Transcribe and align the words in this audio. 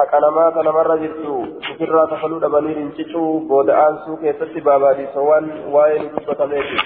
haqanamaa 0.00 0.50
kana 0.56 0.72
marra 0.78 0.96
jirtu 1.02 1.36
ofirraa 1.72 2.06
kafaluu 2.12 2.40
dhabanii 2.44 2.74
rincicuu 2.80 3.30
booda'aansuu 3.52 4.16
keessatti 4.24 4.66
baabaadhiisawwan 4.68 5.52
waa'ee 5.76 5.98
ni 6.02 6.10
dubbatameeti. 6.16 6.76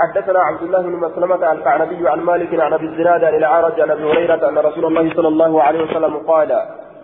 حدثنا 0.00 0.40
عبد 0.48 0.62
الله 0.62 0.82
بن 0.82 0.96
مسلمة 1.06 1.52
القعنبي 1.52 2.08
عن 2.08 2.20
مالك 2.20 2.60
عن 2.60 2.72
أبي 2.72 2.86
الزناد 2.86 3.24
عن 3.24 3.34
العرج 3.34 3.80
عن 3.80 3.90
أبي 3.90 4.04
هريرة 4.10 4.48
أن 4.48 4.58
رسول 4.58 4.84
الله 4.86 5.14
صلى 5.14 5.28
الله 5.28 5.62
عليه 5.62 5.82
وسلم 5.84 6.16
قال 6.16 6.50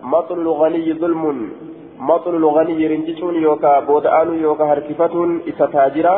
مطل 0.01 0.39
الغني 0.39 0.93
ظلم 0.93 1.51
مطل 1.99 2.35
الغني 2.35 2.87
رنجتون 2.87 3.35
يوكا 3.35 3.79
بودآن 3.79 4.29
يوكا 4.41 4.65
هركفة 4.71 5.39
إستاجرة 5.49 6.15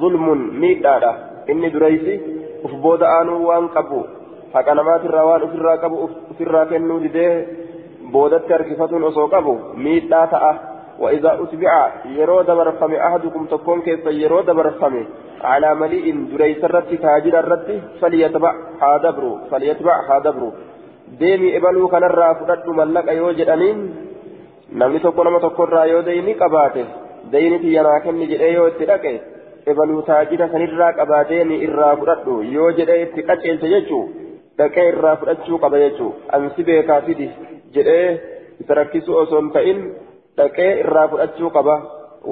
ظلم 0.00 0.26
ميدادا 0.60 1.12
إني 1.50 1.68
دريسي 1.68 2.14
أف 2.64 2.72
بودآن 2.74 3.28
وان 3.28 3.68
قبو 3.68 4.02
حق 4.54 4.68
نمات 4.78 5.02
الروان 5.04 5.42
أفرا 5.42 5.74
قبو 5.82 5.96
أفرا 6.32 6.64
كنو 6.64 6.98
دي 6.98 7.26
بودت 8.12 8.52
هركفة 8.52 8.92
أسو 9.08 9.26
قبو 9.34 9.54
ميدا 9.84 10.24
تأه 10.32 10.56
وإذا 11.02 11.32
أتبع 11.42 11.72
يرو 12.18 12.42
دبر 12.48 12.68
فمي 12.80 12.96
أحدكم 13.06 13.46
تكون 13.52 13.80
كيف 13.86 14.06
يرو 14.06 14.40
دبر 14.48 14.70
فمي 14.80 15.04
على 15.50 15.74
مليء 15.74 16.06
دريس 16.32 16.64
الرد 16.64 16.90
تاجر 17.02 17.34
الرد 17.38 17.68
فليتبع 18.00 18.52
هادبرو 18.82 19.38
فليتبع 19.50 19.96
kanarraa 21.92 22.34
fudhadhu 22.38 22.74
mallaqa 22.78 23.12
yoo 23.20 23.32
jedhaniin 23.38 23.78
namni 24.80 25.00
tokko 25.00 25.24
nama 25.24 25.40
tokkorraa 25.40 25.86
yoo 25.92 26.02
deyni 26.08 26.34
qabaate 26.42 26.82
deyni 27.32 27.58
tiyyanaa 27.62 28.00
kenni 28.04 28.28
jedhee 28.32 28.52
yoo 28.56 28.66
itti 28.72 28.88
dhaqe 28.90 29.12
ebaluu 29.70 30.02
taajira 30.08 30.48
sanirraa 30.52 30.92
qabaateemi 30.98 31.60
irraa 31.66 31.94
fudhadhu 32.00 32.34
yoo 32.56 32.70
jedhee 32.78 33.02
itti 33.06 33.26
qaceelche 33.30 33.70
jechuu 33.74 34.04
dhaqee 34.58 34.86
irraa 34.92 35.16
fudhachuu 35.22 35.58
qaba 35.64 35.82
jechuu 35.84 36.10
ansi 36.38 36.66
beekaa 36.68 37.00
fidi 37.08 37.28
jedhee 37.76 38.06
isa 38.64 38.78
rakkisuu 38.80 39.16
osoo 39.22 39.40
hin 39.42 39.50
ta'in 39.56 39.80
dhaqee 40.40 40.70
irraa 40.84 41.08
fudhachuu 41.12 41.50
qaba 41.58 41.76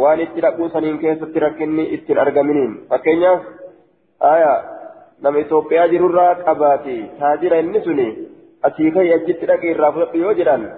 waan 0.03 0.20
itti 0.25 0.41
dhaquu 0.47 0.69
saniin 0.75 0.98
keessatti 1.05 1.45
rakkinni 1.47 1.84
ittiin 1.98 2.23
argaminiin 2.25 2.73
fakkeenyaaf 2.91 3.42
aayaa 4.31 4.59
nama 5.27 5.39
Itoophiyaa 5.45 5.89
jirurraa 5.95 6.33
qabaate 6.47 6.97
taajira 7.20 7.59
inni 7.65 7.81
suni 7.87 8.09
asii 8.69 8.91
kai 8.97 9.09
achitti 9.19 9.47
dhaqee 9.53 9.70
irraa 9.77 9.93
fudhadhu 9.97 10.22
yoo 10.25 10.34
jedhan 10.41 10.69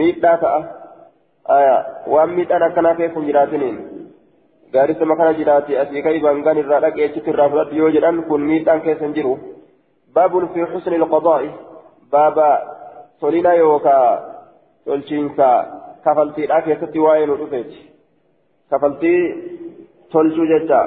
miidhaa 0.00 0.36
ta'a 0.44 0.60
waan 2.14 2.30
miidhaan 2.38 2.62
akkanaa 2.68 2.94
keessa 3.00 3.18
hin 3.20 3.28
jiraatiniin 3.30 3.78
gaarisama 4.74 5.16
kana 5.20 5.38
jiraate 5.38 5.78
asii 5.84 6.02
kai 6.08 6.18
bangaan 6.26 6.60
irraa 6.64 6.80
dhaqee 6.86 7.06
achitti 7.10 7.30
irraa 7.34 7.48
fudhadhu 7.54 7.80
yoo 7.82 7.90
jedhan 7.96 8.22
kun 8.32 8.50
miidhaan 8.50 8.82
keessa 8.88 9.04
hin 9.04 9.14
jiru 9.20 9.34
baabun 10.14 10.48
fi 10.54 10.66
xusni 10.72 10.96
ilqadaa'i 11.00 11.50
baaba 12.12 12.48
tolina 13.20 13.52
yookaa 13.62 14.06
tolchiinsa 14.84 15.48
kafaltiidhaa 16.04 16.62
keessatti 16.66 17.04
waa'ee 17.06 17.26
nu 17.30 17.38
dhufeeti 17.40 17.80
kafaltii 18.70 19.22
tolchuu 20.12 20.46
jecha 20.52 20.80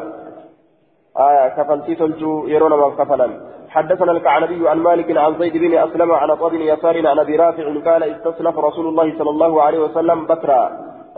kafaltii 1.57 1.99
tolchuu 2.03 2.37
yeroo 2.53 2.69
namaaf 2.75 3.01
kafalan 3.01 3.35
حدثنا 3.73 4.11
الكعنبي 4.11 4.69
عن 4.69 4.79
مالك 4.87 5.17
عن 5.17 5.33
زيد 5.39 5.57
بن 5.57 5.73
عن 6.21 6.29
عطاء 6.31 6.49
بن 6.49 6.61
يسار 6.61 7.07
عن 7.07 7.19
ابي 7.19 7.35
رافع 7.35 7.65
قال 7.87 8.03
استسلف 8.03 8.55
رسول 8.67 8.87
الله 8.87 9.07
صلى 9.19 9.29
الله 9.29 9.61
عليه 9.61 9.79
وسلم 9.79 10.19
بكرا 10.25 10.61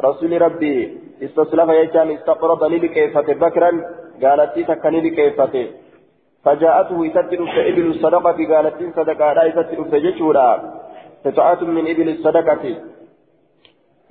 رسول 0.08 0.42
ربي 0.42 0.78
استسلف 1.26 1.70
يجان 1.70 2.12
استقرض 2.12 2.64
لبكيفة 2.64 3.28
بكرا 3.44 3.72
قالت 4.24 4.60
تكني 4.70 5.00
بكيفته 5.06 5.66
فجاءته 6.46 7.06
يسدد 7.06 7.42
إبل 7.72 7.86
الصدقة 7.86 8.38
قالت 8.56 8.78
صدقة 8.96 9.34
لا 9.34 9.44
يسدد 9.44 9.82
فجشورا 9.92 10.50
فتعات 11.24 11.64
من 11.64 11.84
إبل 11.92 12.10
الصدقة. 12.10 12.64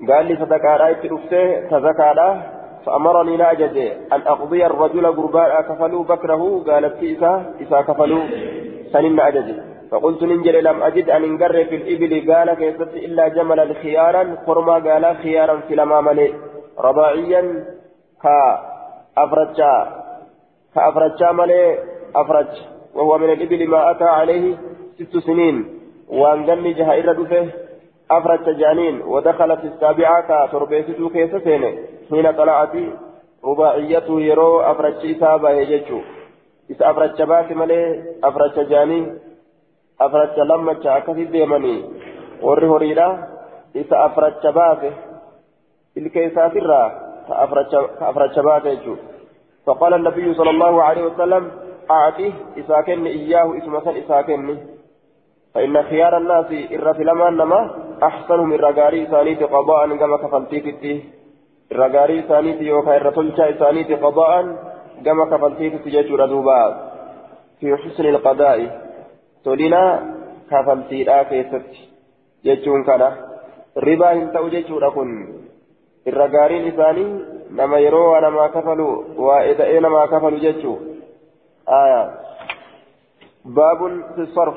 قال 0.08 0.26
لي 0.26 0.36
صدقة 0.36 0.76
لا 0.76 0.88
يسدد 0.88 1.68
تزكى 1.70 2.10
فأمرني 2.86 3.36
لا 3.36 3.52
أجد 3.52 3.76
أن 4.12 4.20
أقضي 4.20 4.66
الرجل 4.66 5.06
قربان 5.06 5.50
كفلوا 5.68 6.04
بكره؟ 6.04 6.42
قالت 6.68 7.02
إسا 7.02 7.32
إسا 7.62 7.80
كفلوا. 7.80 8.24
سنين 8.92 9.20
أجد. 9.20 9.48
فقلت 9.90 10.22
ننجل 10.22 10.64
لم 10.64 10.82
أجد 10.82 11.10
أن 11.10 11.24
انقر 11.24 11.64
في 11.64 11.76
الإبل. 11.76 12.12
قال 12.32 12.54
كيست 12.54 12.92
إلا 13.06 13.28
جملا 13.28 13.66
خيارا. 13.82 14.22
قرما 14.46 14.76
قال 14.86 15.16
خيارا 15.22 15.56
في 15.66 15.74
الأمام 15.74 16.08
رباعيا 16.78 17.42
كأفرجا 18.22 19.74
كأفرجا 20.74 21.32
ملي. 21.32 21.93
أفرج 22.15 22.47
وهو 22.95 23.17
من 23.17 23.29
الإبل 23.29 23.67
ما 23.67 23.91
أتى 23.91 24.03
عليه 24.03 24.57
ست 24.99 25.17
سنين 25.17 25.79
وأن 26.09 26.49
قل 26.49 26.73
جهائر 26.73 27.13
دفه 27.13 27.47
أفرج 28.11 28.57
جانين 28.57 29.01
ودخلت 29.01 29.63
السابعة 29.63 30.47
كتربيتو 30.47 31.09
كيس 31.09 31.35
سينه 31.35 31.71
حين 32.09 32.31
طلعت 32.31 32.75
رباعيته 33.45 34.21
يرو 34.21 34.61
أفرج 34.61 35.05
إسابة 35.15 35.49
يججو 35.49 35.99
إسا 36.71 36.91
أفرج 36.91 37.21
بات 37.21 37.51
ملي 37.51 38.03
أفرج 38.23 38.55
جاني 38.69 38.99
أفرج 40.01 40.39
لما 40.39 40.71
أكثر 40.71 41.13
ديمني 41.13 41.75
وري 42.41 42.67
هريرا 42.67 43.27
إسا 43.75 44.05
أفرج 44.05 44.47
بات 44.47 44.81
الكيسات 45.97 46.55
الرا 46.55 46.83
كأفرج 47.99 48.39
بات 48.39 48.65
يجو 48.65 48.95
فقال 49.65 49.93
النبي 49.93 50.33
صلى 50.33 50.49
الله 50.49 50.83
عليه 50.83 51.03
وسلم 51.03 51.51
أعطيه 51.90 52.32
إسا 52.58 52.80
كن 52.80 53.06
إياه 53.06 53.58
اسمه 53.58 53.98
إسا 53.98 54.22
كني 54.22 54.56
فإن 55.54 55.82
خيار 55.82 56.16
الناس 56.16 56.46
إر 56.72 56.94
في 56.94 57.04
لما 57.04 57.30
نما 57.30 57.60
أحسنهم 58.02 58.52
الرجاري 58.52 59.06
ثانيت 59.06 59.42
قضاء 59.42 59.96
كما 59.96 60.16
كفلتيتي 60.16 61.04
الرجاري 61.72 62.22
ثانيت 62.22 62.60
يوكا 62.60 62.96
إر 62.96 63.10
تلشا 63.10 63.52
ثانيت 63.52 63.92
قضاء 63.92 64.56
كما 65.04 65.24
كفلتيتي 65.24 65.90
جيتشور 65.90 66.26
دوبا 66.26 66.60
في 67.60 67.76
حسن 67.76 68.06
القضاء 68.06 68.58
تولينا 69.44 69.82
كفلتيرا 70.50 71.22
كيست 71.22 71.66
جيتشون 72.44 72.84
كذا 72.84 73.10
ربا 73.76 74.12
هنتو 74.12 74.48
جيتشور 74.48 74.90
كن 74.90 75.10
الرجاري 76.06 76.70
ثاني 76.70 77.04
نما 77.50 77.78
يروا 77.78 78.20
نما 78.20 78.46
كفلوا 78.46 79.02
وإذا 79.16 79.80
نما 79.80 80.06
كفلوا 80.06 80.38
جيتشو 80.38 80.93
آية. 81.68 82.10
باب 83.44 83.78
في 84.14 84.20
الصرف. 84.20 84.54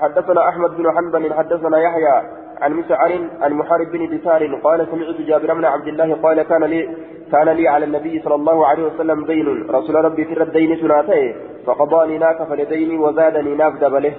حدثنا 0.00 0.48
أحمد 0.48 0.70
بن 0.76 0.92
حنبل 0.96 1.34
حدثنا 1.34 1.78
يحيى 1.78 2.22
عن 2.60 2.72
مسعر 2.72 3.28
عن 3.40 3.52
محارب 3.52 3.86
بن 3.86 4.16
بسار 4.16 4.54
قال 4.54 4.86
سمعت 4.90 5.20
جابر 5.20 5.54
بن 5.54 5.64
عبد 5.64 5.86
الله 5.86 6.14
قال 6.22 6.42
كان 6.42 6.64
لي 6.64 6.96
كان 7.32 7.48
لي 7.48 7.68
على 7.68 7.84
النبي 7.84 8.22
صلى 8.22 8.34
الله 8.34 8.66
عليه 8.66 8.84
وسلم 8.86 9.26
دين. 9.26 9.70
رسول 9.70 9.94
ربي 9.94 10.24
في 10.24 10.42
الدين 10.42 10.76
سناته 10.76 11.34
فقضاني 11.66 12.18
ناك 12.18 12.42
فلديني 12.42 12.98
وزادني 12.98 13.54
ناف 13.54 13.74
دبله. 13.74 14.14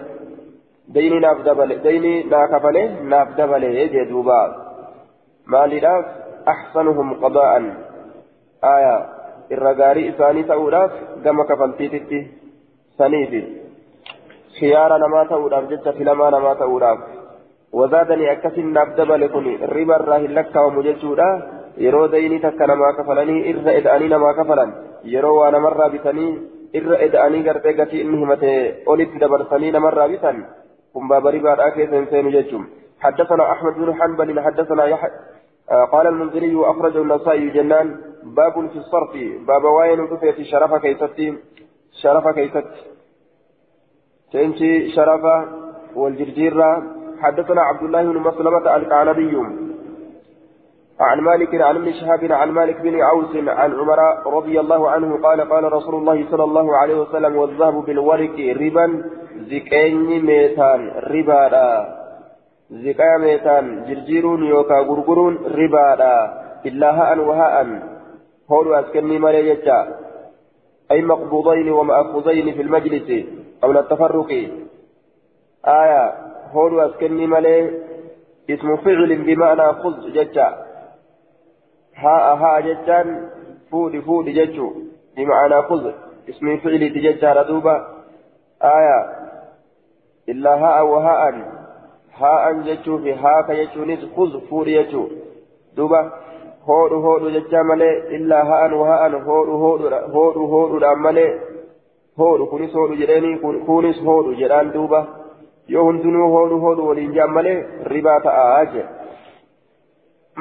ديني 0.87 1.19
ناف 1.19 1.37
دبله. 1.41 1.75
ديني 1.75 2.23
ناك 2.23 2.61
فله 2.61 3.01
ناف 3.01 3.27
دبله. 3.37 3.67
يجي 3.67 4.03
دوبا 4.05 4.55
ما 5.47 5.67
لناف 5.67 6.05
أحسنهم 6.47 7.13
قضاء. 7.13 7.53
آية. 8.63 9.16
الرقاري 9.51 10.09
إساني 10.09 10.43
تأولاف 10.43 10.91
كما 11.23 11.43
كفلتيتي 11.49 12.27
سنيفي 12.97 13.41
خيار 14.59 14.97
نما 14.97 15.23
تؤداف 15.23 15.63
جت 15.71 15.89
فلما 15.89 16.29
نما 16.29 16.53
تؤداف 16.53 16.97
وزادني 17.73 18.31
أكسن 18.31 18.67
نبدب 18.73 19.11
لكني 19.11 19.53
الربا 19.65 19.95
الراه 19.95 20.17
لك 20.37 20.55
ومججودا 20.55 21.29
يرو 21.77 22.05
ديني 22.05 22.39
تك 22.39 22.61
نما 22.61 22.91
كفلني 22.97 23.37
إر 23.51 23.77
إدأني 23.77 24.07
نما 24.07 24.31
كفلن 24.37 24.69
يرو 25.03 25.41
وأنا 25.41 25.59
مرة 25.59 25.87
بثني 25.87 26.27
إر 26.75 26.91
إدأني 27.05 27.49
قرتي 27.49 27.71
قتي 27.81 28.01
إنه 28.01 28.25
متى 28.25 28.53
أولد 28.87 29.09
دبرثني 29.21 29.71
نمرة 29.71 30.07
بثن 30.07 30.37
هم 30.95 31.07
باب 31.07 31.27
ربا 31.27 31.53
الآخر 31.53 31.85
سنسين 31.91 32.29
ججم 32.35 32.63
حدثنا 32.99 33.51
أحمد 33.51 33.73
بن 33.73 33.93
حنبل 33.99 34.39
حدثنا 34.45 34.85
يحيى 34.85 35.11
قال 35.91 36.07
المنذري 36.07 36.55
أخرجه 36.71 37.01
النسائي 37.01 37.49
جنان 37.49 37.87
باب 38.35 38.69
في 38.69 38.77
الصرف 38.77 39.11
باب 39.47 39.63
واين 39.63 40.07
في 40.35 40.43
شرف 40.43 40.73
كيستي 40.73 41.37
شرف 42.01 42.27
كيستي 42.27 42.61
تنشي 44.33 44.91
شرفة 44.91 45.45
والجرجيرة 45.95 46.83
حدثنا 47.21 47.61
عبد 47.61 47.83
الله 47.83 48.01
بن 48.03 48.17
مسلمة 48.19 48.75
الكعنبي 48.75 49.37
عن 50.99 51.19
مالك 51.19 51.61
عن 51.61 51.75
ابن 51.75 51.93
شهاب 51.93 52.31
عن 52.31 52.51
مالك 52.51 52.81
بن 52.81 53.01
عوس 53.01 53.35
عن 53.35 53.73
عمر 53.79 53.99
رضي 54.25 54.59
الله 54.59 54.89
عنه 54.89 55.21
قال 55.23 55.49
قال 55.49 55.73
رسول 55.73 55.95
الله 55.95 56.31
صلى 56.31 56.43
الله 56.43 56.77
عليه 56.77 57.01
وسلم 57.01 57.35
والذهب 57.35 57.85
بالورق 57.85 58.57
ربا 58.61 59.03
زكاني 59.37 60.19
ميتان 60.19 60.91
ربا 61.03 61.97
زكايا 62.71 63.17
ميتان 63.17 63.85
جرجيرون 63.87 64.43
يوكا 64.43 64.79
غرغرون 64.79 65.37
ربا 65.37 65.93
إلا 66.65 66.89
هاء 66.91 67.19
وهاء. 67.19 67.65
هول 68.51 68.73
أسكني 68.73 69.19
مالي 69.19 69.57
أي 70.91 71.01
مقبوضين 71.01 71.71
ومأخوذين 71.71 72.53
في 72.53 72.61
المجلس 72.61 73.25
قبل 73.61 73.77
التفرق. 73.77 74.31
آية 75.65 76.13
هون 76.51 76.79
أسكني 76.79 77.27
ملي 77.27 77.81
اسم 78.49 78.77
فعل 78.77 79.15
بمعنى 79.15 79.73
خذ 79.73 80.11
ججا 80.13 80.65
ها 81.95 82.33
ها 82.33 82.59
ججان 82.59 83.29
فود 83.71 83.99
فود 83.99 84.25
ججو 84.25 84.73
بمعنى 85.17 85.61
خذ. 85.61 85.91
اسم 86.29 86.57
فعل 86.57 86.79
تججا 86.79 87.33
ردوبة. 87.33 87.75
آية 88.63 88.99
إلا 90.29 90.53
ها 90.55 90.81
وهاء 90.81 91.21
هاء 92.13 92.53
ججو 92.53 92.97
في 92.97 93.13
ها 93.13 93.41
كيجونيس 93.47 93.99
خذ 94.15 94.41
فود 94.49 94.67
ججو 94.67 95.07
دوبة. 95.75 96.11
hoodhu 96.67 97.01
hoodhu 97.01 97.29
jechaa 97.35 97.63
malee 97.63 97.93
illaa 98.17 98.43
ha'anu 98.49 98.83
ha'anu 98.89 99.19
hoodhu 99.27 99.57
hoodhu 100.15 100.47
hoodhuudhaan 100.53 101.01
malee 101.05 101.31
hoodhu 102.19 102.47
kunis 102.51 102.73
hoodhu 102.73 102.99
jedheeni 103.01 103.39
kunis 103.65 104.03
hoodhu 104.05 104.35
jedhaan 104.41 104.73
duuba. 104.73 105.05
Yoo 105.67 105.83
hundinuu 105.83 106.29
hoodhu 106.35 106.59
hoodhu 106.59 106.87
waliin 106.87 107.13
jaan 107.15 107.31
malee 107.37 107.57
ribaa 107.93 108.19
ta'aa 108.27 108.65
jedhe 108.65 108.85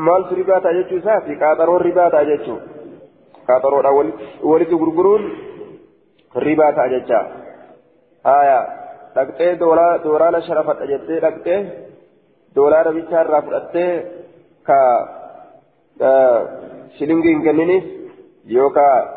maaltu 0.06 0.34
ribaa 0.34 0.60
ta'a 0.60 0.76
jechuu 0.78 0.98
isaa 0.98 1.20
fi 1.26 1.36
qaaxaroon 1.42 1.80
ribaa 1.88 2.10
ta'a 2.10 2.24
jechuu. 2.30 2.58
Qaaxaroodhaan 3.46 4.12
walitti 4.50 4.80
gurguruun 4.82 5.24
ribaa 6.46 6.72
ta'a 6.72 6.88
jechaa. 6.94 7.24
Haaya 8.24 8.58
dhaqxee 9.14 9.52
dooraana 10.04 10.40
sharafadha 10.48 10.90
jettee 10.92 11.20
dhaqxee 11.26 11.60
dooraana 12.56 12.92
bichaa 12.98 13.22
irraa 13.24 13.42
fudhattee 13.42 13.92
ka. 14.62 14.78
Shilingii 16.98 17.34
hin 17.34 17.46
kenninis 17.46 17.84
yookaan 18.56 19.14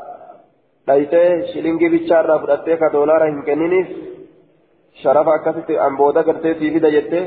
dhayitee 0.87 1.27
shilingii 1.53 1.89
bichaa 1.95 2.23
irraa 2.23 2.39
fudhattee 2.45 2.77
ka 2.77 2.93
doolaara 2.93 3.33
hin 3.33 3.43
kenninis. 3.49 3.89
sharafa 5.03 5.33
akkasitti 5.33 5.77
an 5.79 5.97
booda 5.97 6.23
gartee 6.23 6.55
sii 6.59 6.71
fida 6.73 6.89
jettee 6.91 7.23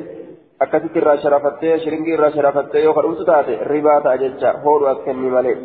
akkasitti 0.65 0.99
irraa 0.99 1.17
sharafattee 1.25 1.79
shiringii 1.85 2.15
irraa 2.17 2.31
sharafattee 2.37 2.83
yoo 2.85 2.95
kadhumtu 2.99 3.25
taate 3.31 3.55
ribaa 3.73 4.01
ta'a 4.07 4.21
jecha 4.23 4.53
hoodhu 4.65 4.93
as 4.95 5.01
kenni 5.07 5.31
malee 5.37 5.57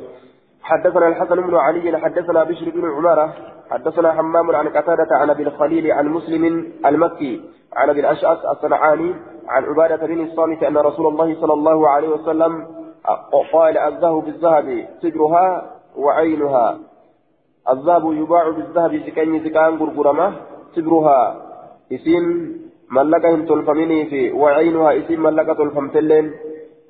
حدثنا 0.68 1.08
الحسن 1.08 1.42
بن 1.42 1.56
علي 1.56 1.98
حدثنا 1.98 2.44
بشر 2.44 2.70
بن 2.76 2.84
عمارة 2.96 3.34
حدثنا 3.72 4.10
حمام 4.12 4.56
عن 4.56 4.68
قتادة 4.68 5.12
عن 5.12 5.30
ابي 5.30 5.44
الخليل 5.44 5.92
عن 5.92 6.06
مسلم 6.08 6.44
المكي 6.86 7.42
عن 7.76 7.90
ابي 7.90 8.00
الاشعث 8.00 8.40
الصنعاني 8.46 9.16
عن 9.48 9.64
عبادة 9.70 10.08
بن 10.08 10.20
الصامت 10.28 10.64
ان 10.64 10.78
رسول 10.78 11.08
الله 11.08 11.30
صلى 11.42 11.54
الله 11.54 11.90
عليه 11.90 12.10
وسلم 12.10 12.54
قال 13.54 13.78
الذهب 13.78 14.26
بالذهب 14.26 14.88
سجرها 15.02 15.72
وعينها 15.98 16.78
الذهب 17.70 18.14
يباع 18.14 18.50
بالذهب 18.50 18.96
زكان 19.46 19.78
غرغرمه 19.78 20.34
سجرها 20.76 21.48
isiin 21.90 22.26
mallaqa 22.90 23.30
hin 23.32 23.46
tolfaminii 23.48 24.06
fi 24.06 24.22
waciinuhaa 24.42 24.92
isiin 25.02 25.22
mallaqa 25.26 25.56
tolfamtelleen 25.56 26.34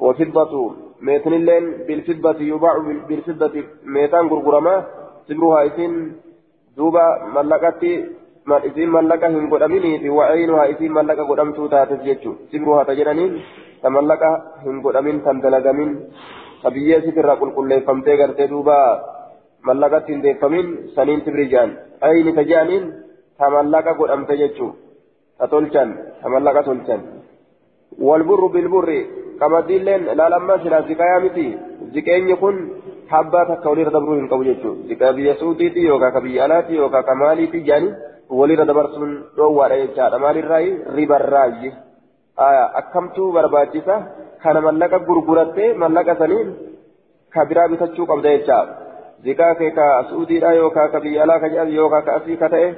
wafiddatu 0.05 0.61
meetinilleen 1.09 1.67
bilfiddati 1.87 2.47
yubaacu 2.47 2.95
bilfiddati 3.07 3.65
meetaan 3.97 4.29
gurgurama 4.31 4.73
sibruhaa 5.27 5.61
isiin 5.69 5.95
duuba 6.77 7.03
mallaqatti 7.37 7.93
isiin 8.71 8.89
mallaqa 8.97 9.29
hin 9.35 9.49
godhaminii 9.53 9.99
fi 9.99 10.15
waciinuhaa 10.19 10.65
isiin 10.73 10.97
mallaqa 10.99 11.29
godhamtuu 11.31 11.69
taates 11.75 12.03
jechu 12.09 12.35
sibruhaa 12.51 12.85
ta 12.85 12.95
jedhaniin 13.77 13.81
ta 13.81 13.89
mallaqa 13.89 14.31
hin 14.65 14.81
godhamin 14.81 15.21
tan 15.21 15.41
dalagamin 15.41 15.91
ta 16.63 16.69
biyyee 16.71 17.01
sitirraa 17.01 17.39
qulqulleeffamtee 17.41 18.17
gartee 18.17 18.49
duuba 18.49 18.77
mallaqatti 19.67 20.13
hin 20.13 20.23
deeffamin 20.23 20.67
saniin 20.95 21.21
sibri 21.25 21.49
jaan 21.49 21.69
ayni 22.01 22.33
ta 22.33 22.43
jedhaniin 22.43 22.85
ta 23.37 23.49
mallaqa 23.49 23.93
godhamte 23.93 24.37
jechuu 24.37 24.73
تملك 26.23 26.65
تولشن 26.65 27.01
والبر 27.99 28.45
بالبر 28.53 28.89
كما 29.39 29.59
ديلين 29.69 30.03
لا 30.05 30.29
لما 30.29 30.57
سلا 30.63 30.81
زكايا 30.81 31.19
متي 31.23 31.47
زكاين 31.93 32.29
يكون 32.29 32.55
حبا 33.09 33.41
تكولي 33.43 33.83
ردبرو 33.83 34.17
hin 34.17 34.27
qabu 34.29 34.43
jechuudha 34.49 34.87
zika 34.89 35.13
biyya 35.13 35.35
suutiiti 35.35 35.85
yookaan 35.85 36.13
ka 36.13 36.21
biyya 36.25 36.45
alaati 36.45 36.75
yookaan 36.75 37.05
ka 37.05 37.15
maaliiti 37.15 37.61
jaani 37.67 37.93
walirra 38.29 38.65
dabarsuun 38.65 39.11
dhoowwaadha 39.37 39.77
jechaadha 39.83 40.19
maalirraayi 40.19 40.71
ribarraayi 40.97 41.71
akkamtuu 42.37 43.31
barbaachisa 43.31 43.95
kana 44.43 44.61
mallaqa 44.61 44.99
gurgurattee 44.99 45.73
mallaqa 45.73 46.15
saniin 46.15 46.49
ka 47.33 47.45
biraa 47.45 47.67
bitachuu 47.67 48.05
qabda 48.05 48.35
jechaadha 48.37 48.73
zikaa 49.23 49.55
kee 49.55 49.71
ka 49.71 50.03
suutiidha 50.09 50.53
yookaan 50.53 50.91
ka 50.91 50.99
biyya 50.99 51.23
alaa 51.23 51.39
ka 51.39 51.49
jedhamu 51.49 51.71
yookaan 51.71 52.05
ka 52.05 52.15
asii 52.19 52.37
ka 52.37 52.49
ta'e 52.49 52.69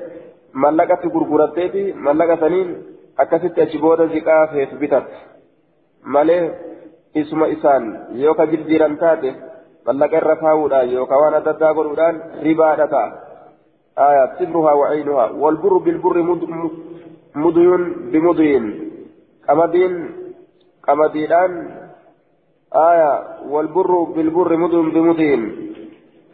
mallaqatti 0.54 1.14
gurguratteeti 1.16 1.94
mallaqa 2.08 2.38
saniin 2.44 2.70
akkasitti 3.18 3.62
achi 3.62 3.78
booda 3.78 4.08
ziqaa 4.08 4.48
feetu 4.48 4.82
bitat 4.84 5.08
malee 6.04 6.44
isuma 7.16 7.48
isaan 7.56 7.84
yoo 8.24 8.34
ka 8.34 8.46
jirjiiran 8.52 8.98
taate 8.98 9.34
mallaqa 9.86 10.22
irra 10.22 10.36
kaawuudhaan 10.44 10.94
yookaan 10.98 11.22
waan 11.24 11.40
adda 11.42 11.52
addaa 11.56 11.74
godhuudhaan 11.74 12.22
ribaadha 12.48 12.88
ta'a. 12.96 13.30
آية 14.00 14.26
صبرها 14.40 14.74
وعينها 14.74 15.26
والبر 15.32 15.78
بالبر 15.78 16.18
مدي 17.36 17.68
بمدي 18.12 18.54
قمدين 19.50 19.94
قمديدان 20.88 21.52
آية 22.76 23.14
والبر 23.50 24.04
بالبر 24.04 24.58
مدي 24.58 24.78
بمدي 24.96 25.34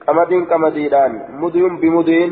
قمدين 0.08 0.46
قمديدان 0.46 1.12
مدي 1.42 1.62
بمدين. 1.82 2.32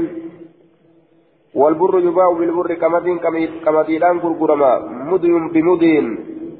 والبر 1.56 2.00
يباع 2.00 2.32
بالبر 2.32 2.74
كمدين 2.74 3.20
كمدينان 3.66 4.18
غرغرما 4.18 4.80
مدين 5.12 5.50
بمدين. 5.50 6.06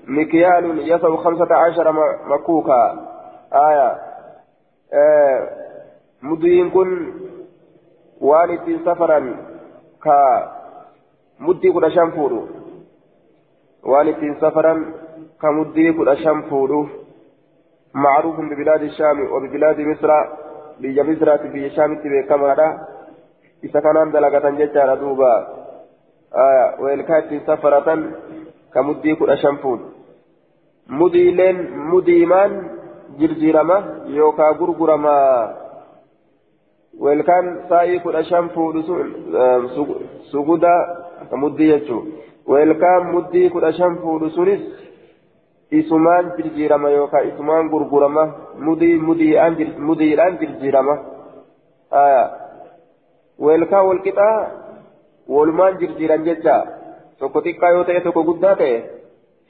مكيال 0.08 0.66
يسوي 0.92 1.18
خمسة 1.18 1.56
عشر 1.56 1.88
مكوكا. 2.30 2.82
آية 3.54 3.90
آه 4.94 5.40
مدين 6.22 6.70
كن 6.70 6.90
وانت 8.22 8.68
سفرا. 8.86 9.20
كا 10.04 10.52
مدي 11.40 11.72
كنا 11.72 11.90
شنفورو 11.90 12.63
وانت 13.86 14.22
سفرا 14.42 14.74
كمدي 15.42 15.94
كنا 15.94 16.16
شنفورو 16.16 16.88
معروف 17.94 18.36
ببلاد 18.40 18.82
الشام 18.82 19.18
وببلاد 19.34 19.80
مصر 19.82 20.10
بيا 20.80 21.04
مصر 21.04 21.28
بيا 21.54 21.70
شام 21.70 21.92
تبي 22.02 22.24
كما 22.30 22.54
isa 23.64 23.80
kanaan 23.80 24.12
dalagatan 24.12 24.60
jechaadha 24.60 25.00
duuba 25.00 25.32
weelkaa 26.84 27.20
ittiin 27.24 27.46
safaratan 27.48 28.02
ka 28.76 28.84
muddii 28.84 29.16
kudha 29.16 29.40
shan 29.40 29.58
fuudhu 29.64 29.88
mudiileen 31.00 31.58
mudiimaan 31.92 32.52
jirjiirama 33.20 33.78
yookaa 34.18 34.54
gurgurama 34.60 35.16
weelkaan 37.06 37.48
saa'ii 37.70 38.04
kudha 38.04 38.24
shan 38.32 38.50
fuudhu 38.56 38.84
sun 38.84 39.08
suguda 40.32 40.74
ka 41.30 41.40
muddii 41.44 41.72
jechuu 41.72 42.04
weelkaan 42.52 43.12
muddii 43.14 43.50
kudha 43.50 43.72
shan 43.80 43.98
fuudhu 44.04 44.30
sunis 44.38 44.62
isumaan 45.80 46.32
jirjiirama 46.38 46.90
yookaa 46.96 47.22
isumaan 47.30 47.70
gurgurama 47.74 48.24
mudii 48.68 48.96
mudiidhaan 49.08 50.38
jirjiirama 50.42 50.96
weelkaa 53.46 53.84
walqixaa 53.90 54.36
walumaan 55.36 55.80
jirjiiran 55.84 56.26
jecha 56.28 56.56
tokko 57.20 57.42
xiqqaa 57.46 57.72
yoo 57.76 57.84
ta'e 57.90 58.02
tokko 58.08 58.24
guddaa 58.30 58.56
ta'e 58.62 58.76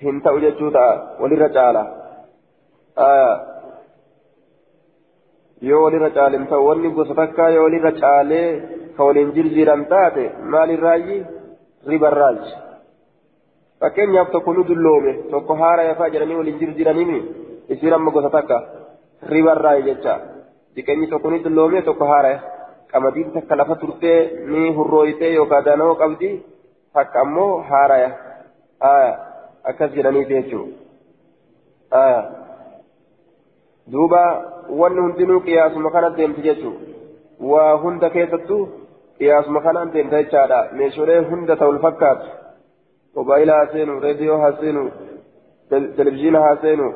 hin 0.05 0.21
ta'u 0.27 0.43
jechuu 0.45 0.71
ta'a 0.77 0.93
walirra 1.21 1.49
caala 1.57 1.83
yoo 5.69 5.83
walirra 5.85 6.09
caale 6.17 6.37
hin 6.37 6.47
ta'u 6.51 6.67
wanni 6.69 6.89
gosa 6.97 7.15
takkaa 7.21 7.49
yoo 7.55 7.63
walirra 7.67 7.91
caalee 8.03 8.47
ka 8.97 9.07
waliin 9.09 9.33
jirjiiran 9.37 9.85
taate 9.93 10.25
maalirraayyi 10.55 11.17
ribarraaji 11.93 12.51
fakkeenyaaf 13.83 14.29
tokko 14.35 14.53
nu 14.57 14.63
dulloome 14.69 15.13
tokko 15.35 15.53
haara 15.61 15.83
yafaa 15.89 16.09
jedhanii 16.15 16.37
waliin 16.41 16.59
jirjiiranimi 16.63 17.19
isiin 17.75 17.93
amma 17.99 18.11
gosa 18.17 18.29
takka 18.35 18.57
ribarraayi 19.35 19.83
jecha 19.89 20.13
diqeenyi 20.75 21.07
tokko 21.13 21.31
ni 21.33 21.39
dulloome 21.47 21.81
tokko 21.89 22.05
haara 22.11 22.33
qamadiin 22.91 23.31
takka 23.35 23.55
lafa 23.61 23.75
turtee 23.81 24.19
ni 24.53 24.61
hurrooytee 24.77 25.31
yookaan 25.35 25.65
danoo 25.65 25.95
qabdi 26.01 26.29
takka 26.99 27.17
ammoo 27.25 27.51
haaraya 27.69 28.09
akkas 29.71 29.91
jedhaniiti 29.97 30.33
jechuudha 30.37 32.03
duuba 33.91 34.21
wanni 34.81 35.01
hundinuu 35.05 35.39
qiyaasuma 35.47 35.91
kana 35.95 36.09
deemti 36.17 36.41
jechuudha 36.47 36.85
waa 37.51 37.73
hunda 37.83 38.09
keessattuu 38.15 38.61
qiyaasuma 39.17 39.61
kanaan 39.67 39.93
deemta 39.93 40.21
jechaadha 40.23 40.59
meeshaalee 40.79 41.19
hunda 41.31 41.55
ta'u 41.63 41.79
fakkaatu 41.87 42.27
reediyoo 44.01 44.37
haa 44.37 44.51
seenu 44.61 44.91
televizyiina 45.69 46.39
haa 46.39 46.55
seenu 46.61 46.93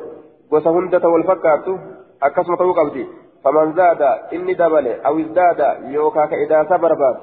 gosa 0.50 0.70
hunda 0.70 1.00
ta'u 1.00 1.22
fakkaatu 1.30 1.78
akkasuma 2.20 2.56
ta'uu 2.56 2.74
qabdi. 2.74 3.08
فمن 3.44 3.72
زاد 3.72 4.02
إني 4.32 4.54
دبل 4.54 4.86
أو 5.06 5.18
ازداد 5.18 5.60
يوكا 5.84 6.26
كإداسة 6.26 6.76
برباد 6.76 7.16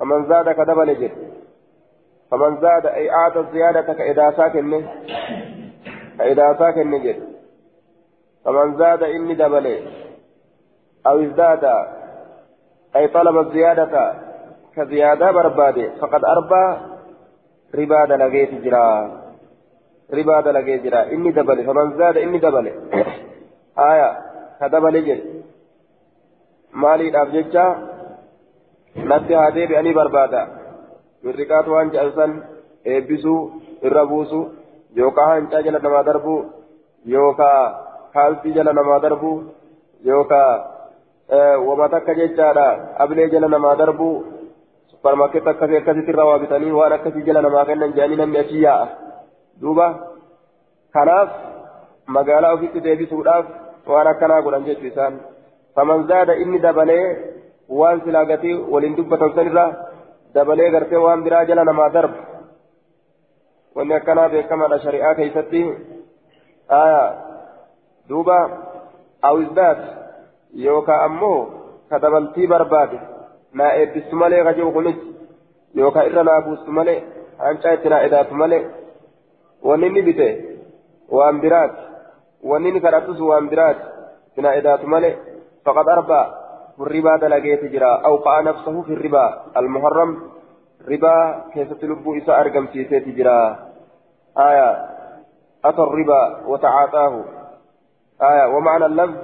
فمن 0.00 0.26
زاد 0.28 0.50
كدبل 0.50 0.94
جد 0.94 1.12
فمن 2.30 2.60
زاد 2.60 2.86
أي 2.86 3.10
أعطى 3.10 3.40
الزيادة 3.40 3.92
كإذا 3.92 4.30
ساكن 4.30 4.84
كإذا 6.18 6.56
ساكن 6.58 6.90
نجد 6.90 7.22
فمن 8.44 8.76
زاد 8.76 9.02
إني 9.02 9.34
دبلي. 9.34 9.76
أو 11.06 11.20
ازداد 11.20 11.64
أي 12.96 13.08
طلب 13.08 13.38
الزيادة 13.38 14.14
كزيادة 14.76 15.30
بربادي. 15.30 15.90
فقد 15.90 16.24
أربى 16.24 16.95
ربا 17.74 18.04
دلقيت 18.04 18.54
جرا 18.64 18.86
ربا 20.14 20.40
دلقيت 20.40 20.82
جرا 20.82 21.02
إني 21.12 21.30
دبلي 21.30 21.64
فمن 21.64 21.98
زاد 21.98 22.16
إني 22.16 22.38
دبلي 22.38 22.72
آية 23.78 24.10
كدبلي 24.60 25.00
جد 25.00 25.20
مالي 26.72 27.08
الأبججة 27.08 27.76
نتي 28.96 29.36
هذه 29.36 29.66
بأني 29.66 29.92
بربادا 29.92 30.42
mirriqaatu 31.26 31.72
waan 31.74 31.88
jedhan 31.94 32.32
eebbisuu 32.84 33.40
irra 33.86 34.02
buusu 34.10 34.40
yookaan 34.98 35.30
hancaa 35.32 35.62
jala 35.66 35.78
namaa 35.86 36.04
darbuu 36.08 36.40
yookaan 37.14 37.74
kaalsii 38.14 38.54
jala 38.56 38.72
namaa 38.78 38.98
darbuu 39.04 39.36
yookaan 40.10 40.60
wama 41.66 41.88
takka 41.94 42.14
jechaadha 42.20 42.66
ablee 43.04 43.28
jala 43.34 43.48
namaa 43.54 43.74
supparmaarkeetti 45.06 45.48
akkasii 45.50 45.76
akkasitti 45.76 46.10
irraa 46.10 46.26
waa 46.26 46.38
bitanii 46.38 46.72
waan 46.72 46.92
akkasii 46.92 47.22
jala 47.26 47.42
namaa 47.42 47.64
kennan 47.68 47.92
jedhanii 47.96 48.16
namni 48.20 48.38
achi 48.38 48.62
yaa'a 48.62 48.86
duuba 49.60 49.86
kanaaf 50.96 51.30
magaalaa 52.16 52.52
ofitti 52.56 52.80
deebisuudhaaf 52.86 53.46
waan 53.92 54.06
akkanaa 54.12 54.40
godhan 54.46 54.66
jechuu 54.68 54.88
isaan 54.90 55.20
faman 55.74 56.06
zaada 56.10 56.34
inni 56.44 56.58
dabalee 56.66 57.06
waan 57.80 58.02
silaa 58.04 58.24
gatii 58.32 58.56
waliin 58.74 58.96
dubbatan 58.96 59.34
sanirraa 59.38 59.70
dabalee 60.34 60.70
gartee 60.76 61.02
waan 61.06 61.22
biraa 61.26 61.44
jala 61.50 61.64
namaa 61.70 61.90
darbu 61.98 62.18
wanni 63.76 63.94
akkanaa 64.00 64.28
beekamaadha 64.36 64.78
shari'aa 64.86 65.14
keessatti 65.20 65.62
duuba 68.08 68.38
awizdaat 69.30 69.80
yookaan 70.68 71.04
ammoo 71.10 71.38
ka 71.90 71.98
dabaltii 72.06 72.46
barbaade 72.54 72.98
buustu 76.46 76.72
malee 76.78 77.02
hancaa 77.38 77.72
itti 77.72 77.88
naa 77.88 78.00
edaatu 78.08 78.34
malee 78.34 78.62
wanni 79.68 79.86
inni 79.86 80.02
bite 80.08 80.28
waan 81.18 81.40
biraati 81.40 81.82
wanni 82.50 82.68
inni 82.68 82.80
kadhatus 82.80 83.20
waan 83.20 83.48
biraati 83.52 83.86
itti 84.28 84.40
naa 84.42 84.58
edaatu 84.62 84.86
malee 84.86 85.14
faqad 85.64 85.88
arbaa 85.88 86.26
في 86.76 86.82
الربا 86.82 87.16
دلقيت 87.16 87.64
جرا 87.64 87.92
أوقع 88.06 88.40
نفسه 88.40 88.82
في 88.82 88.92
الربا 88.92 89.42
المحرم 89.56 90.10
ربا 90.88 91.44
كيف 91.54 91.72
تلبو 91.72 92.16
إساء 92.18 92.40
أرقم 92.40 92.66
في 92.66 92.84
جرا 93.16 93.58
آية 94.38 94.70
أتى 95.64 95.82
الربا 95.82 96.46
وتعاطاه 96.46 97.24
آية 98.22 98.46
ومعنى 98.54 98.86
اللفظ 98.86 99.16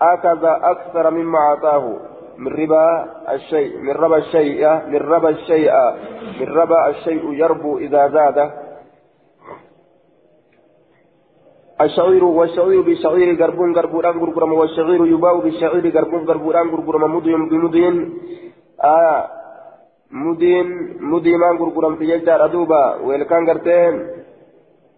أخذ 0.00 0.44
أكثر 0.44 1.10
مما 1.10 1.38
أعطاه 1.38 1.96
من 2.38 2.52
ربا 2.52 3.06
الشيء 3.34 3.78
من 3.78 3.90
ربا 3.90 4.16
الشيء 4.16 4.68
من 4.88 4.96
ربا 4.96 5.28
الشيء 5.28 5.72
من 6.40 6.48
ربا 6.48 6.88
الشيء 6.88 7.32
يربو 7.32 7.78
إذا 7.78 8.08
زاد. 8.08 8.64
الشعير 11.80 12.24
والشعير 12.24 12.80
بالشعير 12.80 13.42
قربون 13.42 13.74
قربوران 13.74 14.20
قرقرم 14.20 14.52
والشعير 14.52 15.06
يباع 15.06 15.32
بالشعير 15.32 15.98
قربون 15.98 16.26
قربوران 16.26 16.70
قرقرم 16.70 17.16
مدين 17.16 17.48
بمدين 17.48 18.18
آه. 18.84 19.28
مدين 20.10 20.66
مدين 21.00 21.38
مان 21.38 21.58
قرقرم 21.58 21.96
في 21.96 22.06
جدار 22.06 22.44
أدوبا 22.44 22.94
ويلكان 23.04 23.50
قرتين 23.50 23.94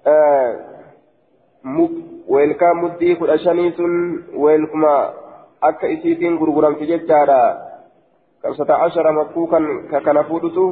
آه. 0.06 0.56
ويلكان 2.28 2.76
مدي 2.76 3.14
كل 3.14 3.30
أشانيس 3.30 3.80
ويلكما 4.36 5.12
أكا 5.62 5.86
إسيتين 5.94 6.38
قرقرم 6.38 6.75
في 6.75 6.86
جدار 6.86 7.30
خمسة 8.42 8.75
عشر 8.75 9.06
مكوكا 9.12 9.60
ككنفودتو 9.92 10.66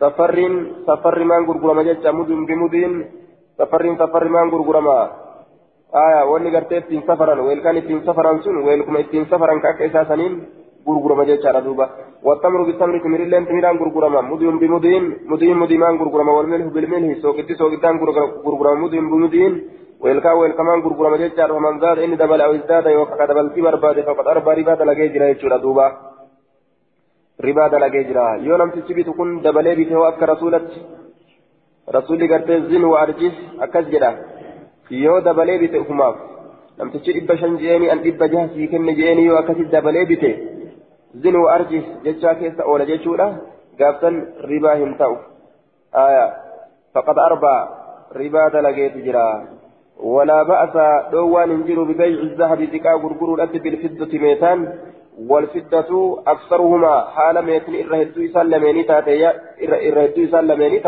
سفر 0.00 0.36
سفر 0.86 1.24
مان 1.24 1.42
قرقرم 1.46 1.80
جدار 1.80 2.12
مدين 2.12 2.46
بمدين 2.46 2.92
safarriin 3.58 3.98
safarri 3.98 4.30
maan 4.30 4.50
gurgurama 4.54 4.96
aya 5.92 6.20
wanni 6.30 6.50
gartee 6.54 6.78
ittiin 6.78 7.02
safaran 7.06 7.40
weelkaan 7.46 7.76
ittiin 7.80 8.04
safaran 8.06 8.38
sun 8.42 8.62
weelkuma 8.66 9.02
ittiin 9.02 9.26
safaran 9.30 9.60
ka 9.60 9.74
akka 9.74 9.84
isaa 9.90 10.04
saniin 10.10 10.34
gurgurama 10.86 11.26
jechaadha 11.30 11.64
duuba 11.64 11.88
wattamru 12.22 12.66
bitamri 12.70 13.00
timirilleen 13.02 13.46
timiraan 13.48 13.80
gurgurama 13.82 14.22
mudiyun 14.22 14.60
bimudiin 14.62 15.04
mudiin 15.30 15.58
mudiimaan 15.58 15.98
gurgurama 15.98 16.36
walmilhu 16.38 16.70
bilmilhi 16.70 17.20
sooqitti 17.22 17.58
sooqittaan 17.58 17.98
gurgurama 18.44 18.80
mudiyun 18.84 19.10
bimudiin 19.10 19.52
weelkaa 20.04 20.34
weelkamaan 20.40 20.82
gurgurama 20.82 21.18
jechaadha 21.22 21.54
faman 21.54 21.80
zaada 21.84 22.02
inni 22.06 22.16
dabale 22.22 22.42
aw 22.44 22.52
izdaada 22.58 22.90
yookaan 22.96 23.18
ka 23.20 23.26
dabaltii 23.30 23.62
barbaade 23.66 24.02
faqad 24.08 24.26
arbaa 24.34 24.54
ribaa 24.60 24.76
dalagee 24.82 25.08
jira 25.14 25.30
jechuudha 25.32 25.58
duuba 25.64 25.86
ribaa 27.46 27.68
dalagee 27.74 28.04
jira 28.10 28.26
yoo 28.46 28.58
namtichi 28.62 28.94
bitu 28.98 29.12
kun 29.18 29.42
dabalee 29.42 29.74
bite 29.80 29.94
hoo 29.98 30.06
akka 30.10 30.26
rasuulatti 30.32 30.80
rasuulli 31.96 32.28
gartee 32.32 32.60
zin 32.70 32.84
wa 32.92 33.00
arjis 33.00 33.36
akkas 33.66 33.90
jedha 33.94 34.10
yoo 35.02 35.18
dabalee 35.20 35.58
bite 35.64 35.76
ufumaaf 35.84 36.16
namtichi 36.78 37.12
dhibba 37.18 37.36
shan 37.42 37.58
je'eenii 37.62 37.90
an 37.94 38.02
dhibba 38.06 38.28
jaha 38.32 38.48
sii 38.54 38.68
kenne 38.72 38.96
je'eenii 39.02 39.28
yoo 39.30 39.38
akkasitti 39.42 39.76
dabalee 39.76 40.06
bite 40.14 40.30
zin 41.22 41.36
wa 41.42 41.52
arjis 41.58 41.86
jechaa 42.08 42.34
keessa 42.40 42.62
oola 42.72 42.90
jechuudha 42.90 43.28
gaafsan 43.78 44.26
ribaa 44.50 44.80
hin 44.82 44.98
ta'u 45.02 45.16
ولا 49.98 50.42
بأس 50.42 50.74
دوان 51.12 51.50
انجروا 51.50 51.84
ببيع 51.84 52.06
الذهب 52.06 52.62
ذكا 52.62 52.92
غرغر 52.92 53.42
أتي 53.42 53.58
بالفضة 53.58 54.18
ميتان 54.18 54.78
والفضة 55.28 55.90
أكثرهما 56.26 57.00
حال 57.14 57.44
ميتن 57.44 57.74
إرهدو 57.74 58.20
يسلميني 58.22 58.82
تاتي 58.82 59.26
إرهدو 59.88 60.20
يسلميني 60.22 60.78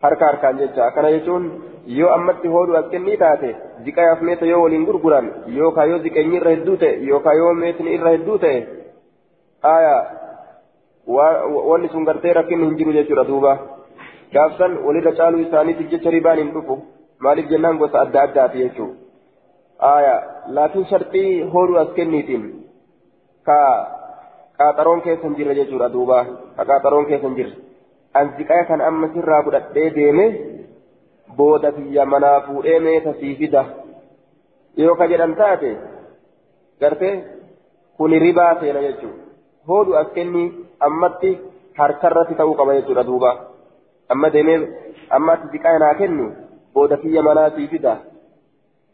harka 0.00 0.24
harkaan 0.26 0.58
jecha 0.58 0.86
akkana 0.86 1.12
jechuun 1.12 1.48
yoo 1.86 2.10
ammatti 2.12 2.52
hooduu 2.52 2.76
as 2.78 2.86
kennii 2.92 3.16
taate 3.22 3.48
ziqayaaf 3.84 4.22
meeta 4.28 4.46
yoo 4.50 4.62
waliin 4.62 4.86
gurguran 4.88 5.26
yookaan 5.56 5.90
yoo 5.90 5.98
ziqeenyi 6.04 6.38
irra 6.38 6.54
hedduu 6.54 6.76
ta'e 6.82 6.94
yookaan 7.08 7.36
yoo 7.40 7.50
meetni 7.58 7.94
irra 7.96 8.14
hedduu 8.14 8.38
ta'e 8.44 8.62
aya 9.72 9.94
wanni 11.70 11.92
sun 11.92 12.08
gartee 12.10 12.32
rakkinni 12.38 12.70
hin 12.70 12.78
jiru 12.80 12.96
jechuudha 12.98 13.26
duuba 13.32 13.52
hin 16.42 16.52
dhufu 16.56 16.82
maaliif 17.26 17.48
jennaan 17.52 17.78
gosa 17.78 18.00
adda 18.00 18.22
addaati 18.26 18.62
jechuudha 18.64 18.94
aya 19.94 20.14
laakiin 20.58 20.86
sharxii 20.92 21.42
hooduu 21.54 21.80
as 21.82 21.90
kenniitiin 21.96 22.44
ka 23.48 23.58
qaaxaroon 24.58 25.02
keessa 25.06 25.26
hin 25.26 25.36
jirre 25.40 25.54
jechuudha 25.58 25.92
duuba 25.92 26.18
qaaxaroon 26.56 27.06
keessa 27.10 27.26
hin 27.26 27.36
jirre 27.40 27.56
anziqaa 28.22 28.62
kan 28.70 28.86
amma 28.88 29.12
sirraa 29.14 29.42
fudhadhee 29.48 29.90
deeme 29.98 30.26
booda 31.36 31.72
biyya 31.76 32.06
manaa 32.14 32.40
fuudhee 32.48 32.80
meeta 32.86 33.14
sii 33.20 33.34
fida 33.42 33.64
yoo 34.84 34.96
ka 35.02 35.08
jedhan 35.12 35.36
taate 35.42 35.70
gartee 36.80 37.14
kuni 37.96 38.18
ribaa 38.26 38.50
seena 38.60 38.82
jechuudha 38.88 39.24
hoodu 39.68 39.96
as 40.02 40.12
kenni 40.18 40.44
ammatti 40.88 41.38
harkarratti 41.78 42.34
ta'uu 42.40 42.58
qaba 42.60 42.76
jechuudha 42.80 43.08
duuba 43.12 43.32
amma 44.12 44.30
deemee 44.36 44.60
amma 45.18 45.32
ati 45.32 45.52
ziqaa 45.56 45.78
naa 45.78 45.94
kennu 46.00 46.30
booda 46.74 46.96
kiyya 47.02 47.22
manaa 47.28 47.50
sii 47.56 47.68
fida 47.74 47.98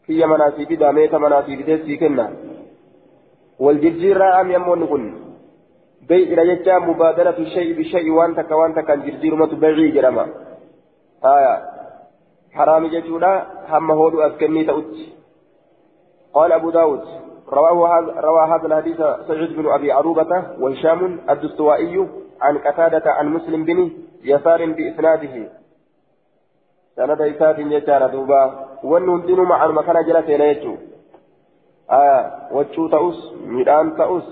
kiyya 0.05 0.27
manaa 0.33 0.51
sii 0.57 0.65
fida 0.71 0.91
meeta 0.97 1.19
manaa 1.19 1.45
sii 1.45 1.57
fidee 1.61 1.79
sii 1.85 1.97
kenna 2.03 2.27
wal 3.59 3.79
jijjiirraa 3.85 4.35
ami 4.41 4.55
ammoonni 4.55 4.87
kun 4.87 5.05
بيع 6.07 6.39
رجع 6.39 6.79
مبادرة 6.79 7.37
الشيء 7.39 7.79
بشيء 7.79 8.11
وانت 8.11 8.39
كوانت 8.39 8.79
كان 8.79 9.01
جرجير 9.05 9.35
مت 9.35 9.53
بيعي 9.53 9.91
جرما. 9.91 10.25
آية. 11.25 11.55
حرام 12.51 12.87
جتولا 12.87 13.47
هم 13.69 13.91
هودو 13.91 14.21
أسكني 14.21 14.63
تأت 14.63 14.95
قال 16.33 16.51
أبو 16.51 16.69
داود 16.69 17.01
رواه 17.53 17.99
هذا 17.99 18.21
روى 18.21 18.41
هذا 18.51 18.65
الحديث 18.67 18.97
سعيد 19.27 19.55
بن 19.57 19.67
أبي 19.67 19.91
عروبة 19.91 20.31
وهشام 20.59 21.19
الدستوائي 21.29 22.07
عن 22.41 22.57
قتادة 22.57 23.11
عن 23.11 23.27
مسلم 23.27 23.65
بن 23.65 23.91
يسار 24.23 24.65
بإسناده 24.65 25.49
سند 26.95 27.21
إسات 27.21 27.59
يجار 27.59 28.07
دوبا. 28.07 28.67
ونهدن 28.83 29.41
مع 29.41 29.65
المكان 29.65 30.05
جلسين 30.05 30.41
يجو. 30.41 30.75
آية 31.91 32.31
وجو 32.51 32.87
تأس 32.87 33.33
ميدان 33.45 33.97
تأس 33.97 34.27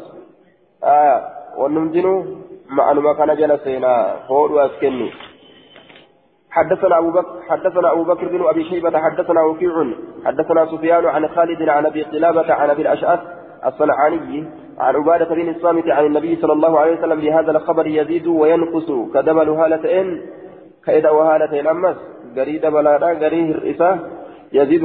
آية 0.84 1.18
ونمدنوا 1.58 2.24
معلومة 2.70 3.14
كان 3.14 3.36
جلسينا 3.36 4.16
هو 4.28 4.56
واسكني. 4.56 5.12
حدثنا 6.50 6.98
أبو 6.98 7.12
بكر 7.12 7.42
حدثنا 7.50 7.92
أبو 7.92 8.04
بكر 8.04 8.28
بن 8.28 8.46
أبي 8.48 8.64
شيبة 8.64 9.00
حدثنا 9.00 9.42
وكيع 9.42 9.94
حدثنا 10.26 10.66
سفيان 10.66 11.06
عن 11.06 11.28
خالد 11.28 11.70
عن 11.70 11.86
أبي 11.86 12.04
قلابة 12.04 12.54
عن 12.54 12.70
أبي 12.70 12.82
الأشعث 12.82 13.20
الصنعاني. 13.66 14.65
عن 14.80 14.96
عبادة 14.96 15.36
بن 15.36 15.50
الصامت 15.50 15.88
عن 15.88 16.06
النبي 16.06 16.36
صلى 16.36 16.54
الله 16.54 16.80
عليه 16.80 16.98
وسلم 16.98 17.20
بهذا 17.20 17.52
الخبر 17.52 17.88
يزيد 17.88 18.28
وينقص. 18.28 18.92
كدبل 19.14 19.50
هالتين 19.50 20.22
كإذا 20.86 21.10
وهالتين 21.10 21.68
أمس 21.68 21.96
قريد 22.38 22.66
بلادا 22.66 23.08
قريه 23.08 23.52
الرئيسة 23.52 24.00
يزيد 24.54 24.82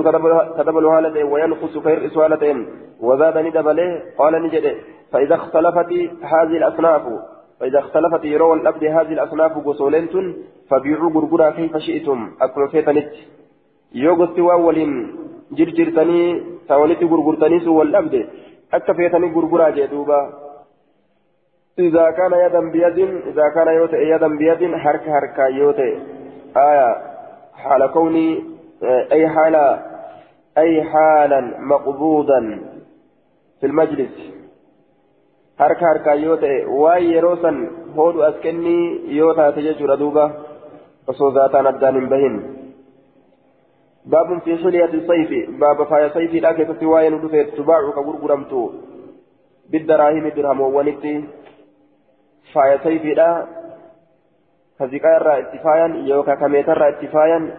كدبل 0.58 0.84
هالتين 0.86 1.26
وينقص 1.26 1.78
كيرئس 1.78 2.16
هالتين. 2.16 2.66
وزاد 3.00 3.38
ندبله 3.38 4.02
قال 4.18 4.42
نجد. 4.42 4.74
فإذا 5.12 5.34
اختلفت 5.34 5.92
هذه 6.22 6.56
الأصناف 6.56 7.02
فإذا 7.60 7.78
اختلفت 7.78 8.24
يرون 8.24 8.60
الأبد 8.60 8.84
هذه 8.84 9.12
الأصناف 9.12 9.52
قصولنت 9.66 10.12
فبيعوا 10.70 11.10
غرغرا 11.10 11.50
كيف 11.50 11.76
شئتم. 11.76 12.30
أكون 12.40 12.68
فيتنت 12.68 13.12
يوغست 13.94 14.38
وولين 14.38 14.92
جرجرتني 15.52 16.42
تولت 16.68 17.02
غرغرتني 17.04 17.60
سوى 17.60 17.82
الأبد 17.82 18.26
أكا 18.74 18.92
فيتني 18.92 19.32
غرغرا 19.34 19.70
جدوبا 19.70 20.32
إذا 21.78 22.10
كان 22.10 22.32
يدا 22.32 22.60
بيد 22.60 22.98
إذا 23.26 23.48
كان 23.54 23.68
يوتي 23.68 23.96
يدا 23.96 24.28
بيد 24.28 24.76
حرك 24.76 25.00
حركة 25.00 25.46
يوتي 25.46 26.02
آية 26.56 26.96
حال 27.54 27.86
كوني 27.92 28.44
أي 29.12 29.28
حال 29.28 29.54
أي 30.58 30.82
حالا 30.82 31.40
مقبوضا 31.58 32.40
في 33.60 33.66
المجلس 33.66 34.30
harka 35.60 35.84
harkaan 35.86 36.22
yoo 36.24 36.36
ta'e 36.40 36.64
waan 36.82 37.04
yeroo 37.12 37.36
san 37.42 37.56
hoodhu 37.96 38.22
as 38.24 38.36
kennii 38.44 39.16
yoo 39.16 39.34
taate 39.34 39.60
jechuudha 44.10 44.30
duuba 44.30 44.40
osoo 44.40 44.40
zaataan 44.40 44.40
addaan 44.40 44.40
hin 44.40 44.40
bahin 44.40 44.40
baabun 44.40 44.40
fi 44.40 44.56
xiliyati 44.56 45.06
sayfi 45.06 45.46
baaba 45.58 45.86
faaya 45.86 46.10
sayfiidha 46.14 46.54
keessatti 46.54 46.86
waa'ee 46.86 47.10
nu 47.10 47.18
dhufe 47.18 47.44
tubaacu 47.44 47.92
ka 47.92 48.02
gurguramtu 48.02 48.74
biddaraahimi 49.70 50.30
dirhamoowwanitti 50.30 51.28
faaya 52.54 52.78
sayfiidha 52.82 53.46
ka 54.78 54.86
ziqaa 54.86 55.16
irraa 55.16 55.36
itti 55.36 55.58
faayan 55.58 56.08
yookaan 56.08 56.38
kameeta 56.38 56.72
irraa 56.72 56.88
itti 56.88 57.08
faayan 57.08 57.52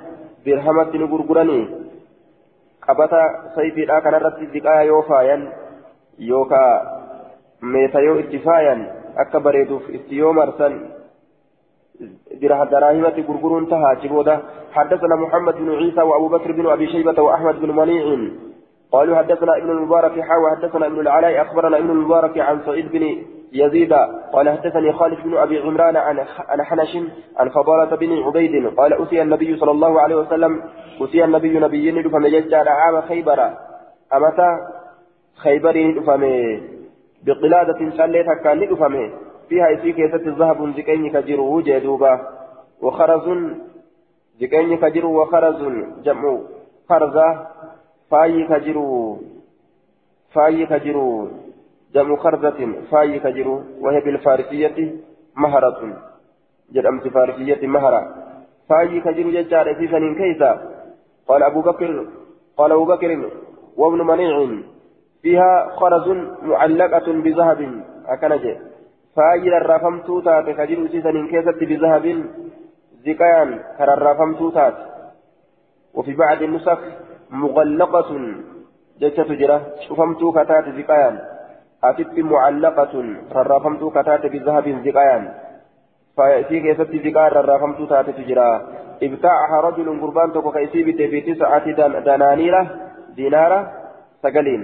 dirhamatti 0.45 0.97
nu 0.97 1.07
gurguranii 1.07 1.67
qabata 2.79 3.51
sayfiidha 3.55 4.01
kanarratti 4.01 4.45
ziqaa 4.45 4.81
yoo 4.81 5.03
دراهمة 12.71 13.23
غرغرون 13.27 13.69
تها 13.69 13.93
جبودا. 14.03 14.41
حدثنا 14.71 15.15
محمد 15.15 15.55
بن 15.55 15.69
عيسى 15.75 16.01
وأبو 16.01 16.27
بكر 16.27 16.51
بن 16.51 16.67
أبي 16.67 16.87
شيبة 16.87 17.21
وأحمد 17.21 17.61
بن 17.61 17.75
منيع. 17.75 18.31
قالوا 18.91 19.17
حدثنا 19.17 19.57
ابن 19.57 19.69
المبارك 19.69 20.11
حاوى 20.11 20.47
حدثنا 20.55 20.85
ابن 20.85 20.99
العلاء 20.99 21.41
أخبرنا 21.41 21.77
ابن 21.77 21.89
المبارك 21.89 22.39
عن 22.39 22.61
سعيد 22.65 22.91
بن 22.91 23.03
يزيد. 23.53 23.93
قال 24.33 24.49
حدثني 24.49 24.93
خالد 24.93 25.23
بن 25.23 25.37
أبي 25.37 25.59
عمران 25.59 25.95
عن 25.97 26.61
حنش 26.61 26.97
عن 27.37 27.49
فضالة 27.49 27.95
بن 27.95 28.23
عبيد. 28.23 28.67
قال 28.77 29.01
اتي 29.01 29.21
النبي 29.21 29.57
صلى 29.57 29.71
الله 29.71 30.01
عليه 30.01 30.15
وسلم 30.15 30.63
اتي 31.01 31.23
النبي 31.23 31.59
نبي 31.59 32.09
فمجد 32.09 32.53
عام 32.53 33.01
خيبر. 33.01 33.39
إمتى 34.13 34.49
خيبر 35.43 36.01
فمجد 36.07 36.81
بقلادة 37.25 37.79
شليت 37.97 38.25
كان 38.43 38.59
ندفمه 38.59 39.09
فيها 39.51 39.69
يسيك 39.69 39.99
يست 39.99 40.27
ذهب 40.39 40.59
زكيني 40.77 41.09
كجرو 41.09 41.61
جدوبا 41.61 42.13
وخرز 42.81 43.27
زكيني 44.41 44.77
كجرو 44.77 45.21
وخرز 45.21 45.61
جمع 46.05 46.39
خرزة. 46.89 47.47
فاي 48.09 48.47
كجرو 48.47 49.17
فاي 50.33 50.65
كجرو 50.65 51.27
جمع 51.93 52.15
خرزة. 52.15 52.59
فاي 52.91 53.19
كجرو 53.19 53.61
وهي 53.81 53.99
بالفارسية 53.99 54.77
مهرة. 55.35 55.81
جرمت 56.73 57.07
فارسية 57.07 57.67
مهرة. 57.67 58.01
فاي 58.69 59.01
كجرو 59.01 59.29
ججار 59.31 59.75
في 59.75 59.87
سنين 59.87 60.15
كيسا. 60.15 60.51
قال 61.27 61.43
أبو 61.43 61.61
بكر 61.61 62.07
قال 62.57 62.71
أبو 62.71 62.85
بكر 62.85 63.31
وابن 63.77 64.01
منيع. 64.07 64.35
فيها 65.21 65.69
خرز 65.75 66.07
معلقة 66.41 67.07
بذهب. 67.11 67.61
فاجر 69.15 69.57
الرافمتو 69.57 70.19
تات 70.19 70.49
كجر 70.49 70.87
سيسن 70.91 71.27
كيست 71.27 71.59
بذهب 71.69 72.05
زكايان 73.05 73.49
كر 73.77 73.93
الرافمتو 73.93 74.49
تات 74.49 74.77
وفي 75.93 76.13
بعض 76.13 76.41
النسخ 76.41 76.79
مغلقة 77.29 78.09
جتة 79.01 79.23
تجرى 79.23 79.57
شفمتو 79.87 80.31
كتات 80.31 80.65
زكايان 80.77 81.15
أتت 81.83 82.19
معلقة 82.19 82.93
ررافمتو 83.31 83.89
كتات 83.89 84.23
بذهب 84.25 84.65
زكايان 84.85 85.23
فيأتي 86.15 86.59
كيست 86.59 86.91
زكايان 87.05 87.31
ررافمتو 87.31 87.85
تات 87.85 88.09
تجرى 88.09 88.49
ابتاعها 89.03 89.57
رجل 89.67 89.87
قربان 90.01 90.33
تكو 90.33 90.51
كيسيبت 90.51 90.99
في 91.11 91.19
تسعة 91.27 91.65
دنانيرة 92.07 92.63
دينارة 93.15 93.59
سقلين 94.23 94.61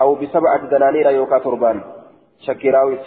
أو 0.00 0.14
بسبعة 0.14 0.62
دنانير 0.70 1.10
يوكا 1.10 1.38
تربان 1.38 1.80
شكراويت 2.46 3.06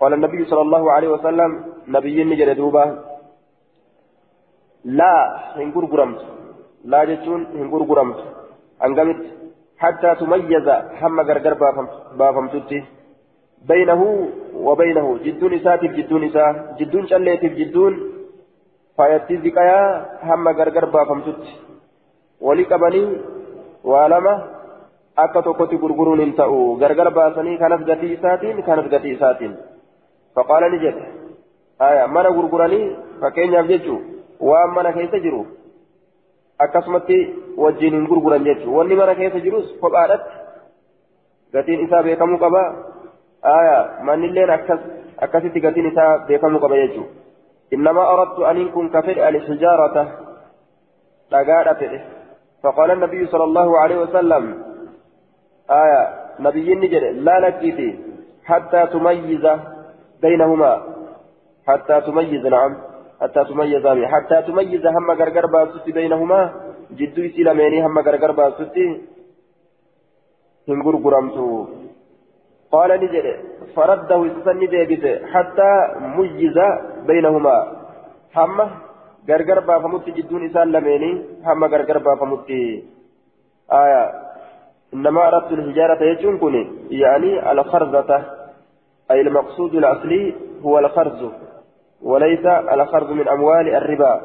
قال 0.00 0.12
النبي 0.12 0.40
صلى 0.50 0.62
الله 0.66 0.92
عليه 0.92 1.08
وسلم 1.08 1.50
نبي 1.96 2.24
نجر 2.24 2.52
دوبا 2.52 2.84
لا 4.98 5.14
هنقر 5.56 5.84
قرمت 5.92 6.20
لا 6.92 7.00
جتون 7.04 7.40
هنقر 7.60 7.82
قرمت 7.90 8.18
أنقمت. 8.86 9.20
حتى 9.82 10.10
تميز 10.20 10.68
هم 11.00 11.16
غرغر 11.28 11.54
بافمتتي 12.18 12.78
بينه 13.70 14.02
وبينه 14.66 15.06
جدون 15.24 15.52
إساتف 15.54 15.90
جدون 15.98 16.22
إسا 16.24 16.44
جدون 16.78 17.04
شليتف 17.10 17.52
جدون. 17.60 17.92
فايتي 18.96 19.34
زكايا 19.44 19.80
هم 20.28 20.44
غرغر 20.58 20.84
بافمتتي 20.94 21.52
ولي 22.40 22.64
قبني 22.70 23.02
وعلمة 23.84 24.34
akka 25.16 25.40
tokkotti 25.42 25.78
gurguruun 25.80 26.20
hin 26.20 26.32
ta'u 26.38 26.76
gargar 26.80 27.10
baasanii 27.18 27.56
kanas 27.60 27.84
gatii 27.88 28.12
isaatiin 28.16 28.58
kanas 28.64 28.88
gatii 28.94 29.12
isaatiin 29.16 29.54
ni 30.70 30.78
jedhe 30.78 31.04
aya 31.78 32.06
mana 32.08 32.30
gurguranii 32.30 32.96
fakkeenyaaf 33.20 33.66
jechuu 33.66 34.00
waan 34.40 34.74
mana 34.74 34.92
keessa 34.92 35.18
jiru 35.18 35.46
akkasumatti 36.58 37.18
wajjin 37.56 37.94
hin 37.94 38.06
gurguran 38.06 38.44
jechuu 38.44 38.76
wanni 38.76 38.94
mana 38.94 39.14
keessa 39.14 39.40
jirus 39.40 39.68
kophaadhatti 39.80 40.34
gatiin 41.52 41.84
isaa 41.86 42.02
beekamuu 42.02 42.38
qaba 42.38 42.62
aya 43.42 43.78
mannilleen 44.08 44.50
akkas 44.50 44.80
akkasitti 45.28 45.60
gatiin 45.60 45.92
isaa 45.92 46.18
beekamuu 46.28 46.60
qaba 46.60 46.82
jechuu 46.82 47.08
إنما 47.74 48.02
أردت 48.12 48.38
أن 48.40 48.56
يكون 48.56 48.88
كفر 48.94 49.28
الحجارة 49.28 49.96
dhagaadha 51.30 51.74
fedhe 51.74 52.00
فقال 52.62 52.90
النبي 52.90 53.26
صلى 53.26 53.44
الله 53.44 53.78
عليه 53.78 53.96
وسلم 53.96 54.62
آية 55.70 56.02
نبي 56.40 56.74
نجد 56.74 57.04
لا 57.26 57.36
نكيتي 57.40 57.98
حتى 58.44 58.86
تميز 58.86 59.46
بينهما 60.22 60.72
حتى 61.68 62.00
تميز 62.00 62.46
نعم 62.46 62.72
حتى 63.20 63.44
تميز 63.44 63.86
حتى 64.12 64.42
تميز 64.46 64.86
هم 64.86 65.10
غرغر 65.10 65.46
باسوتي 65.46 65.92
بينهما 65.92 66.40
جدو 66.98 67.22
سلميني 67.36 67.86
هم 67.86 67.98
غرغر 67.98 68.32
باسوتي 68.32 68.86
هنغر 70.68 70.96
غرمتو 71.04 71.66
قال 72.72 72.90
نجد 73.02 73.26
فرده 73.76 74.22
سن 74.44 74.60
ديبت 74.72 75.04
حتى 75.32 75.70
ميز 76.16 76.58
بينهما. 77.08 77.56
هم 78.36 78.58
غرغر 79.28 79.60
بافموتي 79.68 80.10
جدون 80.10 80.44
إسان 80.46 80.68
لميني 80.72 81.10
هم 81.46 81.64
غرغر 81.64 81.98
بافموتي. 81.98 82.84
آية 83.72 84.02
إنما 84.94 85.28
أردت 85.28 85.52
الحجارة 85.52 86.02
يجون 86.10 86.38
كوني 86.38 86.62
يعني 86.90 87.52
الخرزة. 87.52 88.10
أي 89.10 89.20
المقصود 89.20 89.74
الأصلي 89.74 90.34
هو 90.62 90.78
الخرز 90.78 91.30
وليس 92.02 92.46
الخرز 92.46 93.10
من 93.10 93.28
أموال 93.28 93.74
الربا. 93.74 94.20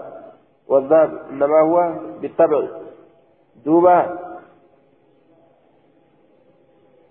والذهب 0.67 1.19
إنما 1.29 1.59
هو 1.61 1.99
بالطبع. 2.21 2.67
دوبا. 3.65 4.19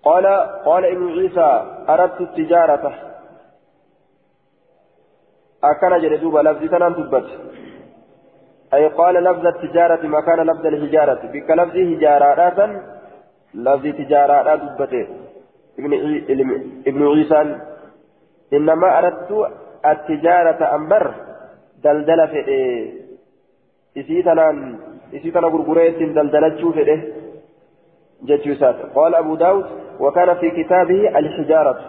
قال 0.03 0.25
قال 0.65 0.85
ابن 0.85 1.07
عيسى 1.19 1.75
أردت 1.89 2.21
التجارة. 2.21 2.93
أكن 5.63 6.01
جل 6.01 6.21
دوبا 6.21 6.39
لفظ 6.39 6.69
تنام 6.69 6.93
تبت. 6.93 7.51
أي 8.73 8.87
قال 8.87 9.15
لفظ 9.15 9.45
التجارة 9.45 10.07
مكان 10.07 10.39
لفظ 10.39 10.65
الحجارة 10.65 11.21
بك 11.33 11.49
لفظ 11.49 11.75
حجارة 11.75 12.81
لفظ 13.53 13.83
تجارة 13.83 14.55
دبته 14.55 15.07
ابن 16.87 17.07
عيسى 17.07 17.57
إنما 18.53 18.97
أردت 18.99 19.51
التجارة 19.85 20.75
أمبر 20.75 21.13
دلدل 21.83 22.27
في 22.27 22.41
إسيتنا 23.97 24.75
إسيتنا 25.15 25.47
غرغريت 25.47 25.99
دلدلت 26.17 26.65
في 26.65 27.13
جتيوسات 28.23 28.75
قال 28.95 29.15
أبو 29.15 29.35
داود 29.35 29.65
وكان 29.99 30.35
في 30.35 30.63
كتابه 30.63 31.19
الحجارة. 31.19 31.79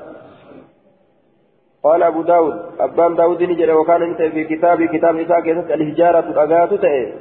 قال 1.84 2.02
أبو 2.02 2.22
داود 2.22 2.54
أبان 2.80 3.14
داود 3.14 3.42
نجد 3.42 3.70
وكان 3.70 4.14
في 4.14 4.44
كتاب 4.44 4.82
كتاب 4.82 5.16
إساء 5.16 5.40
كيست 5.40 5.70
الهجارة 5.70 6.42
أغات 6.42 6.74
تأي. 6.74 7.12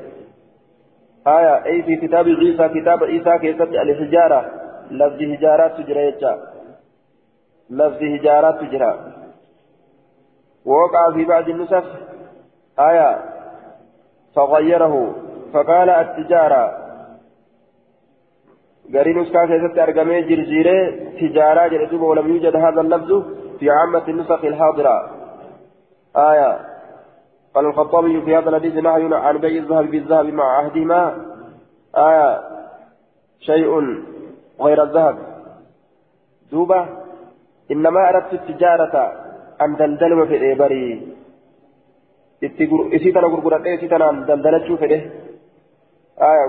آية 1.28 1.66
أي 1.66 1.84
في 1.84 1.96
كتاب 1.96 2.28
عيسى 2.28 2.70
كتاب 2.82 3.04
عيسى 3.04 3.38
كيست 3.38 3.62
الحجارة. 3.62 4.62
لفظ 4.92 5.22
هجارات 5.22 5.72
تجرى 5.78 6.08
يجا 6.08 6.34
لفظ 7.72 8.04
هجارات 8.04 8.60
تجرى 8.62 8.92
ووقع 10.66 11.14
في 11.14 11.26
بعض 11.26 11.50
النسخ 11.50 11.84
آية 12.80 13.20
فغيره 14.36 15.16
فقال 15.54 15.90
التجارة 15.90 16.78
قرين 18.94 19.20
نسخة 19.20 19.46
كيست 19.46 19.78
أرقمي 19.78 20.22
جرجيري 20.22 20.80
تجارة 21.20 21.68
جلدوب 21.68 22.02
ولم 22.02 22.30
يوجد 22.30 22.56
هذا 22.56 22.82
اللفظ 22.82 23.24
في 23.60 23.70
عامة 23.70 24.08
النسخ 24.08 24.46
الحاضرة 24.46 25.10
آية 26.16 26.60
قال 27.56 27.66
الخطابي 27.66 28.22
في 28.22 28.38
هذا 28.38 28.50
الحديث 28.50 28.76
نهي 28.76 29.16
عن 29.16 29.38
بيع 29.38 29.64
الذهب 29.64 29.92
بالذهب 29.92 30.26
مع 30.26 30.58
عهدهما 30.58 31.26
آية 31.96 32.42
شيء 33.40 34.04
غير 34.62 34.84
الذهب 34.84 35.18
دوبة 36.52 36.88
إنما 37.74 38.02
أردت 38.10 38.34
التجارة 38.40 38.96
أن 39.64 39.72
دلدل 39.80 40.28
في 40.30 40.36
الإبري 40.40 40.88
isii 42.96 43.14
tana 43.14 43.28
gurguradhee 43.34 43.74
isii 43.78 43.90
tanaan 43.94 44.26
daldalachuu 44.28 44.78
fedhe 44.82 44.98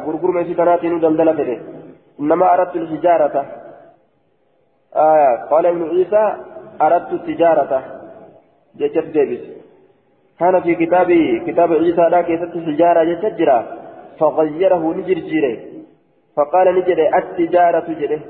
gurgurma 0.04 0.40
isii 0.44 0.56
tanaatiinuu 0.60 1.00
daldala 1.04 1.34
fedhe 1.40 1.56
innama 2.20 2.46
aradtu 2.54 2.84
lhijaarata 2.84 3.42
qaala 5.50 5.72
ibnu 5.74 5.90
ciisaa 5.92 6.28
aradtu 6.86 7.18
tijaarata 7.28 7.78
jechat 8.80 9.08
deebise 9.16 9.50
كان 10.40 10.60
في 10.60 10.74
كتاب 10.74 11.08
كتاب 11.46 11.72
عيسى 11.72 12.04
لا 12.12 12.20
كيست 12.22 12.54
حجارة 12.66 13.02
جتجرا 13.10 13.58
فغيره 14.18 14.82
نجرجيره 14.98 15.54
فقال 16.36 16.66
نجري 16.78 17.04
التجارة 17.18 17.88
جره 18.00 18.20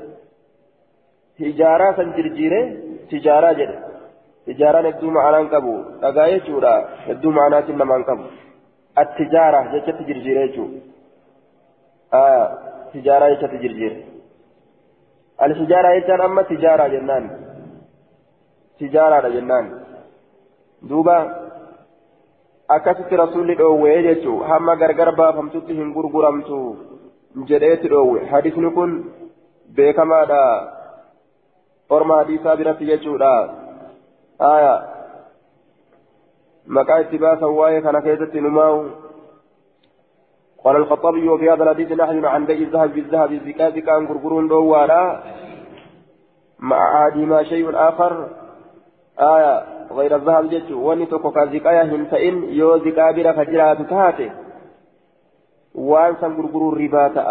تجارة 1.39 1.87
سنجرجيره 1.97 2.61
تجارة 3.11 3.51
جره 3.59 3.79
تجارة 4.47 4.87
هدو 4.87 5.07
معنى 5.09 5.39
قبو 5.53 5.75
أغاية 6.03 6.41
جورا 6.47 6.73
هدو 7.07 7.29
معنى 7.37 7.57
سنما 7.67 7.97
قبو 8.07 8.25
التجارة 9.01 9.59
جتت 9.73 9.99
جرجيره 10.09 10.45
جو 10.55 10.65
آه 12.13 12.45
تجارة 12.93 13.25
جتت 13.33 13.53
جرجيره 13.63 13.99
التجارة 15.43 15.89
يجان 15.97 16.21
أما 16.21 16.41
تجارة 16.41 16.87
جنان 16.93 17.25
تجارة 18.79 19.27
جنان 19.35 19.65
دوبا 20.89 21.17
akkasitti 22.75 23.15
rasuulli 23.15 23.55
dhoowwee 23.55 24.03
jechuun 24.03 24.45
hamma 24.49 24.75
gargar 24.75 25.11
baafamtutti 25.15 25.73
hin 25.79 25.91
gurguramtu 25.95 26.59
jedheetti 27.49 27.89
dhoowwe. 27.93 28.25
Hadisni 28.31 28.71
kun 28.71 28.91
beekamaadha. 29.75 30.39
Orma 31.97 32.19
hadiisaa 32.21 32.57
biratti 32.57 32.89
jechuudha. 32.91 33.31
Aya. 34.39 34.75
Maqaa 36.77 36.99
itti 37.05 37.23
baasan 37.25 37.57
waa'ee 37.61 37.81
kana 37.87 38.01
keessatti 38.01 38.45
numaa'u 38.49 38.83
قال 40.63 40.75
الخطابي 40.75 41.29
وفي 41.29 41.49
هذا 41.49 41.63
الحديث 41.63 41.91
نحن 41.91 42.25
عن 42.25 42.45
بيع 42.45 42.57
الذهب 42.57 42.93
بالذهب 42.93 43.31
الزكاة 43.31 43.69
كان 43.69 44.05
غرغرون 44.05 44.47
دوالا 44.47 45.23
مع 46.59 46.77
عادهما 46.77 47.43
شيء 47.43 47.71
آخر 47.75 48.27
آية 49.19 49.63
غير 49.91 50.15
الذهب 50.15 50.49
جت 50.49 50.71
واني 50.71 51.05
توكو 51.05 51.31
كزكايا 51.31 51.83
هنتئن 51.83 52.43
يو 52.43 52.77
زكاة 52.77 53.11
بلا 53.11 53.33
فجرات 53.33 53.81
تاتي 53.81 54.31
وان 55.75 56.15
سن 56.21 56.31
غرغرو 56.37 56.69
ربا 56.73 57.07
تاء 57.07 57.29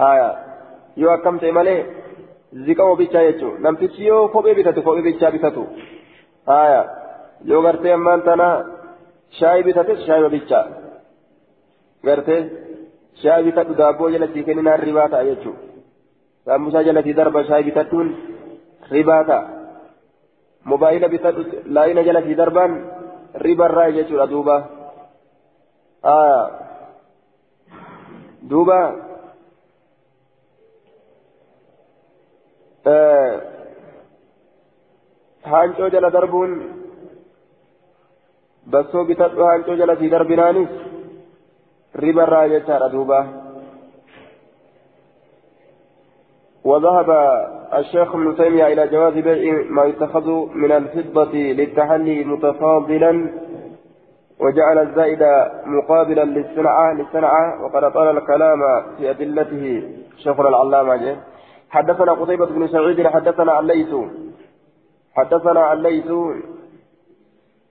آية 0.00 0.36
يو 0.96 1.14
أكم 1.14 1.38
تيمالي 1.38 1.84
زكاة 2.52 2.84
وبيتشا 2.84 3.18
يجو 3.18 3.50
نمتشي 3.64 4.04
يو 4.04 4.28
كوبي 4.28 4.54
بتاتو 4.54 4.82
كوبي 4.82 5.02
بيتشا 5.02 5.30
بتاتو 5.30 5.64
آية 6.48 6.82
يو 7.44 7.60
غرتي 7.64 7.94
أمان 7.94 8.22
تنا 8.22 8.48
شاي 9.38 9.62
بتاتو 9.62 9.94
شاي 10.06 10.24
وبيتشا 10.24 10.60
غرتي 12.06 12.38
شاي 13.22 13.42
بتاتو 13.50 13.72
دابو 13.72 14.08
جلتي 14.08 14.42
كننا 14.42 14.76
ربا 14.76 15.06
تاء 15.06 15.24
يجو 15.26 15.52
ساموسا 16.44 16.82
جلتي 16.82 17.12
درب 17.12 17.36
شاي 17.48 17.62
بتاتون 17.62 18.06
ربا 18.92 19.22
تاء 19.28 19.44
موبايل 20.70 21.08
بتدو 21.12 21.42
لاين 21.74 21.98
جل 22.06 22.22
في 22.22 22.34
دربان 22.34 22.72
ربا 23.46 23.66
الراي 23.66 23.92
جيتشورا 23.92 24.26
دوبا 28.50 29.09
جل 35.88 36.10
دربون 36.10 36.50
بسو 38.66 39.04
بتدو 39.04 39.44
هانشو 39.44 39.74
جل 39.74 39.96
في 39.96 40.08
دربنانيس 40.08 40.68
ربا 41.96 42.24
الراي 42.24 42.48
جيتشورا 42.48 42.88
دوبا 42.88 43.20
وذهب 46.64 47.10
الشيخ 47.74 48.14
ابن 48.14 48.36
تيمية 48.36 48.66
إلى 48.66 48.88
جواز 48.88 49.14
بيع 49.14 49.64
ما 49.70 49.84
يتخذ 49.84 50.28
من 50.54 50.72
الفضة 50.72 51.32
للتحلي 51.32 52.24
متفاضلا 52.24 53.30
وجعل 54.40 54.78
الزائد 54.78 55.22
مقابلا 55.66 56.24
للصنعة 56.24 56.92
للصنعة 56.92 57.64
وقد 57.64 57.92
طال 57.92 58.18
الكلام 58.18 58.60
في 58.98 59.10
أدلته 59.10 59.82
شيخنا 60.16 60.48
العلامة. 60.48 61.16
حدثنا 61.70 62.12
قتيبة 62.12 62.46
بن 62.46 62.68
سعيد 62.68 63.06
حدثنا 63.06 63.60
الليث 63.60 63.94
حدثنا 65.16 65.72
الليث 65.72 66.10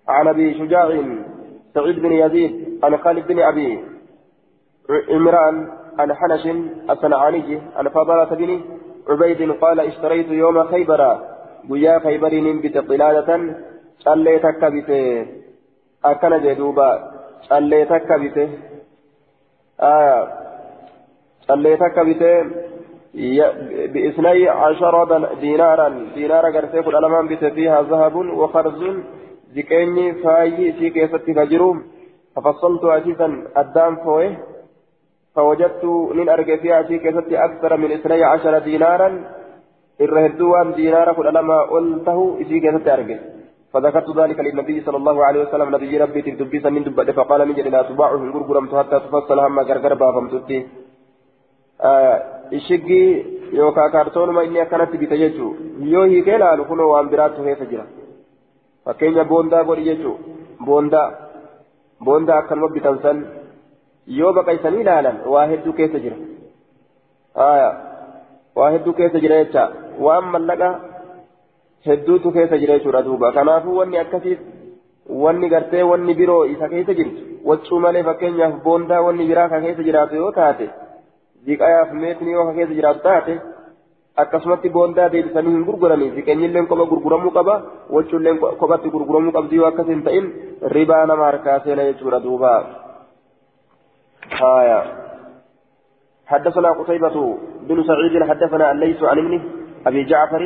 عن 0.07 0.27
أبي 0.27 0.53
شجاع 0.53 0.88
سعيد 1.73 1.99
بن 1.99 2.12
يزيد 2.12 2.79
عن 2.83 2.97
خالد 2.97 3.27
بن 3.27 3.39
أبي 3.39 3.83
عمران 5.09 5.67
عن 5.99 6.13
حنش 6.13 6.47
الصنعاني 6.89 7.62
عن 7.75 7.89
فضالة 7.89 8.35
بن 8.35 8.62
عبيد 9.09 9.51
قال 9.51 9.79
اشتريت 9.79 10.27
يوم 10.27 10.63
خيبر 10.63 11.19
ويا 11.69 11.99
خيبر 11.99 12.59
بت 12.63 12.77
قلادة 12.77 13.55
شليتك 13.99 14.65
بت 14.65 14.89
أكن 16.05 16.41
جدوبا 16.43 17.12
شليتك 17.49 18.13
بت 18.13 18.49
آه 19.81 20.27
شليتك 21.47 21.99
بت 21.99 22.23
بإثني 23.93 24.48
عشر 24.50 24.93
دينارا. 25.41 25.89
دينارا 26.15 26.50
قرتي 26.56 26.82
كل 26.82 26.95
ألمان 26.95 27.28
بت 27.28 27.45
فيها 27.45 27.82
ذهب 27.82 28.15
وخرز. 28.15 28.82
ذكيني 29.56 30.13
فاي 30.13 30.74
في 30.74 30.89
كيف 30.89 31.15
تفجرون 31.15 31.84
ففصلت 32.36 32.86
عزيزا 32.86 33.28
الدام 33.58 33.95
فويه 33.95 34.38
فوجدت 35.36 35.86
من 36.17 36.30
أرجع 36.30 36.56
فيها 36.56 36.84
في 36.84 37.00
كيست 37.00 37.34
أكثر 37.34 37.78
من 37.78 37.91
إثني 37.91 38.24
عشر 38.24 38.60
دينارا. 38.60 39.10
الرهدوان 40.02 40.74
دينارا 40.74 41.13
كل 41.13 41.28
لما 41.34 41.58
قلته 41.74 42.19
في 42.48 42.60
كيست 42.60 42.88
أرجع 42.88 43.17
فذكرت 43.74 44.17
ذلك 44.17 44.39
للنبي 44.39 44.82
صلى 44.82 44.98
الله 44.98 45.26
عليه 45.26 45.41
وسلم. 45.43 45.76
نبي 45.76 45.98
ربي 45.98 46.22
تدبي 46.22 46.60
سنين 46.60 46.84
دبت 46.84 47.12
فقال 47.12 47.48
من 47.48 47.54
لا 47.54 47.82
تباعه 47.82 48.22
غرغرمت 48.34 48.76
حتى 48.76 49.00
تفصل 49.00 49.39
هم 49.39 49.60
غرغر 49.60 49.93
بافمتتي 49.93 50.67
آه 51.81 52.23
الشقي 52.53 53.23
يوكا 53.53 53.87
كارتون 53.87 54.29
ما 54.29 54.43
إني 54.43 54.61
أكنت 54.61 54.95
بتججو 55.01 55.47
يو 55.79 56.01
هي 56.03 56.21
كلا 56.21 56.55
لكنو 56.55 56.89
وان 56.93 57.09
براتو 57.09 57.43
هي 57.43 57.55
فجرا 57.55 57.85
فكينيا 58.85 59.23
بوندا 59.23 59.61
قولي 59.67 59.83
ججو 59.87 60.13
بوندا 60.65 61.03
بوندا 62.01 62.39
أكن 62.39 62.59
مبتنسن 62.59 63.17
yoo 64.17 64.33
baqaysanii 64.33 64.81
ilaalan 64.81 65.17
waa 65.33 65.45
hedduu 65.49 65.73
keessa 65.79 65.99
jira 66.03 66.17
waa 68.59 68.69
hedduu 68.75 68.93
keessa 68.99 69.19
jira 69.23 69.37
jecha 69.41 69.63
waan 70.05 70.25
mallaqa 70.35 70.69
hedduutu 71.87 72.31
keessa 72.37 72.57
jira 72.61 72.77
jechuudha 72.77 73.01
duuba 73.07 73.31
kanaafuu 73.37 73.75
wanni 73.79 73.99
akkasiif 74.03 74.39
wanni 75.25 75.49
gartee 75.53 75.83
wanni 75.91 76.13
biroo 76.21 76.45
isa 76.53 76.69
keessa 76.73 76.93
jirtu 76.99 77.21
waccuu 77.49 77.79
malee 77.85 78.03
fakkeenyaaf 78.09 78.55
boondaa 78.63 79.01
wanni 79.07 79.29
biraa 79.31 79.49
ka 79.53 79.61
keessa 79.65 79.87
jiraatu 79.89 80.15
yoo 80.21 80.31
taate 80.39 80.69
ziqayaaf 81.45 81.93
meetni 82.02 82.32
yoo 82.32 82.52
keessa 82.58 82.78
jiraatu 82.80 83.06
taate 83.08 83.39
akkasumatti 84.17 84.69
boondaa 84.75 85.10
deebisanii 85.13 85.56
hin 85.56 85.65
gurguranii 85.69 86.12
ziqeenyilleen 86.17 86.67
kopha 86.67 86.91
gurguramuu 86.91 87.32
qaba 87.38 87.56
waccuulleen 87.97 88.39
kophatti 88.62 88.93
gurguramuu 88.97 89.36
qabdi 89.38 89.62
yoo 89.62 89.71
akkas 89.71 89.89
hin 89.93 90.04
ta'in 90.10 90.30
ribaa 90.78 91.06
nama 91.06 91.32
harkaa 91.32 91.60
seena 91.65 91.89
jechuudha 91.89 92.23
duuba. 92.28 92.54
آية 94.41 94.84
حدثنا 96.28 96.69
قتيبة 96.71 97.38
بن 97.62 97.84
سعيد 97.84 98.23
حدثنا 98.23 98.71
الليث 98.71 99.04
عن 99.04 99.17
ابنه 99.17 99.41
أبي 99.88 100.04
جعفر 100.04 100.43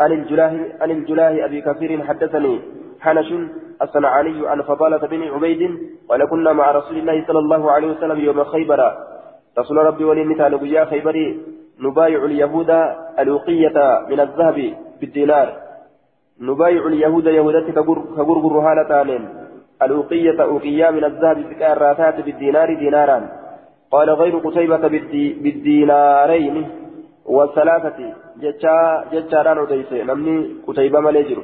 عن 0.00 0.12
الجلاه 0.12 0.54
عن 0.80 0.90
الجلاه 0.90 1.44
أبي 1.44 1.60
كثير 1.60 2.04
حدثني 2.04 2.60
حنش 3.00 3.34
الصنعاني 3.82 4.48
عن 4.48 4.62
فضالة 4.62 5.06
بن 5.06 5.22
عبيد 5.22 5.62
قال 6.08 6.28
كنا 6.30 6.52
مع 6.52 6.70
رسول 6.70 6.98
الله 6.98 7.24
صلى 7.26 7.38
الله 7.38 7.70
عليه 7.72 7.88
وسلم 7.92 8.18
يوم 8.20 8.44
خيبر 8.44 8.80
رسول 9.58 9.76
ربي 9.76 10.04
ولي 10.04 10.24
مثال 10.24 10.58
بيا 10.58 10.84
خيبري 10.84 11.40
نبايع 11.80 12.24
اليهود 12.24 12.70
الوقية 13.18 14.06
من 14.10 14.20
الذهب 14.20 14.74
بالدينار. 15.00 15.48
نبايع 16.40 16.86
اليهود 16.86 17.26
يهودة 17.26 17.72
كغرغر 18.16 18.58
هالتانين 18.58 19.28
الوقية 19.82 20.42
أوقية 20.42 20.90
من 20.90 21.04
الذهب 21.04 21.36
بكاراتات 21.50 22.20
بالدينار 22.20 22.74
دينارا. 22.74 23.28
قال 23.90 24.10
غير 24.10 24.38
قتيبة 24.38 24.88
بالدينارين. 25.42 26.68
والثلاثة 27.26 27.98
جتشا 28.40 29.04
جتشاران 29.12 29.58
وديسي 29.58 30.02
نمني 30.02 30.36
قتيبة 30.66 31.00
مليجر. 31.00 31.38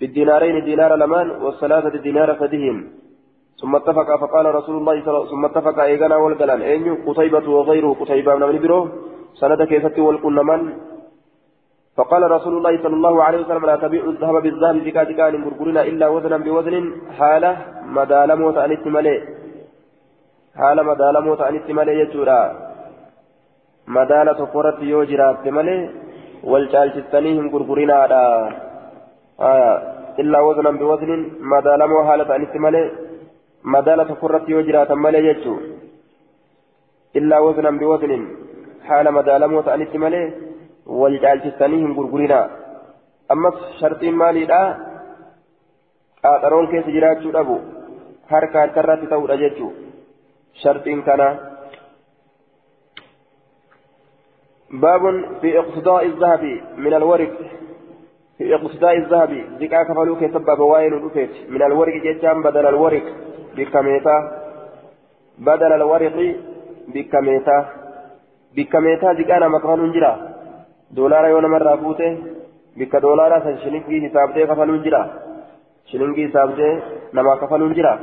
بالدينارين 0.00 0.64
دينار 0.64 0.96
لمان 0.96 1.30
والثلاثة 1.30 1.98
دينار 1.98 2.34
فدهم. 2.34 3.03
ثم 3.60 3.76
اتفق 3.76 4.16
فقال 4.22 4.54
رسول 4.54 4.76
الله 4.76 4.96
صلى 5.00 5.08
الله 5.08 5.20
عليه 5.20 5.28
وسلم 5.28 5.34
ثم 5.34 5.44
اتفق 5.44 5.78
إيغانا 5.82 6.16
والقلان 6.16 6.60
اين 6.62 6.86
قتيبة 7.06 7.46
وغيره 7.50 7.96
قتيبة 8.00 8.34
من 8.34 8.58
برو 8.62 8.88
سند 9.40 9.62
كيست 9.70 9.98
والكل 9.98 10.38
من؟ 10.50 10.60
فقال 11.96 12.22
رسول 12.30 12.54
الله 12.56 12.82
صلى 12.82 12.96
الله 12.98 13.14
عليه 13.26 13.38
وسلم 13.42 13.66
لا 13.66 13.76
تبيع 13.76 14.04
الذهب 14.04 14.36
بالذهب 14.44 14.76
بكاتكان 14.84 15.34
مرقرنا 15.44 15.82
إلا 15.90 16.06
وزنا 16.14 16.36
بوزن. 16.46 16.74
حالة 17.18 17.50
مدالمو 17.96 18.50
تأنيت 18.50 18.86
ملي 18.96 19.16
حالة 20.60 20.82
مدالمو 20.90 21.34
تأنيت 21.34 21.68
ملي 21.78 21.92
يجورا. 22.00 22.40
مدالة 23.96 24.40
فرت 24.52 24.78
يوجرات 24.92 25.44
ملي 25.56 25.76
والجالشتنيهم 26.50 27.46
قرقرنا 27.52 27.96
آه 29.40 29.76
إلا 30.22 30.38
وزنا 30.46 30.70
بوزن. 30.80 31.10
مدالمو 31.52 31.98
حالة 32.08 32.24
تأنيت 32.30 32.56
ملي 32.66 33.03
مدالة 33.64 34.14
فرت 34.14 34.48
يوجرات 34.48 34.92
ملي 34.92 35.26
يجو. 35.28 35.54
إلا 37.16 37.38
وزنا 37.38 37.70
بوزن. 37.70 38.12
حال 38.86 39.06
مدالمو 39.14 39.60
تأنيت 39.60 39.96
ملي. 39.96 40.22
والجالشتنيهم 40.86 41.96
قرقرنا 41.98 42.40
أمس 43.32 43.56
شرطين 43.80 44.14
مالي 44.14 44.46
qaxaroon 46.24 46.66
keessa 46.72 46.94
jiraachuu 46.96 47.32
dhabu 47.36 47.56
harka 48.32 48.60
harkarratti 48.62 49.10
ta'uudha 49.12 49.36
jechuu 49.42 49.72
sharxiin 50.62 51.02
kana 51.08 51.28
باب 54.74 55.02
في 55.40 55.58
اقتضاء 55.58 56.06
الذهب 56.06 56.44
من 56.76 56.94
الورق. 56.94 57.32
في 58.38 58.54
اقتضاء 58.54 58.96
الذهب. 58.96 59.32
ذكا 59.60 59.82
كفلوك 59.82 60.18
سبب 60.18 60.60
وائل 60.60 60.94
من 61.48 61.62
الورق 61.62 61.94
جتام 62.04 62.42
بدل 62.42 62.66
الورق. 62.66 63.06
بكميتا 63.56 64.16
بدل 65.38 65.72
الورق 65.72 66.16
بكميتا 66.94 67.58
بكميتا 68.56 69.08
ذكانا 69.18 69.48
مكفل 69.48 69.92
جرا 69.94 70.12
دولار 70.90 71.24
يوم 71.26 71.44
مرة 71.54 71.76
فوته 71.76 72.10
بك 72.78 72.96
دولار 72.96 73.32
سنشنك 73.44 73.84
في 73.88 73.96
حسابته 74.04 74.44
كفل 74.44 74.82
جرا 74.84 75.02
shilingii 75.90 76.24
isaabdee 76.28 76.74
namaa 77.12 77.36
kafaluun 77.36 77.74
jira? 77.74 77.94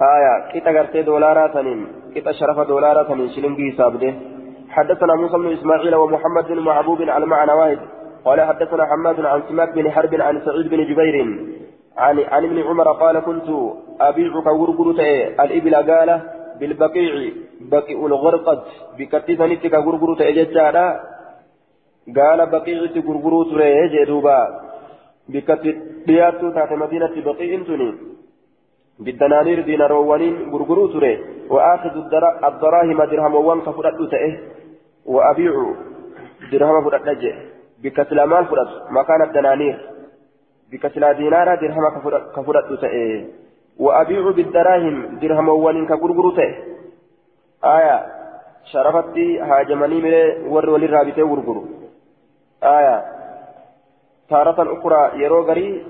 آية 0.00 0.34
كتا 0.52 0.70
غرتي 0.70 1.02
دولارا 1.02 1.46
تنين 1.46 1.86
كتا 2.14 2.32
شرف 2.32 2.58
دولارا 2.68 3.02
تنين 3.02 3.28
شلنجي 3.28 3.72
سابده 3.76 4.14
حدثنا 4.70 5.14
موسى 5.14 5.36
بن 5.36 5.52
إسماعيل 5.52 5.94
ومحمد 5.94 6.46
بن 6.48 6.60
محبوب 6.60 7.02
على 7.02 7.26
معنى 7.26 7.52
واحد 7.52 7.78
قال 8.24 8.40
حدثنا 8.40 8.86
حماد 8.86 9.20
عن 9.20 9.42
سماك 9.48 9.74
بن 9.74 9.90
حرب 9.90 10.14
عن 10.14 10.40
سعيد 10.44 10.68
بن 10.68 10.80
جبير 10.84 11.16
عن 11.96 12.18
عن 12.18 12.44
ابن 12.44 12.58
عمر 12.62 12.92
قال 12.92 13.20
كنت 13.20 13.48
أبيعك 14.00 14.46
غرغرة 14.46 15.00
الإبل 15.40 15.74
قال 15.74 16.20
بالبقيع 16.60 17.32
بقيع 17.60 18.06
الغرقد 18.06 18.62
بكتفنتك 18.98 19.74
غرغرة 19.74 20.30
ججارا 20.30 21.00
قال 22.16 22.46
بقيع 22.46 22.80
غرغرة 23.06 23.88
جدوبا 23.94 24.40
بكت 25.28 25.64
دياتو 26.06 26.50
تحت 26.50 26.72
مدينة 26.72 27.14
بقيء 27.26 27.52
تني. 27.68 27.90
بالدنانير 29.04 29.60
ديناروانين 29.68 30.34
غرغرو 30.52 30.86
تري 30.92 31.14
وآخذ 31.50 31.94
الدراهم 32.50 33.00
درهم 33.10 33.60
كفرت 33.66 33.98
تئه 34.12 34.32
وأبيع 35.06 35.52
درهم 36.52 36.76
فرت 36.84 37.02
بكسل 37.82 38.18
مال 38.22 38.44
فرت 38.50 38.70
مكان 38.90 39.20
الدنانير. 39.28 39.89
بكسل 40.70 41.14
دينار 41.14 41.54
درهم 41.54 41.84
كفرت 42.36 42.80
تئه 42.80 43.24
وأبيع 43.78 44.30
بالدراهم 44.30 45.18
درهم 45.22 45.48
وان 45.48 45.86
كغرغرو 45.86 46.30
تئه 46.30 46.70
آية 47.64 48.06
شرفتي 48.72 49.40
هاجمني 49.40 50.00
من 50.00 50.14
ور 50.52 50.70
ولي 50.70 50.86
رابطة 50.86 51.22
غرغرو. 51.22 51.64
آية 52.62 53.04
تارة 54.28 54.58
أخرى 54.78 55.22
يرو 55.22 55.42
غري 55.42 55.86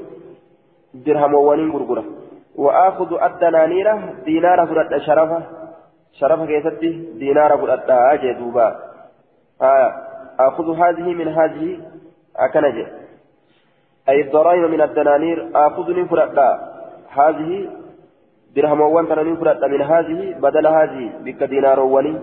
درهم 0.95 1.35
وانين 1.35 1.71
غرغرة. 1.71 2.05
وآخذ 2.57 3.23
الدنانير 3.23 3.97
دينار 4.25 4.67
فرد 4.67 4.99
شرفة. 4.99 5.43
شرفة 6.13 6.47
كيستي 6.47 6.91
دينار 7.19 7.59
فرد 7.59 7.91
أجي 7.91 8.33
دوبا. 8.33 8.69
آه 9.63 9.93
آخذ 10.41 10.77
هذه 10.83 11.15
من 11.15 11.29
هذه 11.29 11.81
أكنجي. 12.37 12.87
أي 14.11 14.21
الضرائب 14.21 14.65
من 14.75 14.81
الدنانير 14.81 15.39
آخذ 15.55 15.87
من 15.99 16.07
فرد. 16.07 16.39
هذه 17.19 17.69
درهم 18.57 18.81
وان 18.81 19.09
تنانين 19.09 19.37
فرد. 19.37 19.65
من 19.65 19.83
هذه 19.83 20.21
بدل 20.45 20.67
هذه 20.67 21.05
بك 21.25 21.41
دينار 21.43 21.81
وانين 21.81 22.19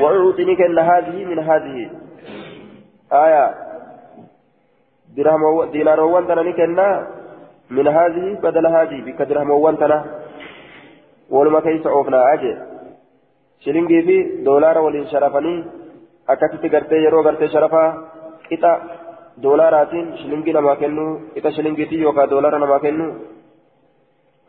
وأعطني 0.00 0.54
كأن 0.56 0.78
هذه 0.78 1.24
من 1.24 1.38
هذه. 1.38 1.90
آية. 3.12 3.44
درهم 5.16 5.42
ديناروان 5.74 6.26
تنا 6.28 6.42
نكنا 6.42 6.88
من 7.70 7.86
هذه 7.88 8.26
بدل 8.42 8.66
هذه 8.66 8.98
بك 9.06 9.22
درهموان 9.22 9.78
تنا 9.78 9.98
ولما 11.30 11.60
كيس 11.60 11.86
عوفنا 11.86 12.32
أجي. 12.32 12.52
شلنجي 13.60 14.02
في 14.02 14.16
دولار 14.44 14.78
ولين 14.78 15.06
شرفني. 15.06 15.64
أكتت 16.28 16.64
قرتي 16.74 16.96
يرو 17.04 17.22
قرتي 17.22 17.48
شرفا. 17.48 17.84
إتا. 18.52 18.93
شلنجي 19.42 20.52
لما 20.52 20.74
كنو 20.74 21.06
إتا 21.36 21.50
شلنجي 21.50 21.84
تي 21.84 21.96
يوكا 21.96 22.24
دولار 22.24 22.58
لما 22.58 22.78
كنو 22.78 23.08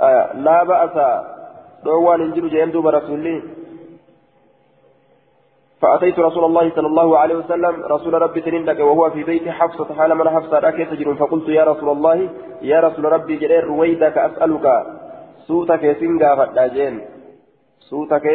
آه 0.02 0.34
لا 0.46 0.64
بأس 0.64 0.96
دوان 1.86 2.22
انجلو 2.22 2.48
جين 2.48 2.72
دوب 2.72 2.88
رسولي 2.88 3.36
فأتيت 5.82 6.20
رسول 6.20 6.44
الله 6.46 6.66
صلى 6.76 6.88
الله 6.88 7.18
عليه 7.18 7.36
وسلم 7.36 7.74
رسول 7.96 8.14
ربي 8.14 8.42
تنندك 8.42 8.80
وهو 8.80 9.10
في 9.10 9.24
بيت 9.24 9.48
حفصة 9.50 9.94
حال 9.98 10.16
من 10.16 10.30
حفصة 10.30 10.60
تجر 10.60 11.16
فقلت 11.16 11.48
يا 11.50 11.64
رسول 11.64 11.90
الله 11.90 12.30
يا 12.62 12.80
رسول 12.80 13.06
ربي 13.06 13.36
جرير 13.36 13.64
رويدك 13.64 14.18
أسألك 14.18 14.66
سوتك 15.48 15.84
سنغا 16.00 16.32
فتا 16.36 16.68
جين 16.68 16.96
سوتك 17.90 18.26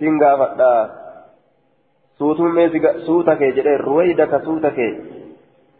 سنغا 0.00 0.32
فتا 0.40 0.74
سوتك 3.06 3.42
جرير 3.56 3.80
رويدك 3.80 4.32
سوتك 4.44 4.78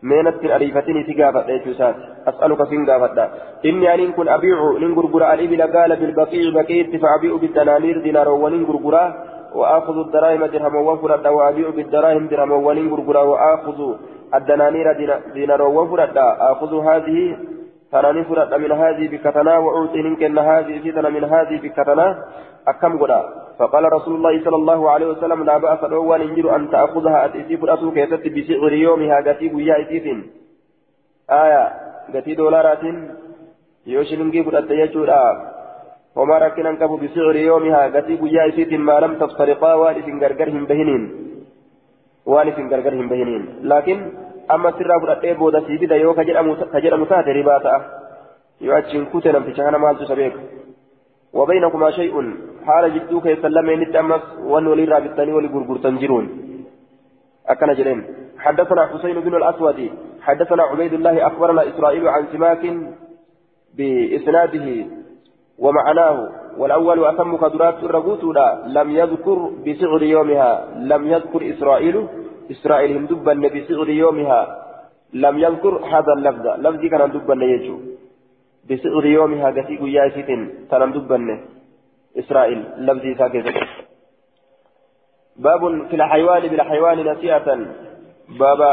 مينت 0.02 0.44
الأريفتين 0.44 1.06
سنغا 1.06 1.30
فتا 1.30 1.56
جوسات 1.64 1.96
أسألك 2.28 2.60
سنغا 2.70 2.98
فتا 3.02 3.24
إني 3.64 3.94
أن 3.94 4.12
كن 4.12 4.28
أبيع 4.28 4.58
ننقرقر 4.82 5.22
الإبل 5.32 5.62
قال 5.76 5.90
بالبقيع 6.00 6.44
بقيت 6.54 6.92
فأبيع 7.02 7.32
بالدنانير 7.42 7.96
دينار 8.06 8.28
وننقرقرا 8.28 9.04
وآخذ 9.54 9.96
الدراهم 10.06 10.44
درهم 10.46 10.74
وفرد 10.88 11.26
وأبيع 11.26 11.68
بالدراهم 11.70 12.24
درهم 12.32 12.52
وننقرقرا 12.66 13.22
وآخذ 13.22 13.78
الدنانير 14.34 14.86
دينار 15.34 15.62
وفرد 15.62 16.16
آخذ 16.52 16.72
هذه 16.88 17.36
تناني 17.92 18.24
فرد 18.24 18.54
من 18.54 18.72
هذه 18.72 19.08
بكتنا 19.12 19.58
وأعطي 19.58 20.02
منكن 20.02 20.38
هذه 20.38 20.74
فتنة 20.84 21.08
من 21.08 21.24
هذه 21.24 21.56
بكتنا 21.62 22.06
أكم 22.68 22.98
قدا 23.02 23.41
فقال 23.58 23.92
رسول 23.92 24.14
الله 24.14 24.44
صلى 24.44 24.56
الله 24.56 24.90
عليه 24.90 25.06
وسلم 25.06 25.44
لا 25.44 25.58
بأس 25.58 25.84
الأول 25.84 26.22
إنجر 26.22 26.56
أن 26.56 26.70
تأخذها 26.70 27.24
أتيسي 27.24 27.56
فرأسو 27.56 27.90
كيست 27.90 28.24
بسعر 28.36 28.72
يومها 28.72 29.16
قتيب 29.26 29.58
يا 29.58 29.80
إتيث 29.80 30.06
آية 31.30 31.64
قتي 32.14 32.34
دولارات 32.34 32.84
يوشلنجي 33.86 34.44
فرأت 34.44 34.70
يجور 34.70 35.10
وما 36.16 36.38
ركنا 36.38 36.72
كبو 36.80 36.96
بسعر 36.96 37.36
يومها 37.36 37.82
قتي 37.94 38.14
بيا 38.16 38.48
إسيت 38.48 38.72
ما 38.88 38.96
لم 39.00 39.12
تفترقا 39.20 39.74
والف 39.74 40.06
غرغرهم 40.22 40.64
بهنين 40.70 41.02
والف 42.26 42.56
غرغرهم 42.72 43.06
بهنين 43.08 43.42
لكن 43.62 43.98
أما 44.54 44.70
سر 44.76 44.90
فرأتي 45.02 45.32
بودا 45.34 45.60
سيبدا 45.66 45.96
يو 45.96 46.14
كجر 46.14 46.96
مسات 47.02 47.26
رباتا 47.38 47.74
يؤجن 48.60 49.04
كتنا 49.12 49.40
في 49.40 49.54
شهنا 49.56 49.78
مال 49.78 49.98
تسبيك 49.98 50.34
وبينكما 51.32 51.90
شيء. 51.90 52.14
حال 52.66 52.94
جدوك 52.94 53.26
يسلم 53.26 53.82
نتأمس 53.82 54.24
ونولي 54.44 54.84
رابطاني 54.84 55.32
ولي 55.32 55.48
غرغر 55.48 55.76
تنجرون 55.76 56.24
أكن 57.48 57.68
حدثنا 58.38 58.86
حسين 58.86 59.20
بن 59.20 59.34
الأسود. 59.36 59.90
حدثنا 60.20 60.62
عبيد 60.62 60.92
الله 60.92 61.26
أخبرنا 61.26 61.68
إسرائيل 61.68 62.08
عن 62.08 62.22
سماك 62.32 62.62
بإسناده 63.76 64.86
ومعناه. 65.58 66.28
والأول 66.58 67.04
أتم 67.04 67.36
قدرات 67.36 67.78
الرغوت 67.84 68.24
لم 68.66 68.90
يذكر 68.90 69.38
بسعر 69.66 70.02
يومها. 70.02 70.50
لم 70.78 71.02
يذكر 71.06 71.40
إسرائيل. 71.52 72.06
إسرائيل 72.50 72.96
هم 72.96 73.06
دبا 73.06 73.34
بسعر 73.54 73.88
يومها. 73.88 74.40
لم 75.14 75.38
يذكر 75.38 75.74
هذا 75.92 76.12
اللفظ. 76.16 76.46
لفظي 76.64 76.88
كان 76.88 77.10
دبا 77.10 77.34
يجو. 77.34 77.91
بسعر 78.70 79.04
يومها 79.06 79.50
قتيق 79.50 79.80
ياسيت 79.82 80.30
تنم 80.70 80.92
دبا 80.92 81.18
إسرائيل 82.18 82.60
لفظي 82.78 83.14
ساكت. 83.14 83.46
باب 85.36 85.62
في 85.88 85.96
الحيوان 85.96 86.42
بالحيوان 86.48 87.12
نسيئة. 87.12 87.48
بابا 88.38 88.72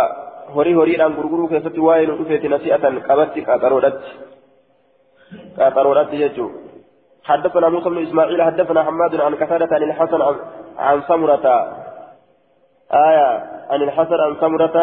هوري 0.50 0.76
هوري 0.76 1.06
أن 1.06 1.14
غرغرو 1.14 1.48
كيست 1.48 1.78
واين 1.78 2.10
رفيت 2.10 2.46
نسيئة. 2.46 2.86
قبت 3.08 3.36
قاطرودت 3.48 4.02
قاطرودت 5.58 6.14
يجو 6.14 6.52
حدثنا 7.24 7.70
موسى 7.70 7.90
بن 7.90 8.04
إسماعيل 8.08 8.42
حدثنا 8.42 8.84
حماد 8.84 9.22
عن 9.22 9.36
كثرة 9.36 9.76
عن 9.76 9.84
الحسن 9.84 10.22
عن 10.78 11.02
سمرة. 11.02 11.46
آية 12.92 13.30
عن 13.70 13.82
الحسن 13.82 14.20
عن 14.26 14.36
سمرة. 14.42 14.76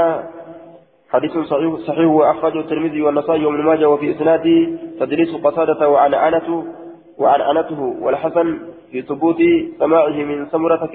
حديث 1.11 1.33
صحيح 1.38 1.75
صحيح 1.87 2.07
وأخرجه 2.07 2.61
الترمذي 2.61 3.03
والنصائي 3.03 3.45
وابن 3.45 3.62
ماجه 3.62 3.88
وفي 3.88 4.11
إسناده 4.11 4.79
تدريس 5.01 5.35
قصادة 5.45 5.88
وعنعنته 5.88 6.64
وعنعنته 7.19 7.81
والحسن 8.01 8.59
في 8.90 9.03
ثبوت 9.03 9.37
سماعه 9.79 10.09
من 10.09 10.47
سمرة 10.47 10.87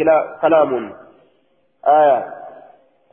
كلام. 0.42 0.94
آية. 1.88 2.26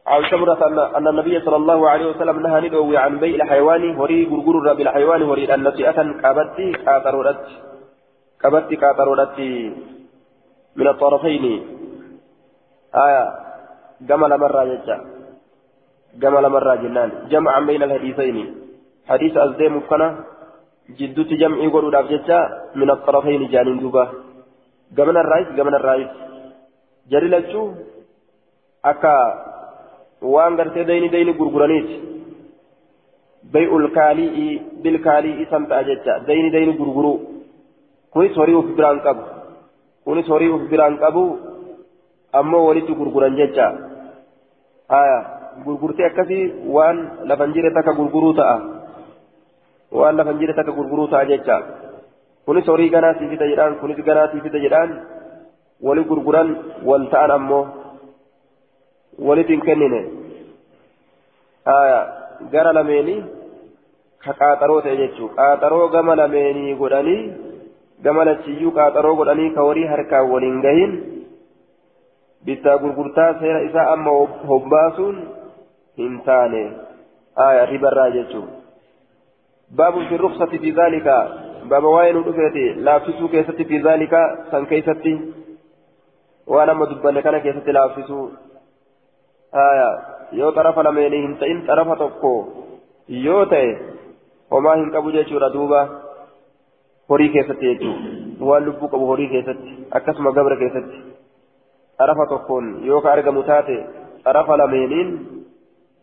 عن 0.06 0.22
سمرة 0.30 0.88
أن 0.96 1.08
النبي 1.08 1.40
صلى 1.40 1.56
الله 1.56 1.90
عليه 1.90 2.06
وسلم 2.06 2.40
نهى 2.40 2.68
ندوي 2.68 2.96
عن 2.96 3.18
بيع 3.18 3.34
الحيوان 3.34 3.96
هري 3.96 4.26
غرغر 4.26 4.74
بالحيوان 4.74 5.22
هري 5.22 5.54
أن 5.54 5.68
نسيئة 5.68 6.12
كابتي 6.22 6.72
كاترودت 6.72 7.44
كابتي 8.40 8.76
كاترودت 8.76 9.38
من 10.76 10.88
الطرفين. 10.88 11.44
آية. 12.94 13.24
جمل 14.00 14.38
مرة 14.38 14.64
جدا 14.64 15.17
جمل 16.16 16.48
مرة 16.48 16.74
جنان 16.74 17.10
جمعا 17.30 17.60
بين 17.60 17.82
الحديثين 17.82 18.36
حديث 19.08 19.36
أزدي 19.36 19.68
مفكنة 19.68 20.08
جدوت 20.98 21.30
جمعي 21.42 21.66
قولوا 21.66 22.02
من 22.74 22.90
الطرفين 22.90 23.48
جانين 23.48 23.78
دوبا 23.78 24.04
gamana 24.96 25.20
irraayis 25.22 26.10
jarri 27.10 27.28
lachuu 27.28 27.66
akka 28.90 29.12
waan 30.34 30.56
gartee 30.56 30.84
dayni 30.90 31.08
dayni 31.14 31.32
gurguraniiti 31.40 31.96
bay'ul 33.54 33.88
kaali'i 33.98 34.46
bil 34.82 34.98
kaali'i 35.06 35.48
san 35.50 35.66
ta'a 35.68 35.84
jecha 35.88 36.14
dayni 36.28 36.50
dayni 36.56 36.76
gurguruu 36.80 37.18
kunis 38.12 38.36
horii 38.40 38.58
uf 38.60 38.70
biraan 38.76 39.00
qabu 39.06 39.24
kunis 40.04 40.28
horii 40.32 40.54
uf 40.56 40.64
biraan 40.70 40.96
qabu 41.02 41.24
ammoo 42.40 42.66
walitti 42.68 42.98
gurguran 43.00 43.36
jecha 43.40 43.66
haya 44.94 45.18
gurgurtee 45.64 46.06
akkasii 46.10 46.44
waan 46.76 46.98
lafan 47.30 47.54
jire 47.56 47.70
takka 47.76 47.92
gurguruu 48.00 48.34
ta'a 48.40 48.56
waan 50.00 50.16
lafan 50.20 50.38
jire 50.40 50.54
takka 50.58 50.72
gurguruu 50.78 51.08
ta'a 51.14 51.28
jecha 51.30 51.56
kunis 52.46 52.68
horii 52.72 52.90
ganaa 52.94 53.14
sii 53.18 53.30
fida 53.32 53.50
jedhaan 53.52 53.78
kunis 53.80 54.04
ganaa 54.08 54.28
sii 54.32 54.44
fida 54.46 54.58
jedhaan 54.64 54.94
wali 55.88 56.04
gurguran 56.10 56.48
wal 56.90 57.04
ta'an 57.14 57.30
ammoo 57.38 57.64
walitti 59.26 59.52
hin 59.56 59.66
kennine 59.68 60.00
gara 62.52 62.72
lameenii 62.78 63.20
ka 64.24 64.32
qaaxaroo 64.40 64.80
ta'e 64.86 64.96
jechuudha 65.02 65.36
qaaxaroo 65.42 65.88
gama 65.94 66.16
lameenii 66.22 66.74
godhanii 66.82 67.22
gama 68.06 68.24
lachiyyuu 68.30 68.72
qaaxaroo 68.78 69.16
godhanii 69.20 69.50
ka 69.56 69.66
horii 69.68 69.88
harkaan 69.92 70.30
waliin 70.32 70.60
gahin 70.66 70.92
bittaa 72.46 72.78
gurgurtaa 72.82 73.30
seera 73.40 73.60
isaa 73.68 73.86
amma 73.94 74.14
hobbaasuun 74.52 75.16
hin 75.98 76.16
taane 76.30 76.62
ribarraa 77.72 78.08
jechuudha 78.16 78.56
baabu 79.80 80.08
fi 80.08 80.24
ruksati 80.24 80.64
fi 80.64 80.72
zaalika 80.80 81.18
واين 81.68 82.16
ودفيتي 82.16 82.80
لا 82.86 82.98
فيسو 82.98 83.28
كيستي 83.28 83.64
في 83.64 83.78
ذلك 83.78 84.14
سن 84.50 84.64
كيستي 84.64 85.14
وأنا 86.46 86.72
ما 86.72 86.84
دبنا 86.86 87.20
كان 87.20 87.38
كيستي 87.38 87.72
لا 87.72 87.88
فيسو 87.88 88.28
آية 89.54 89.90
يو 90.32 90.50
طرف 90.50 90.78
لميني 90.78 91.26
هنت 91.26 91.42
إن 91.42 91.66
طرف 91.66 91.88
تكو 92.00 92.34
يو 93.08 93.44
تي 93.44 93.76
وما 94.50 94.74
هن 94.74 94.90
كبو 94.90 95.10
جيشو 95.10 95.38
ردوبا 95.38 96.08
horii 97.08 97.32
keessatti 97.34 97.68
jechuudha 97.68 98.44
waan 98.48 98.64
lubbuu 98.66 98.88
qabu 98.92 99.06
horii 99.10 99.28
keessatti 99.32 99.70
akkasuma 99.98 100.32
gabra 100.36 100.56
keessatti 100.62 100.98
xarafa 101.98 102.26
tokkoon 102.32 102.66
yoo 102.88 103.00
ka 103.04 103.12
argamu 103.12 103.42
taate 103.50 103.76
xarafa 104.24 104.58
lameeniin 104.60 105.08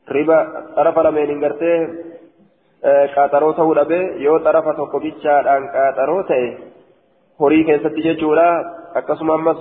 riba 0.07 0.37
xarafa 0.75 1.03
lameeniin 1.03 1.39
gartee 1.39 1.77
qaaxaroo 3.15 3.53
ta'uu 3.53 3.75
dhabe 3.75 3.99
yoo 4.25 4.39
xarafa 4.45 4.73
tokko 4.73 4.99
bichaadhaan 4.99 5.63
qaaxaroo 5.75 6.23
ta'e 6.29 6.47
horii 7.39 7.63
keessatti 7.65 8.05
jechuudha 8.07 8.47
akkasuma 8.99 9.33
ammas 9.33 9.59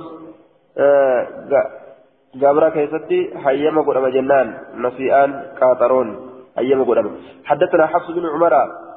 gabra 2.43 2.71
keessatti 2.71 3.19
hayyama 3.45 3.83
godhama 3.83 4.11
jennaan 4.17 4.49
nasi'aan 4.87 5.31
qaaxaroon 5.61 6.09
hayyama 6.57 6.85
godhama 6.85 7.11
حدثنا 7.45 7.87
حفص 7.87 8.11
بن 8.11 8.27
عمر 8.27 8.55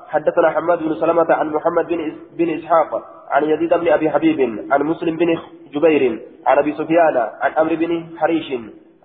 حدثنا 0.07 0.49
حماد 0.49 0.79
بن 0.83 0.93
سلمة 0.95 1.33
عن 1.33 1.47
محمد 1.49 1.87
بن 1.87 1.99
بن 2.37 2.49
إسحاق 2.57 2.91
عن 3.29 3.43
يزيد 3.43 3.73
بن 3.73 3.87
أبي 3.87 4.09
حبيب 4.09 4.39
عن 4.71 4.81
مسلم 4.83 5.17
بن 5.17 5.29
جبير 5.73 6.03
عن 6.47 6.57
أبي 6.57 6.71
سفيان 6.73 7.17
عن 7.41 7.51
أمر 7.51 7.75
بن 7.75 7.91
حريش 8.17 8.49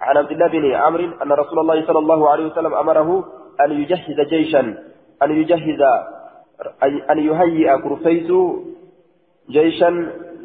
عن 0.02 0.16
عبد 0.16 0.32
الله 0.32 0.46
بن 0.46 0.74
عمرو 0.74 1.04
أن 1.22 1.32
رسول 1.32 1.58
الله 1.58 1.86
صلى 1.86 1.98
الله 1.98 2.30
عليه 2.30 2.46
وسلم 2.46 2.74
أمره 2.74 3.24
أن 3.60 3.70
يجهز 3.72 4.18
جيشا 4.32 4.60
أن 5.22 5.30
يجهز 5.30 5.82
أن 7.10 7.18
يهيئ 7.18 7.78
كرفيس 7.78 8.30
جيشا 9.50 9.90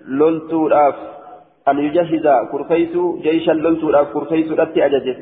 لولتو 0.05 0.67
راف 0.67 0.95
أن 1.67 1.77
يجهز 1.79 2.27
كرفيس 2.51 2.93
جيشا 3.25 3.51
لولتو 3.51 3.89
راف 3.89 4.07
كرفيس 4.13 4.51
رتي 4.51 4.85
أججه. 4.85 5.17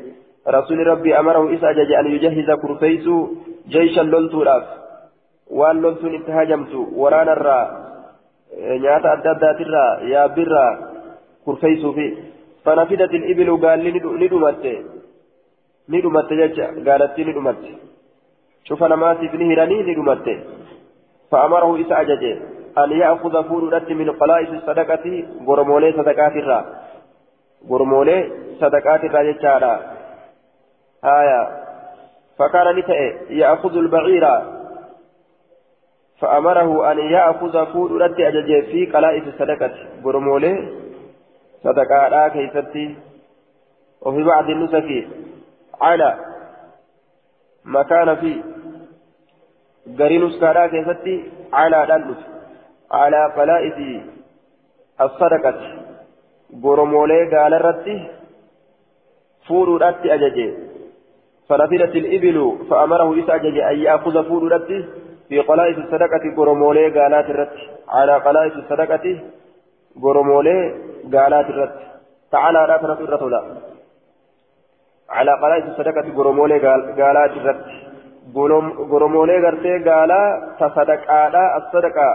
رسول 0.48 0.86
ربي 0.86 1.18
أمره 1.18 1.54
إس 1.54 1.64
أجج 1.64 1.90
أن 1.92 2.06
يجهز 2.14 2.50
كرفيس 2.62 3.06
جيشا 3.68 4.00
لولتو 4.00 4.42
راف 4.42 4.66
وأن 5.50 5.76
لولتو 5.82 6.06
اتهاجمت 6.06 6.72
ورانا 7.00 7.32
الرا 7.32 7.60
نياتا 8.82 9.12
أدادات 9.12 9.60
الرا 9.60 9.86
يا 10.12 10.26
برا 10.26 10.66
كرفيس 11.46 11.86
في 11.86 12.06
فنفدت 12.66 13.12
الإبل 13.20 13.48
قال 13.66 13.78
ندمت 14.20 14.64
ندمت 15.88 16.30
ججا 16.32 16.66
قالت 16.86 17.18
ندمت 17.28 17.64
شوف 18.64 18.82
نماتي 18.82 19.28
في 19.28 19.36
نهراني 19.36 19.82
لدمته 19.82 20.38
فأمره 21.30 21.80
إسا 21.80 22.00
أججه 22.00 22.36
أن 22.78 22.90
يأخذ 22.92 23.34
فورودت 23.48 23.90
من 23.90 24.10
قلائس 24.10 24.48
الصدقة 24.48 25.24
غرمولي 25.46 25.92
صدقات 25.92 26.32
الرا 26.42 26.60
غرمولي 27.70 28.18
صدقات 28.60 29.04
الرا 29.04 29.22
جتشارا 29.22 29.74
آية 31.04 31.42
فكان 32.38 32.76
نتأ 32.76 32.98
يأخذ 33.30 33.76
البعير 33.76 34.24
فأمره 36.20 36.92
أن 36.92 36.98
يأخذ 36.98 37.72
فورودت 37.72 38.20
أججه 38.20 38.60
في 38.70 38.86
قلائس 38.86 39.24
الصدقة 39.26 39.74
غرمولي 40.04 40.85
صدقات 41.66 42.32
كيستي. 42.32 42.96
وفي 44.02 44.22
بعض 44.22 44.50
النسك 44.50 45.08
على 45.80 46.10
مكان 47.64 48.16
في 48.16 48.42
غري 49.98 50.18
نسكارا 50.18 50.66
كيفتي 50.66 51.16
على 51.52 51.78
دلت 51.90 52.20
على 52.90 53.20
قلائد 53.36 53.78
الصدقة. 55.00 55.60
غرمولي 56.64 57.20
قال 57.36 57.54
الرتي 57.54 57.98
فور 59.48 59.68
رتي 59.82 60.14
أججي. 60.14 60.48
فنفلت 61.48 61.96
الإبل 62.02 62.58
فأمره 62.70 63.08
إسا 63.24 63.34
أججي 63.34 63.64
أن 63.70 63.78
يأخذ 63.78 64.28
فور 64.28 64.52
رتي 64.52 64.84
في 65.28 65.38
قلائد 65.40 65.78
الصدقة 65.78 66.24
غرمولي 66.38 67.00
قالات 67.00 67.30
الرتي 67.30 67.64
على 67.88 68.14
قلائد 68.26 68.52
الصدقة 68.52 69.20
غرمولي 70.04 70.58
قالات 71.14 71.46
الرتي 71.52 71.84
تعالى 72.32 72.60
لا 72.68 72.76
تنفي 72.82 73.04
الرسول 73.08 73.34
على 75.16 75.32
قلائد 75.42 75.64
الصدقة 75.70 76.06
غرمولي 76.18 76.58
قالات 77.00 77.32
الرتي 77.40 77.76
goromoolee 78.90 79.40
gartee 79.44 79.78
gaalaa 79.88 80.28
ta 80.58 80.66
sadaqaadhaa 80.76 81.48
as-sadaqaa 81.58 82.14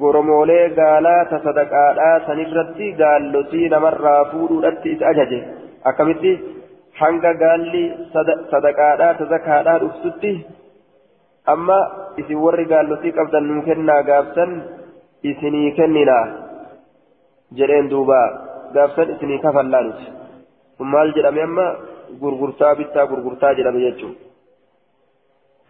goromoolee 0.00 0.64
gaalaa 0.78 1.20
ta 1.30 1.38
sadaqaadhaa 1.46 2.16
sanirratti 2.26 2.86
gaallotii 3.02 3.68
namarraa 3.74 4.24
fuudhuudhatti 4.32 4.88
isa 4.94 5.06
ajaje 5.12 5.38
akkamitti 5.90 6.32
hanga 7.00 7.32
gaalli 7.42 7.84
sadaqaadhaa 8.52 9.12
tazakaadhaa 9.20 9.78
dhuftutti 9.84 10.32
amma 11.54 11.78
isin 12.20 12.42
warri 12.44 12.66
gaallotii 12.74 13.16
qabdan 13.18 13.48
nuu 13.50 13.62
kennaa 13.68 14.02
gaafsan 14.10 14.50
isinii 15.30 15.72
kennina 15.78 16.16
jedheen 17.58 17.88
duuba 17.90 18.18
gaafsan 18.74 19.14
isinii 19.14 19.38
kafallaa 19.46 19.82
nuti 19.86 20.06
kun 20.78 20.86
maal 20.94 21.12
jedhame 21.16 21.42
amma 21.42 21.66
gurgurtaa 22.20 22.74
bittaa 22.80 23.06
gurgurtaa 23.12 23.54
jedhame 23.58 23.80
jechuudha 23.86 24.20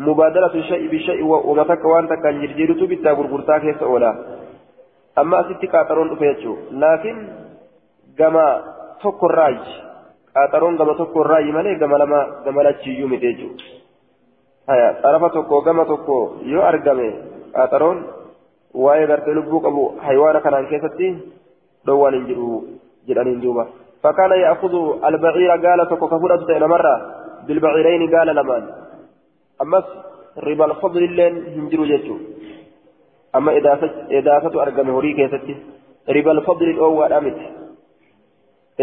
mubaadaratu 0.06 0.62
sha'i 0.68 0.88
bisha'i 0.94 1.22
wama 1.22 1.64
takka 1.70 1.88
waan 1.94 2.08
takkaan 2.12 2.40
jirjiirutu 2.42 2.88
bittaa 2.92 3.14
gurgurtaa 3.20 3.60
keessa 3.64 3.86
oola 3.86 4.10
amma 5.22 5.38
asitti 5.42 5.72
qaaxaroon 5.74 6.08
dhufe 6.12 6.26
jechuudha 6.32 6.80
laakiin 6.84 7.18
gama 8.20 8.46
tokkorraayi 9.02 9.76
qaaxaroon 10.34 10.76
gama 10.80 10.94
tokkorraayi 11.02 11.52
malee 11.58 11.76
gama 11.84 11.98
lama 12.04 12.20
gama 12.44 12.64
lachiiyyuu 12.68 13.08
miti 13.12 13.26
jechuudha. 13.32 13.64
haya 14.66 14.88
xarafa 15.02 15.28
tokko 15.36 15.60
gama 15.68 15.84
tokko 15.84 16.16
yoo 16.54 16.64
argame 16.70 17.08
qaaxaroon 17.54 17.98
waa'ee 18.84 19.06
gartee 19.06 19.34
lubbuu 19.38 19.60
qabu 19.66 19.82
haywaana 20.06 20.40
kanaan 20.46 20.66
keessatti 20.72 21.08
dhowwaan 21.86 22.14
hin 22.18 22.26
jiru 22.30 22.48
jedhaniin 23.08 23.42
duuba 23.42 23.66
fakkaana 24.02 24.36
yaakudu 24.44 24.80
albaciira 25.08 25.58
gaala 25.64 25.86
tokko 25.90 26.08
ka 26.12 26.18
fudhatu 26.22 26.46
ta'e 26.50 26.60
namarraa 26.64 26.98
bilbaciirayni 27.46 28.08
gaala 28.14 28.32
lamaan 28.40 28.64
ammas 29.64 29.86
riba 30.48 30.64
alfadli 30.70 31.04
illeen 31.10 31.34
hin 31.54 31.68
jiru 31.72 31.86
jechuu 31.92 32.18
amma 33.40 33.52
edaasatu 34.20 34.60
argame 34.66 34.92
horii 34.98 35.14
keessatti 35.20 35.56
riba 36.16 36.30
alfadli 36.36 36.72
dhoowwaadha 36.78 37.20
miti 37.26 37.46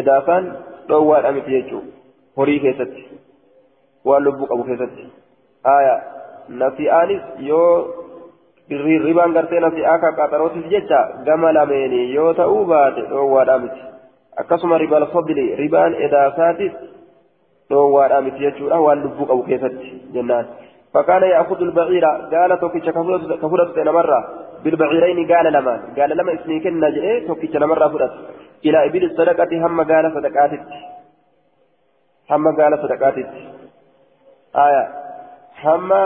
edaasaan 0.03 0.45
dhoowwaadha 0.89 1.31
miti 1.37 1.51
jechuu 1.57 1.81
horii 2.41 2.59
keessatti 2.65 3.03
waan 4.11 4.23
lubbuu 4.27 4.47
qabu 4.51 4.63
keessatti 4.69 5.03
aya 5.75 5.95
nasi'aanis 6.61 7.23
yoo 7.49 7.69
ribaan 8.69 9.33
gartee 9.33 9.59
nasi'aa 9.59 9.97
ka 9.99 10.11
qaxarootiif 10.19 10.69
jecha 10.69 10.99
gama 11.25 11.53
lameeni 11.53 12.13
yoo 12.13 12.33
ta'uu 12.33 12.65
baate 12.65 13.01
dhoowwaadha 13.09 13.57
miti 13.59 13.81
akkasuma 14.37 14.77
ribal 14.77 15.05
fadli 15.13 15.55
ribaan 15.55 15.93
edaasaatis 16.07 16.71
dhoowwaadha 17.69 18.21
miti 18.21 18.43
jechuudha 18.45 18.81
waan 18.85 19.03
lubbuu 19.03 19.29
qabu 19.31 19.43
keessatti 19.43 19.93
jennaan 20.13 20.47
فكان 20.93 21.23
يأخذ 21.23 21.61
البعير 21.61 22.05
قال 22.33 22.59
توكيش 22.59 22.89
كفرت 23.41 23.77
نمرة 23.77 24.19
بالبعيرين 24.63 25.19
قال 25.31 25.53
لما 25.53 25.75
قال 25.97 26.17
لما 26.17 26.33
اسمي 26.33 26.59
كنا 26.59 26.89
جئ 26.89 27.27
توكيش 27.27 27.55
نمرة 27.55 27.87
فرت 27.87 28.13
إلى 28.65 28.85
إبل 28.85 29.03
الصدقة 29.03 29.51
هم 29.65 29.81
قال 29.91 30.05
صدقاتك 30.15 30.61
هم 32.31 32.45
قال 32.57 32.73
صدقاتك 32.83 33.29
آية 34.55 34.83
hamma 35.63 36.01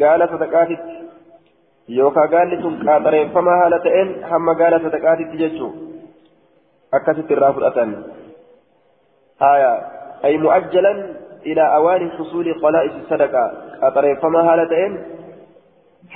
gaala 0.00 0.28
sadaqaatitti 0.32 0.94
yookaan 1.88 2.30
gaalli 2.30 2.62
sun 2.62 2.78
qaaxareeffamaa 2.86 3.56
haala 3.60 3.78
ta'een 3.86 4.10
hamma 4.30 4.54
gaala 4.60 4.78
sadaqaatitti 4.86 5.36
jechuun 5.42 5.72
akkasitti 6.96 7.32
irraa 7.36 7.52
fudhatan 7.52 7.90
haya 9.44 9.72
ay 10.22 10.38
mu'ajjalan 10.44 10.98
ilaa 11.44 11.70
awaani 11.78 12.10
fusuuli 12.16 12.54
qolaa'isi 12.62 13.00
sadaqaa 13.12 13.48
qaaxareeffamaa 13.80 14.44
haala 14.48 14.66
ta'een 14.72 14.94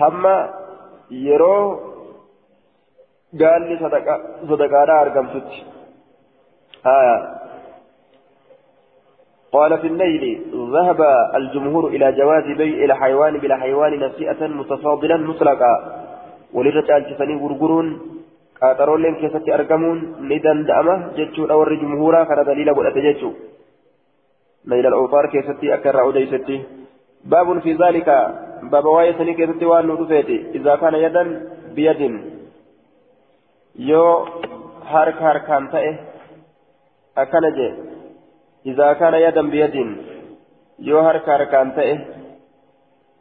hamma 0.01 0.35
yeroo 1.27 1.65
gaalli 3.43 3.75
sadaqaadhaa 3.85 5.01
argamtutti 5.05 5.59
haya 6.89 7.17
قال 9.53 9.79
في 9.79 9.87
الليل 9.87 10.43
ذهب 10.75 11.01
الجمهور 11.35 11.89
إلى 11.89 12.13
جواز 12.13 12.45
بيع 12.57 12.85
الحيوان 12.85 13.39
بلا 13.39 13.57
حيوان 13.57 13.93
نسيئة 14.05 14.47
متفاضلا 14.47 15.17
مطلقا. 15.17 15.75
ولرجال 16.55 17.03
تفني 17.11 17.35
غرغرون 17.43 18.01
قاطرون 18.61 19.03
لين 19.03 19.15
كيستي 19.21 19.55
أرقمون 19.55 19.99
ندن 20.21 20.65
دأمة 20.69 20.97
جتشو 21.17 21.45
أور 21.45 21.75
جمهورا 21.75 22.25
كان 22.25 22.45
دليل 22.45 22.75
قد 22.75 22.87
أتجتشو 22.87 23.31
ليل 24.71 24.87
الأوفار 24.87 25.27
كيستي 25.33 25.75
أكر 25.75 26.01
أوديستي 26.01 26.63
باب 27.25 27.59
في 27.59 27.73
ذلك 27.73 28.09
باب 28.73 28.85
وايسني 28.85 29.35
كيستي 29.35 29.67
وأنه 29.67 29.95
إذا 30.59 30.77
كان 30.77 30.95
يدا 30.95 31.23
بيد. 31.75 32.03
يو 33.79 34.05
هارك 34.93 35.19
هاركان 35.23 35.71
تأه 35.71 35.97
أكنجي 37.19 37.69
إذا 38.67 38.93
كان 38.93 39.15
يدا 39.15 39.43
بيد 39.43 39.77
يو 40.79 40.99
هركان 41.01 41.45
كان 41.45 41.75
تأه 41.75 41.99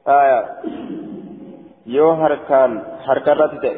آية 0.07 0.39
يو 1.85 2.11
هركان 2.11 2.71
هركان 3.07 3.59
تأه 3.61 3.77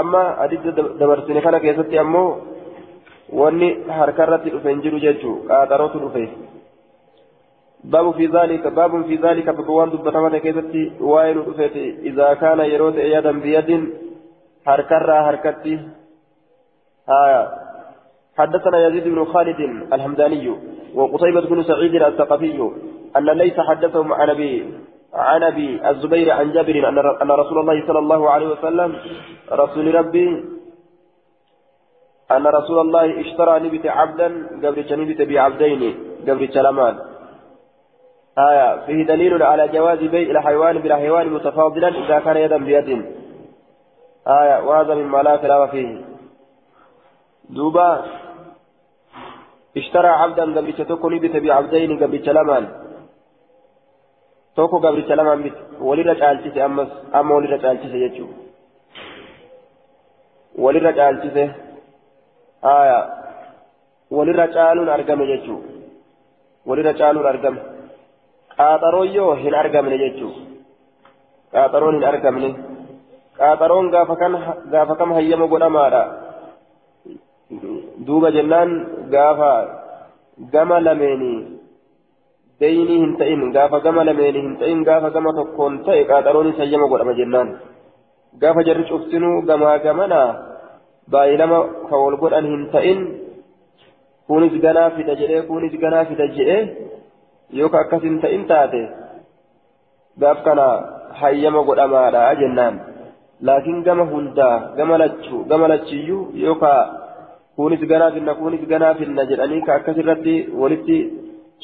أما 0.00 0.44
أديد 0.44 0.62
دبرسني 1.00 1.40
كان 1.40 1.58
كيستي 1.58 2.00
أمو 2.00 2.50
wanni 3.32 3.68
harkarratti 3.98 4.50
dhufe 4.50 4.68
hin 4.70 4.82
jiru 4.82 4.98
jechuu 4.98 5.34
qaaxarootu 5.48 6.00
dhufe 6.04 6.22
baabu 7.84 8.12
fi 8.18 8.28
zaalika 8.36 8.70
baabun 8.78 9.04
fi 9.08 9.18
zaalika 9.24 9.52
bakka 9.52 9.76
waan 9.78 9.92
dubbatamate 9.92 10.40
keessatti 10.46 10.82
waa'ee 11.10 11.34
nu 11.34 11.44
dhufeeti 11.48 11.84
idaa 12.10 12.34
kaana 12.42 12.66
yeroo 12.72 12.90
ta'e 12.96 13.08
yadan 13.14 13.40
biyadin 13.44 13.84
harkarraa 14.66 15.22
harkatti 15.28 15.78
haya 17.12 17.42
حدثنا 18.40 18.86
يزيد 18.86 19.04
بن 19.04 19.24
خالد 19.24 19.60
الحمداني 19.92 20.54
وقتيبة 20.94 21.40
بن 21.40 21.62
سعيد 21.62 21.94
الثقفي 22.02 22.70
أن 23.16 23.24
ليس 23.24 23.60
حدثهم 23.60 24.12
عن 24.12 24.30
أبي 24.30 24.54
عن 25.14 25.42
أبي 25.42 25.90
الزبير 25.90 26.30
عن 26.32 26.52
جابر 26.52 26.88
أن 27.22 27.30
رسول 27.30 27.58
الله 27.58 27.86
صلى 27.86 27.98
الله 27.98 28.30
عليه 28.30 28.48
وسلم 28.48 28.96
رسول 29.52 29.94
ربي 29.94 30.28
أن 32.30 32.46
رسول 32.46 32.78
الله 32.78 33.20
اشترى 33.20 33.60
نبت 33.60 33.86
عبدا 33.86 34.28
قبل 34.62 35.00
نبت 35.00 35.22
بعبدين 35.22 35.82
قبل 36.28 36.50
لمان 36.54 36.98
آية 38.38 38.86
فيه 38.86 39.06
دليل 39.06 39.42
على 39.42 39.68
جواز 39.68 39.98
بيع 39.98 40.30
الحيوان 40.30 40.78
بالحيوان 40.78 41.28
متفاضلا 41.28 41.88
إذا 41.88 42.18
كان 42.18 42.36
يدا 42.36 42.56
بيد. 42.56 42.88
آية 44.28 44.64
وهذا 44.64 44.94
مما 44.94 45.18
لا 45.18 45.36
خلاف 45.36 45.70
فيه. 45.70 46.04
دوبا 47.50 48.04
اشترى 49.76 50.08
عبدا 50.08 50.44
قبل 50.56 50.72
توكو 50.72 51.08
نبت 51.10 51.36
بعبدين 51.36 51.90
قبل 52.02 52.18
لمان 52.36 52.64
توكو 54.56 54.78
قبل 54.78 55.00
لمان 55.18 55.42
بت 55.42 55.56
ولد 55.80 56.08
جالتي 56.20 56.64
أمس 56.64 56.90
أما 57.14 57.34
ولد 57.34 57.52
جالتي 57.62 57.88
يجو 58.04 58.26
ولد 60.58 60.86
caaluun 64.54 64.88
argame 64.88 65.24
jechuu 65.30 65.60
walirra 66.66 66.92
caaluun 67.00 67.26
argame 67.32 67.60
qaaxaroon 68.56 69.12
yoo 69.14 69.34
hin 69.42 69.54
argamne 69.62 69.96
jechuu 70.02 70.32
qaaxaroon 71.52 71.94
hin 71.96 72.06
argamne 72.12 72.50
qaaxaroon 73.38 73.90
gaafa 73.94 74.16
kan 74.22 74.34
gaafa 74.72 74.94
kam 75.00 75.14
hayyama 75.18 75.46
godhamaadha 75.52 76.02
duuba 78.06 78.30
jennaan 78.36 78.70
gaafa 79.14 79.52
gama 80.52 80.80
lameeni 80.86 81.32
deynii 82.60 82.98
hin 83.02 83.16
ta'in 83.20 83.42
gaafa 83.56 83.80
gama 83.86 84.04
lameeni 84.08 84.42
hin 84.44 84.54
ta'in 84.60 84.84
gaafa 84.88 85.10
gama 85.16 85.32
tokkoon 85.38 85.80
ta'e 85.86 86.04
qaaxaroonis 86.10 86.60
hayyama 86.62 86.90
godhama 86.92 87.14
jennaan 87.20 87.50
gaafa 88.42 88.66
jarri 88.68 88.84
cuftinuu 88.90 89.42
gamaa 89.50 89.78
gamanaa 89.86 90.28
baay'ilama 91.14 91.58
ka 91.88 92.02
wal 92.04 92.16
godhan 92.22 92.46
hin 92.52 92.62
ta'in 92.76 93.00
kunis 94.28 94.54
ganaa 94.64 94.90
fida 94.96 95.18
jedhee 95.20 95.42
kunis 95.50 95.74
ganaa 95.84 96.04
fida 96.12 96.30
jedhee 96.38 96.62
yookaan 97.60 97.84
akkas 97.84 98.06
hin 98.08 98.22
ta'in 98.24 98.46
taate 98.52 98.82
gaaf 100.22 100.46
kana 100.46 100.68
hayyama 101.20 101.66
godhamaadha 101.68 102.24
jennaan 102.42 102.80
laakiin 103.48 103.84
gama 103.88 104.10
hundaa 104.14 104.56
gama 104.78 105.02
lachuu 105.02 105.44
gama 105.50 105.74
lachiyyuu 105.74 106.24
yookaan 106.46 106.98
kunis 107.56 107.82
ganaa 107.92 108.10
finna 108.16 108.34
kunis 108.34 108.62
ganaa 108.72 108.94
finna 108.94 109.28
jedhanii 109.30 109.64
ka 109.66 109.74
akkas 109.74 110.00
irratti 110.02 110.34
walitti 110.62 110.96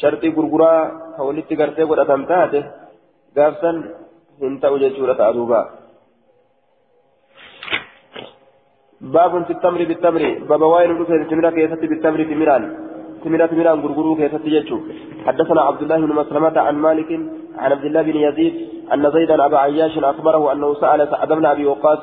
sharxii 0.01 0.34
gurguraa 0.37 0.80
ka 1.16 1.22
walitti 1.28 1.59
gartee 1.61 1.89
godhatan 1.91 2.28
taate 2.30 2.61
gaafsan 3.37 3.76
hin 4.41 4.61
ta'u 4.62 4.78
jechuudha 4.84 5.14
ta'a 5.14 5.37
duubaa. 5.39 5.66
باب 9.01 9.45
في 9.45 9.53
التمر 9.53 9.84
بالتمر 9.84 10.22
باب 10.49 10.62
وائل 10.62 11.01
رفع 11.01 11.22
تمرة 11.30 11.51
كيست 11.51 11.82
بالتمر 11.91 12.20
تمران 12.24 12.62
تمرة 13.24 13.47
تمران 13.47 13.80
غرغرو 13.80 14.16
كيست 14.16 14.45
يجو 14.45 14.78
حدثنا 15.26 15.61
عبد 15.61 15.82
الله 15.82 15.99
بن 16.05 16.12
مسلمة 16.20 16.57
عن 16.66 16.74
مالك 16.87 17.11
عن 17.59 17.72
عبد 17.72 17.84
الله 17.84 18.03
بن 18.03 18.16
يزيد 18.16 18.55
أن 18.95 19.11
زيدا 19.11 19.47
أبا 19.47 19.59
عياش 19.59 19.99
أخبره 19.99 20.53
أنه 20.53 20.74
سأل 20.74 21.09
سعد 21.11 21.32
بن 21.32 21.45
أبي 21.47 21.66
وقاص 21.66 22.03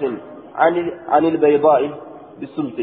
عن 0.55 0.91
عن 1.07 1.25
البيضاء 1.25 1.81
بالسلط 2.39 2.79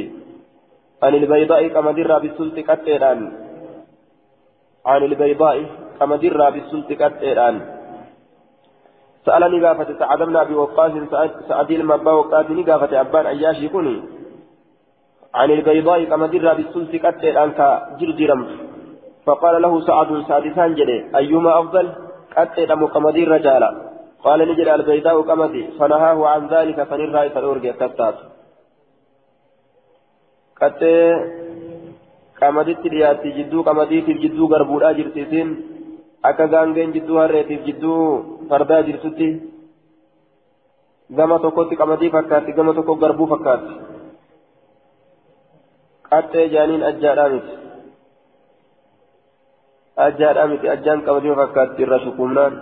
عن 1.02 1.14
البيضاء 1.14 1.68
كما 1.68 1.92
در 1.92 2.18
بالسلط 2.18 2.56
كتيران 2.58 3.20
عن 4.86 5.02
البيضاء 5.02 5.66
كما 6.00 6.16
درى 6.16 6.60
كتئران 7.00 7.56
سألني 9.26 9.66
قافة 9.66 9.98
سعد 9.98 10.22
بن 10.22 10.36
أبي 10.36 10.54
وقاص 10.54 10.92
سعد 11.48 11.70
المبا 11.70 12.12
وقاص 12.12 12.46
قافة 12.68 13.00
أبان 13.00 13.26
أياشي 13.26 13.68
كوني. 13.68 13.96
عن 15.34 15.50
البيضاء 15.50 16.04
كما 16.04 16.26
درى 16.26 16.52
بالسلط 16.58 16.92
كتئران 17.04 17.50
كجرجرم 17.58 18.40
فقال 19.26 19.62
له 19.62 19.72
سعد 19.88 20.10
سادسان 20.28 20.74
جدي 20.74 20.98
أيهما 21.16 21.52
أفضل؟ 21.60 21.86
كتئرم 22.36 22.86
كما 22.86 23.10
در 23.10 23.28
رجالا 23.28 23.70
قال 24.24 24.40
نجد 24.48 24.68
البيضاء 24.68 25.22
كما 25.22 25.46
فنهاه 25.78 26.18
عن 26.32 26.42
ذلك 26.54 26.82
فنرى 26.82 27.30
فنرجع 27.30 27.72
كتات 27.80 28.16
qaxxee 30.60 31.04
qamaditti 32.40 32.92
dhiyaatti 32.94 33.34
jidduu 33.38 33.66
qamadiitiif 33.68 34.18
jidduu 34.24 34.48
garbuudhaa 34.52 34.96
jirti 34.98 35.20
isiin 35.26 35.50
akka 36.30 36.46
gaangeen 36.54 36.94
jidduu 36.96 37.20
harreetiif 37.22 37.62
jidduu 37.68 38.00
fardaa 38.50 38.82
jirtutti 38.88 39.28
gama 41.18 41.38
tokkotti 41.44 41.80
qamadii 41.80 42.10
fakkaatti 42.16 42.56
gama 42.58 42.74
tokko 42.74 42.94
garbuu 43.02 43.28
fakkaatti 43.32 43.74
qaxxee 46.10 46.48
jaaniin 46.54 46.86
ajjaadhaa 46.90 47.28
miti 47.34 47.54
ajjaadhaa 50.06 50.50
miti 50.52 50.74
ajjaan 50.74 51.06
qamadii 51.06 51.38
fakkaatti 51.42 51.82
irra 51.86 52.04
shukumnaan 52.06 52.54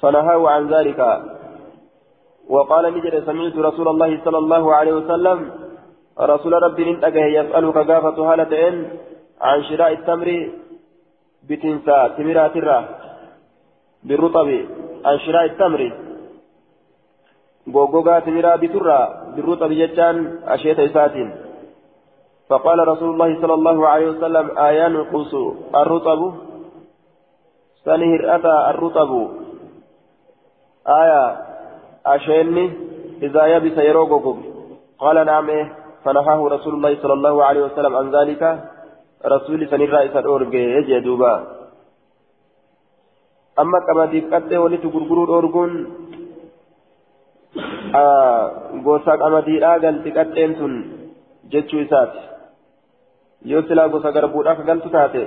فنهاه 0.00 0.48
عن 0.48 0.62
ذلك 0.74 1.00
وقال 2.48 2.84
نجد 2.94 3.14
سمعت 3.28 3.56
رسول 3.68 3.88
الله 3.88 4.10
صلى 4.24 4.38
الله 4.38 4.74
عليه 4.74 4.92
وسلم 4.92 5.38
رسول 6.20 6.52
ربي 6.52 6.84
ننتقه 6.84 7.24
يسألك 7.24 7.78
قافة 7.78 8.32
هالتين 8.32 8.88
عن 9.40 9.64
شراء 9.64 9.92
التمر 9.92 10.48
بتنسى 11.48 12.10
تمرات 12.16 12.56
الرا 12.56 12.88
بالرطب 14.04 14.48
عن 15.04 15.18
شراء 15.18 15.44
التمر. 15.44 15.92
غوغوغا 17.74 18.18
تمرا 18.18 18.56
بترا 18.56 19.00
بالرطب 19.36 19.72
جتان 19.72 20.38
أشيت 20.44 20.78
إساتين. 20.80 21.30
فقال 22.48 22.88
رسول 22.88 23.10
الله 23.10 23.40
صلى 23.40 23.54
الله 23.54 23.88
عليه 23.88 24.06
وسلم 24.06 24.58
آيان 24.58 24.96
القوس 24.96 25.34
الرطب؟ 25.74 26.34
سنهر 27.84 28.36
أتى 28.36 28.70
الرطب. 28.70 29.30
آية 30.88 31.36
أشيني 32.06 32.72
إذا 33.22 33.46
يبس 33.46 33.78
يروغوغو 33.78 34.36
قال 34.98 35.26
نعم 35.26 35.50
إيه. 35.50 35.75
فنهاه 36.06 36.40
رسول 36.48 36.74
الله 36.74 36.92
صلى 37.02 37.14
الله 37.18 37.44
عليه 37.44 37.62
وسلم 37.66 37.92
عن 37.96 38.06
ذلك 38.16 38.42
رسول 39.34 39.60
سنير 39.70 39.90
رئيس 39.98 40.14
الأورجي 40.16 40.62
يجي 40.76 41.00
دوبا 41.00 41.34
أما 43.58 43.78
كما 43.86 44.04
ديكت 44.14 44.52
ولت 44.62 44.84
غرغرو 44.94 45.24
أورجون 45.34 45.72
gosa 48.86 49.12
qamadiidhaa 49.20 49.78
galti 49.84 50.10
qaxxeen 50.16 50.52
sun 50.58 50.72
jechuu 51.52 51.80
isaati 51.84 52.20
yoo 53.50 53.62
silaa 53.68 53.88
gosa 53.94 54.12
garbuudhaaf 54.16 54.60
galtu 54.68 54.90
taate 54.96 55.22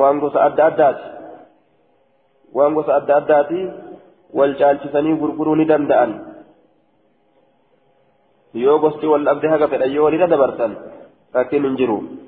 waan 0.00 0.20
gosa 0.22 0.44
adda 0.46 0.64
addaati 0.70 1.06
waan 2.56 2.74
gosa 2.78 2.96
adda 2.98 3.16
addaati 3.20 3.60
wal 4.38 4.54
caalchisanii 4.60 5.18
gurguruu 5.22 5.56
ni 5.60 5.68
danda'an 5.72 6.12
yoo 8.54 8.78
gosti 8.78 9.06
wal 9.06 9.24
dhabde 9.24 9.46
haga 9.48 9.68
fedhan 9.68 9.92
yoo 9.92 10.04
walirra 10.04 10.26
dabarsan 10.26 10.72
fakkiin 11.32 11.76
hin 11.76 12.20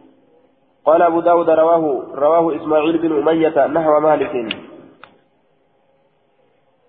قال 0.82 1.02
أبو 1.02 1.20
داود 1.20 1.50
رواه 1.50 1.84
رواه 2.14 2.56
إسماعيل 2.56 2.98
بن 2.98 3.12
أمية 3.18 3.66
نحو 3.66 4.00
مالك 4.00 4.34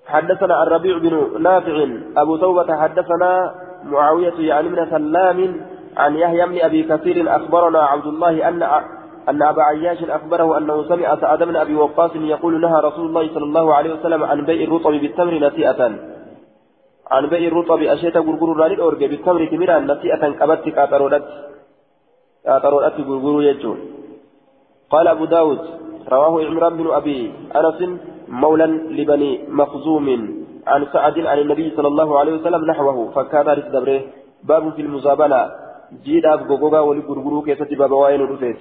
حدثنا 0.06 0.64
الربيع 0.64 0.98
بن 0.98 1.42
نافع 1.42 1.88
أبو 2.18 2.38
توبة 2.38 2.70
حدثنا 2.82 3.56
معاوية 3.86 4.34
يعني 4.50 4.70
من 4.70 4.90
سلام 4.90 5.40
عن 5.98 6.16
يحيى 6.16 6.46
بن 6.46 6.58
أبي 6.62 6.84
كثير 6.84 7.36
أخبرنا 7.36 7.80
عبد 7.80 8.06
الله 8.06 8.48
أن 8.48 8.64
أن 9.30 9.44
أبا 9.44 9.64
عياش 9.64 10.04
أخبره 10.04 10.58
أنه 10.58 10.84
سمع 10.84 11.16
سعد 11.16 11.44
بن 11.44 11.56
أبي 11.56 11.76
وقاص 11.76 12.12
يقول 12.16 12.62
نهى 12.62 12.82
رسول 12.82 13.06
الله 13.06 13.34
صلى 13.34 13.44
الله 13.44 13.74
عليه 13.74 13.94
وسلم 13.94 14.24
عن 14.24 14.46
بيع 14.46 14.64
الرطب 14.64 14.92
بالتمر 14.92 15.34
نسيئة 15.48 15.92
عن 17.12 17.28
بيع 17.30 17.48
الرطب 17.48 17.82
أشيت 17.82 18.18
غرغر 18.18 18.50
راني 18.58 18.76
أورجي 18.82 19.08
بالتمر 19.08 19.46
كميرا 19.46 19.80
نسيئة 19.80 20.24
كبت 20.40 20.66
كاترودت 20.76 21.26
كاترودت 22.46 22.98
غرغر 23.08 23.44
يجون 23.44 23.80
قال 24.92 25.08
أبو 25.08 25.26
داود 25.26 25.62
رواه 26.14 26.46
عمران 26.48 26.74
بن 26.78 26.88
أبي 27.00 27.32
أنس 27.56 27.80
مولى 28.28 28.66
لبني 28.98 29.32
مخزوم 29.60 30.08
عن 30.68 30.82
سعد 30.94 31.20
عن 31.20 31.40
النبي 31.40 31.68
صلى 31.78 31.88
الله 31.88 32.20
عليه 32.20 32.34
وسلم 32.38 32.66
نحوه 32.66 32.98
فكان 33.16 33.48
رزق 33.48 33.70
دبره 33.76 34.02
باب 34.44 34.74
في 34.76 34.82
المزابنة 34.82 35.42
جيداف 36.06 36.40
غوغوغا 36.50 36.80
ولي 36.80 37.02
غرغرو 37.10 37.42
كيستي 37.42 37.76
بابا 37.76 37.96
واين 37.96 38.22
رفيت 38.22 38.60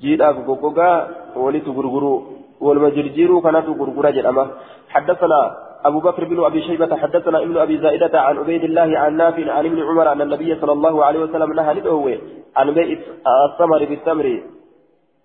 جيداف 0.00 0.36
غوغوغا 0.48 0.90
ولي 1.36 1.60
تغرغرو 1.60 2.14
والمجرجيرو 2.60 3.40
كانت 3.40 3.66
غرغرا 3.80 4.10
جدما 4.10 4.44
حدثنا 4.88 5.40
أبو 5.84 6.00
بكر 6.00 6.24
بن 6.24 6.44
أبي 6.44 6.62
شيبة 6.62 6.96
حدثنا 6.96 7.42
ابن 7.42 7.56
أبي 7.56 7.78
زائدة 7.78 8.20
عن 8.20 8.38
عبيد 8.38 8.64
الله 8.64 8.98
عن 8.98 9.16
نافع 9.16 9.52
عن 9.52 9.66
ابن 9.66 9.82
عمر 9.82 10.12
أن 10.12 10.20
النبي 10.22 10.60
صلى 10.60 10.72
الله 10.72 11.04
عليه 11.04 11.20
وسلم 11.20 11.52
نهى 11.52 11.74
لدهوه 11.74 12.18
عن 12.56 12.70
بيع 12.74 12.98
الثمر 13.52 13.84
بالتمر. 13.84 14.42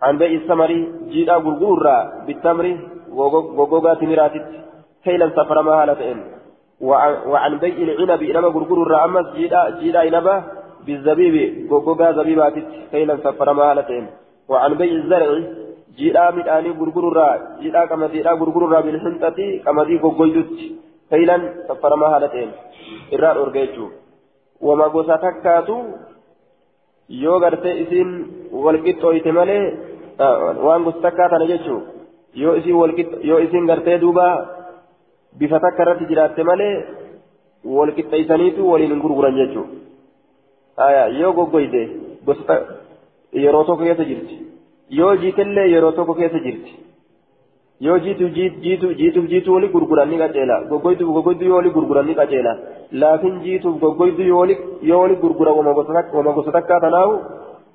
عن 0.01 0.17
بيع 0.17 0.31
الثمر 0.31 0.71
جيدا 1.09 1.33
غرغورا 1.33 2.25
بالتمر 2.27 2.77
غوغوغا 3.11 3.93
تمراتت. 3.93 4.45
كيلا 5.03 5.29
سفر 5.29 5.61
ما 5.61 5.71
هالتين 5.83 6.23
وعن 6.81 7.57
بيع 7.57 7.75
العنب 7.77 8.21
إنما 8.23 8.47
غرغورا 8.47 9.05
أمس 9.05 9.25
جيدا 9.35 9.79
جيدا 9.79 10.07
إنبا 10.07 10.43
بالزبيب 10.85 11.35
غوغوغا 11.71 12.11
زبيباتت. 12.11 12.67
كيلا 12.91 13.17
سفر 13.17 13.53
ما 13.53 13.63
هالتين 13.71 14.07
وعن 14.49 14.73
بيع 14.73 14.91
الزرع 14.91 15.29
مداني 16.35 16.69
غرغورا 16.79 17.29
جيدا 17.61 17.85
كما 17.85 18.07
جيدا 18.07 18.31
غرغورا 18.31 18.81
بالحنطة 18.81 19.39
كما 19.65 19.83
دي 19.83 19.97
غوغويدت 20.03 20.59
كيلا 21.09 21.37
سفر 21.67 21.95
ما 21.95 22.07
هالتين 22.13 22.49
إرار 23.13 23.35
أورجيتشو 23.37 23.87
وما 24.61 24.85
غوسا 24.93 25.15
تكاتو 25.23 25.77
yoo 27.09 27.39
gartee 27.39 27.81
isin 27.83 28.09
walqixxooyte 28.65 29.31
malee 29.31 29.63
waan 30.65 30.83
gosa 30.83 31.01
takkaa 31.05 31.29
tana 31.29 31.45
jechuun 31.51 31.83
yoo 32.33 32.55
isin 32.55 32.75
yoo 33.29 33.39
isin 33.39 33.67
gartee 33.67 33.97
duuba 34.03 34.25
bifa 35.39 35.59
takka 35.59 35.83
irratti 35.83 36.05
jiraatte 36.11 36.43
malee 36.43 36.85
walqixxeessaniitu 37.75 38.69
waliin 38.71 38.91
hin 38.91 39.03
gurguran 39.03 39.35
jechuudha 39.41 41.07
yoo 41.19 41.33
goggoyte 41.33 41.81
gosa 42.25 42.55
yeroo 43.43 43.63
tokko 43.63 43.83
keessa 43.83 44.09
jirti 44.11 44.39
yoo 44.99 45.13
jiitellee 45.23 45.67
yeroo 45.73 45.93
tokko 45.99 46.17
keessa 46.19 46.43
jirti 46.47 46.73
yoo 47.87 47.97
jiituuf 48.05 48.35
jiitu 48.37 48.93
jiituuf 48.99 49.29
jiitu 49.31 49.55
wali 49.55 49.71
gurguran 49.75 50.13
ni 50.13 50.21
qaceela 50.23 50.59
goggoytuuf 50.69 51.15
goggoytu 51.15 51.49
yoo 51.49 51.57
wali 51.61 51.75
gurguran 51.77 52.07
ni 52.11 52.19
qaceela 52.19 52.53
laakiin 53.03 53.41
jiituuf 53.47 53.79
goggoytu 53.83 54.29
yoo 54.29 55.01
wali 55.01 55.15
gurguran 55.23 55.57
wama 55.57 56.37
gosa 56.37 56.55
takkaa 56.59 56.79
tanaahu 56.85 57.17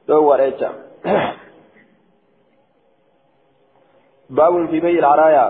dhoowwaadha 0.08 0.50
jecha. 0.50 0.70
باب 4.30 4.66
في 4.66 4.80
بيع 4.80 4.98
العرايا 4.98 5.46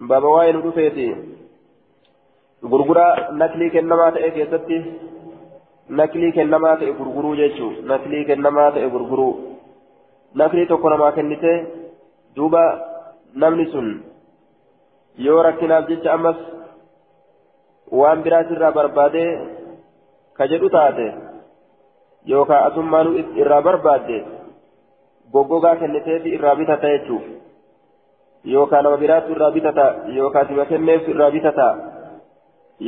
باب 0.00 0.24
واين 0.24 0.56
رفيتي 0.56 1.16
غرغرا 2.64 3.32
نكلي 3.32 3.70
كنما 3.70 4.10
تأي 4.10 4.30
كيستي 4.30 4.84
نكلي 5.90 6.32
كنما 6.32 6.74
تأي 6.74 6.90
غرغرو 6.90 7.34
جيشو 7.34 7.70
نكلي 7.90 8.24
كنما 8.24 8.70
تأي 8.70 8.86
غرغرو 10.36 10.46
نكلي 10.48 10.64
تكون 10.66 11.10
كنتي 11.10 11.66
دوبا 12.36 12.94
namni 13.34 13.66
sun 13.72 13.86
yoo 15.18 15.42
rakkinaaf 15.46 15.88
jecha 15.88 16.10
ammas 16.16 16.36
waan 18.00 18.22
biraas 18.26 18.52
irraa 18.54 18.74
barbaadee 18.76 19.30
ka 20.38 20.46
jedhu 20.52 20.70
taate 20.74 21.06
yookaan 22.32 22.66
asummaanuu 22.68 23.24
irraa 23.42 23.62
barbaadde 23.68 24.18
goggogaa 25.34 25.74
kenniteefi 25.80 26.34
irraa 26.36 26.54
bitata 26.60 26.92
jechuuf 26.94 27.24
yookaan 28.54 28.84
nama 28.84 29.02
biraatu 29.02 29.34
irraa 29.36 29.50
bitata 29.56 29.86
yookaan 30.18 30.48
sima 30.48 30.70
kenneef 30.70 31.08
irraa 31.14 31.30
bitata 31.36 31.68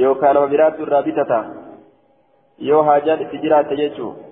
yookaan 0.02 0.34
nama 0.34 0.52
biraatu 0.54 0.86
irraa 0.86 1.02
bitata 1.08 1.40
yoo 2.68 2.82
haajaan 2.90 3.26
itti 3.26 3.42
jiraatte 3.44 3.80
jechuuf 3.82 4.25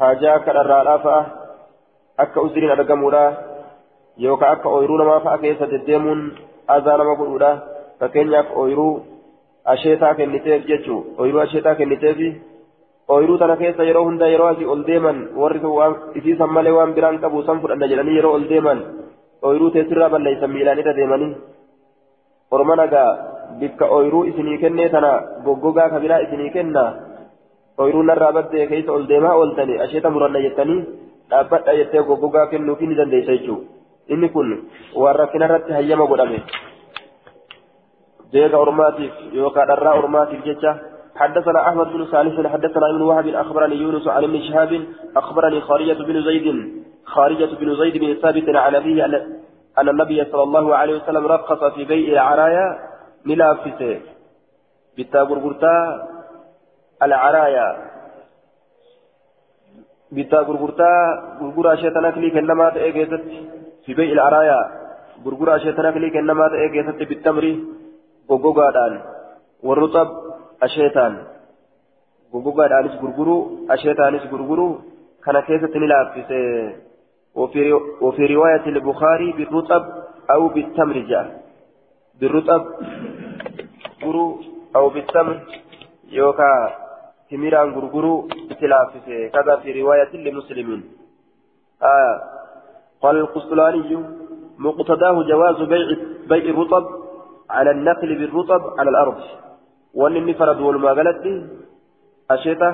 haajaa 0.00 0.38
ka 0.44 0.56
dharraadhaa 0.56 0.98
fa'a 1.04 1.20
akka 2.24 2.44
uziriin 2.46 2.72
argamudha 2.74 3.22
yookaan 4.24 4.56
akka 4.56 4.74
ooyiruu 4.78 4.98
namaa 5.00 5.20
fa'a 5.26 5.38
keessa 5.44 5.70
deddeemuun 5.70 6.20
azaa 6.74 6.96
nama 7.00 7.14
godhudha 7.20 7.50
fakkeenyaaf 8.00 8.50
ooyiruu 8.62 8.92
asheetaa 9.74 10.14
kenniteef 10.18 10.66
jechuu 10.70 11.00
ooyiruu 11.18 11.42
asheetaa 11.44 11.74
kenniteef 11.80 12.20
ooyiruu 13.14 13.38
tana 13.38 13.56
keessa 13.62 13.88
yeroo 13.88 14.04
hunda 14.08 14.28
yeroo 14.32 14.50
asii 14.52 14.70
ol 14.74 14.84
deeman 14.90 15.24
warri 15.42 15.60
waan 15.78 15.96
isiisan 16.20 16.54
malee 16.58 16.76
waan 16.78 16.94
biraan 16.98 17.18
qabu 17.24 17.42
san 17.48 17.64
fudhanna 17.64 17.90
jedhanii 17.94 18.18
yeroo 18.18 18.34
ol 18.40 18.46
deeman 18.52 18.84
ooyiruu 19.42 19.70
teessirraa 19.78 20.12
balleessan 20.16 20.54
miilaan 20.56 20.84
irra 20.84 20.96
deemanii 21.00 21.32
orma 22.58 22.80
nagaa 22.82 23.08
bikka 23.60 23.92
ooyiruu 23.98 24.24
isinii 24.30 24.62
kennee 24.64 24.88
tana 24.94 25.12
goggogaa 25.44 25.90
kabilaa 25.96 26.24
isinii 26.28 26.54
kennaa. 26.56 26.90
Ooyiruu 27.78 28.02
narraa 28.02 28.32
baddee 28.38 28.66
keessa 28.72 28.92
ol 28.92 29.06
deemaa 29.12 29.36
ooltanii 29.40 29.78
asheeta 29.84 30.10
muranna 30.10 30.44
jettanii 30.46 30.80
dhaabbadha 31.30 31.76
jettee 31.80 32.02
goggogaa 32.10 32.46
kennuufii 32.52 32.90
ni 32.90 32.98
dandeessa 33.00 33.38
jechuudha 33.38 34.14
inni 34.14 34.28
kun 34.34 34.52
waan 35.04 35.16
rakkinarratti 35.22 35.78
hayyama 35.78 36.10
godhame 36.12 36.42
jeega 38.32 38.58
ormaatiif 38.66 39.24
yookaan 39.32 39.68
dharraa 39.72 39.96
ormaatiif 40.02 40.44
jecha. 40.50 40.76
حدثنا 41.16 41.68
احمد 41.68 41.86
بن 41.86 42.04
صالح 42.04 42.52
حدثنا 42.52 42.90
ابن 42.90 43.02
وهب 43.02 43.26
اخبرني 43.26 43.76
يونس 43.76 44.08
عن 44.08 44.24
ابن 44.24 44.40
شهاب 44.40 44.84
اخبرني 45.16 45.60
خارجة 45.60 46.02
بن 46.08 46.22
زيد 46.22 46.46
خارجة 47.04 47.50
بن 47.60 47.76
زيد 47.76 47.96
بن 47.98 48.14
ثابت 48.14 48.48
عن 48.56 48.74
ابيه 48.74 49.04
ان 49.78 49.88
النبي 49.88 50.24
صلى 50.24 50.42
الله 50.42 50.76
عليه 50.76 50.94
وسلم 50.96 51.26
رخص 51.26 51.64
في 51.64 51.84
بيع 51.84 52.12
العرايا 52.12 52.78
ملافسه 53.24 54.00
بتا 54.98 55.20
غرغرتا 55.22 55.76
العرايا. 57.02 57.68
بتا 60.12 60.38
غرغرتا 60.38 60.90
غرغرا 61.40 61.74
شيطانك 61.74 62.18
لي 62.18 62.30
كنما 62.30 62.70
تاجت 62.70 63.12
في 63.84 63.94
بيع 63.94 64.12
العرايا. 64.12 64.60
غرغرا 65.24 65.58
شيطانك 65.58 65.96
لي 65.96 66.10
كنما 66.10 66.48
تاجت 66.48 67.08
بالتمر 67.08 67.44
غوغوغادان. 68.30 68.94
والرطب 69.62 70.08
asheetaan 70.60 71.14
guggugaadhaanis 72.32 72.96
gurguruu 73.00 73.66
asheetaanis 73.74 74.24
gurguruu 74.32 74.72
kana 75.20 75.42
keessatti 75.42 75.78
ni 75.78 75.88
laaffise 75.92 76.40
وفي 78.00 78.26
رواية 78.34 78.66
البخاري 78.66 79.32
بالرطب 79.32 79.84
أو 80.30 80.48
بالتمر 80.48 80.98
جاء. 80.98 81.42
بالرطب. 82.20 82.62
غرو 84.04 84.40
أو 84.76 84.88
بالتمر. 84.88 85.36
يوكا. 86.08 86.52
تميران 87.30 87.68
غرغرو 87.74 88.28
اتلافسه 88.52 89.28
كذا 89.34 89.56
في 89.62 89.68
رواية 89.82 90.12
لمسلمين 90.16 90.80
آه 91.82 92.14
قال 93.02 93.16
القسطلاني 93.16 93.92
مقتداه 94.58 95.22
جواز 95.22 95.62
بيع 95.72 95.88
بيع 96.30 96.44
الرطب 96.52 96.84
على 97.50 97.70
النقل 97.70 98.10
بالرطب 98.18 98.62
على 98.78 98.90
الأرض 98.90 99.20
wanni 100.00 100.18
inni 100.20 100.34
faradu 100.38 100.66
walumaa 100.66 100.94
galatti 100.98 101.30
asheeta 102.34 102.68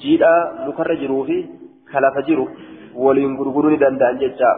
jiidhaa 0.00 0.40
mukarra 0.66 0.96
jiruu 1.02 1.22
fi 1.28 1.36
kalafa 1.92 2.22
jiru 2.28 2.44
waliin 3.04 3.36
gurguruu 3.38 3.70
ni 3.72 3.78
danda'an 3.82 4.20
jecha 4.22 4.50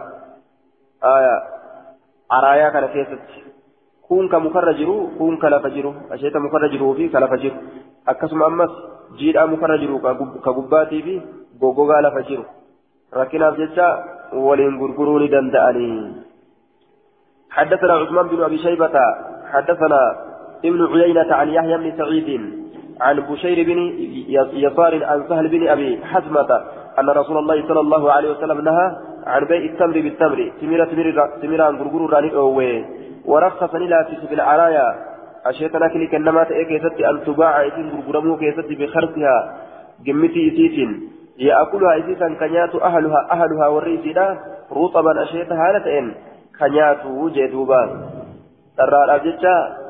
araayaa 2.37 2.73
kana 2.75 2.89
keessatti 2.95 3.43
kun 4.07 4.27
ka 4.33 4.43
mukarra 4.45 4.73
jiru 4.79 4.95
kun 5.19 5.37
ka 5.43 5.53
lafa 5.53 5.69
jiru 5.75 5.93
akkasuma 8.07 8.45
ammas 8.45 8.73
jiidhaa 9.19 9.47
mukarra 9.47 9.77
jiru 9.77 9.99
ka 9.99 10.51
gubbaatii 10.57 11.21
goggogaa 11.59 12.01
lafa 12.01 12.21
jiru. 12.29 12.45
Rakkinaaf 13.11 13.57
jecha 13.57 13.87
waliin 14.33 14.77
gurguruu 14.77 15.19
ni 15.19 15.27
danda'anii. 15.29 16.23
حدثنا 17.53 17.93
عثمان 17.93 18.27
بن 18.27 18.43
ابي 18.43 18.57
شيبه 18.57 18.95
حدثنا 19.53 20.01
ابن 20.65 20.81
عيينة 20.85 21.33
عن 21.33 21.49
يحيى 21.49 21.77
بن 21.77 21.97
سعيد 21.97 22.29
عن 23.01 23.19
بشير 23.19 23.65
بن 23.65 23.79
يسار 24.53 25.05
عن 25.05 25.25
سهل 25.29 25.47
بن 25.47 25.67
أبي 25.67 26.05
حزمة 26.05 26.61
أن 26.99 27.09
رسول 27.09 27.37
الله 27.37 27.67
صلى 27.67 27.79
الله 27.79 28.11
عليه 28.11 28.31
وسلم 28.31 28.61
نهى 28.61 28.95
عن 29.25 29.45
بيع 29.45 29.71
التمر 29.71 29.93
بالتمر 29.93 30.51
تميرة 30.61 30.85
تميرة 31.41 31.63
عن 31.63 31.75
غرغر 31.75 32.13
راني 32.13 32.35
أوي 32.35 32.85
ورخص 33.25 33.75
لا 33.75 34.03
في 34.29 34.33
العرايا 34.33 35.12
أشيت 35.45 35.75
لك 35.75 36.11
كنما 36.11 36.43
تأكيست 36.43 36.95
أن 37.01 37.23
تباع 37.25 37.65
إذن 37.65 37.89
غرغرمو 38.07 38.37
كيست 38.37 38.69
بخرسها 38.79 39.37
جمتي 40.05 40.41
إسيس 40.49 40.77
يأكلها 41.37 41.97
إسيسا 41.99 42.27
كنيات 42.39 42.75
أهلها 42.75 43.21
أهلها 43.31 43.67
والريسنا 43.67 44.27
رطبا 44.71 45.23
أشيت 45.23 45.51
هالتين 45.51 46.05
كنيات 46.59 47.05
وجدوبا. 47.05 47.83
ترى 48.77 48.99
الأججة 49.05 49.83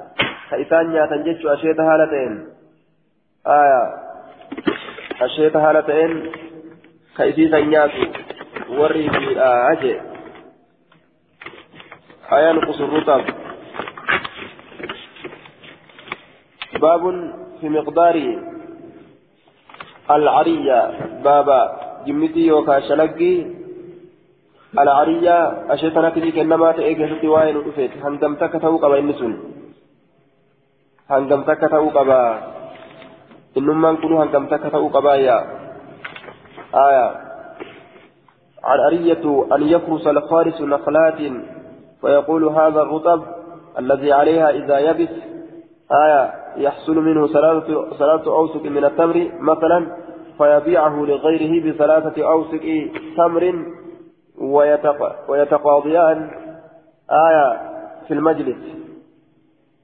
ka 0.53 0.61
isaan 0.61 0.93
nyaatan 0.93 1.25
jechuu 1.25 1.49
asheeta 1.49 1.81
haala 1.81 2.05
ta'een 2.13 2.33
asheeta 5.25 5.63
haala 5.65 5.81
ta'een 5.87 6.13
ka 7.17 7.25
isiisan 7.31 7.69
nyaatu 7.73 8.01
warri 8.79 9.09
fiidhaa 9.09 9.75
jee 9.85 9.99
أينقص 12.33 12.79
الرطب. 12.81 13.42
باب 16.81 17.03
في 17.61 17.69
مقدار 17.69 18.15
العرية. 20.11 20.79
بابا 21.23 21.61
جمتي 22.07 22.39
يوكا 22.47 22.79
شلقي. 22.79 23.45
العرية 24.79 25.37
أشيطنا 25.73 26.09
كذي 26.09 26.31
كنما 26.31 26.71
تأيجي 26.71 27.15
ستي 27.15 27.27
وين 27.27 27.57
ودفت 27.57 27.91
هندمتك 28.03 28.53
توقع 28.61 28.89
بين 28.89 29.13
hangam 31.13 31.43
takka 31.43 31.67
ta'uu 31.67 31.91
qaba 31.91 32.21
innummaan 33.59 33.99
kun 33.99 34.15
hangam 34.17 34.47
takka 34.47 34.71
ta'uu 34.71 34.89
qaba 34.89 35.19
yaa 35.19 35.61
آية. 36.73 37.07
عن 38.63 38.79
أرية 38.89 39.25
أن 39.55 39.61
يفرس 39.63 40.07
الفارس 40.07 40.61
نخلات 40.61 41.19
ويقول 42.03 42.43
هذا 42.43 42.81
الرطب 42.81 43.21
الذي 43.79 44.13
عليها 44.13 44.49
إذا 44.49 44.77
يبس 44.79 45.13
آية 45.91 46.33
يحصل 46.57 46.95
منه 46.95 47.27
ثلاثة 47.99 48.35
أوسق 48.35 48.63
من 48.65 48.85
التمر 48.85 49.31
مثلا 49.39 49.87
فيبيعه 50.37 51.05
لغيره 51.05 51.71
بثلاثة 51.71 52.31
أوسق 52.31 52.89
تمر 53.17 53.65
ويتقاضيان. 55.27 56.29
آية 57.11 57.71
في 58.07 58.13
المجلس. 58.13 58.57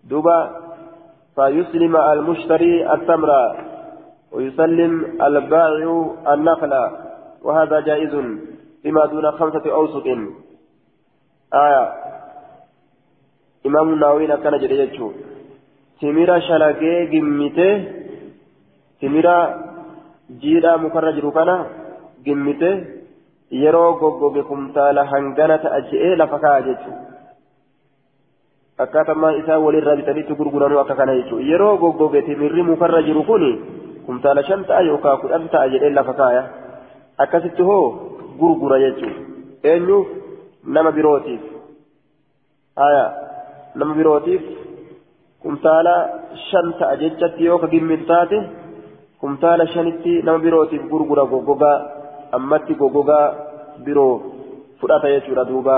دبا 0.04 0.50
فيسلم 1.36 1.96
المشتري 1.98 2.94
التمر 2.94 3.30
ويسلم 4.32 5.22
البائع 5.22 6.16
النخل. 6.28 6.74
وهذا 7.42 7.80
جائز 7.80 8.16
فيما 8.84 9.06
دون 9.06 9.32
خمسة 9.32 9.72
أوسق 9.72 10.08
آية. 11.54 11.94
إمام 13.66 13.94
النووي 13.94 14.28
كان 14.28 14.60
جريجو 16.02 16.12
تميرا 16.12 16.40
شلقي 16.40 17.06
جمته 17.06 17.72
تميرا 19.02 19.38
جيرا 20.42 20.78
مكرج 20.78 21.18
ركنا 21.26 21.66
جمته 22.26 23.00
yeroo 23.52 23.98
goggoge 23.98 24.44
kumtaala 24.46 25.06
hangana 25.12 25.58
ta'a 25.58 25.80
je'ee 25.90 26.16
lafa 26.16 26.38
kaa'a 26.40 26.62
jechuudha. 26.62 27.10
akkaataa 28.80 29.32
isaa 29.32 29.60
walirraa 29.60 29.96
bitanitti 29.96 30.36
gurguranuu 30.36 30.80
akka 30.80 30.96
kana 30.96 31.16
jechuudha 31.16 31.48
yeroo 31.52 31.78
goggoge 31.78 32.22
timirri 32.22 32.64
mukarra 32.64 33.02
jiru 33.02 33.24
kun 33.24 33.44
kumtaala 34.06 34.44
shan 34.44 34.64
ta'a 34.66 34.82
yookaan 34.82 35.20
kudhan 35.22 35.50
ta'a 35.50 35.68
jedhee 35.74 35.90
lafa 35.90 36.14
kaaya 36.14 36.44
akkasitti 37.18 37.62
hoo 37.62 37.84
gurgura 38.40 38.80
jechuudha 38.80 39.20
eenyuuf 39.72 40.08
nama 40.64 40.92
birootiif 40.92 41.42
nama 43.76 43.94
birootiif 44.00 44.42
kumtaala 45.44 45.96
shan 46.48 46.74
ta'a 46.80 47.00
jechatti 47.02 47.48
yoo 47.50 47.60
ka 47.62 47.72
gimmin 47.74 48.06
taate 48.12 48.38
kumtaala 49.22 49.72
shanitti 49.74 50.22
nama 50.24 50.44
birootiif 50.46 50.84
gurgura 50.92 51.30
goggogaa 51.32 51.78
ammatti 52.38 52.80
goggogaa 52.82 53.26
biroo 53.86 54.14
fudhata 54.80 55.16
jechuudha 55.16 55.50
duuba 55.52 55.76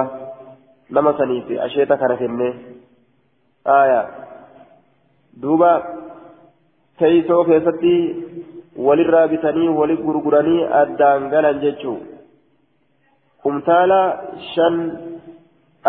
nama 0.89 1.17
saniif 1.17 1.47
asheeta 1.65 1.97
kana 1.97 2.17
kennee. 2.21 2.53
آية 3.67 4.07
دوبا 5.33 5.83
كيسو 6.99 7.43
كيستي 7.43 8.15
walirraa 8.75 9.27
bitanii 9.27 9.67
wali 9.67 9.97
gurguranii 9.97 10.63
addaan 10.81 11.29
galan 11.29 11.59
jechuu 11.59 11.97
kumtaala 13.43 13.99
shan 14.53 14.75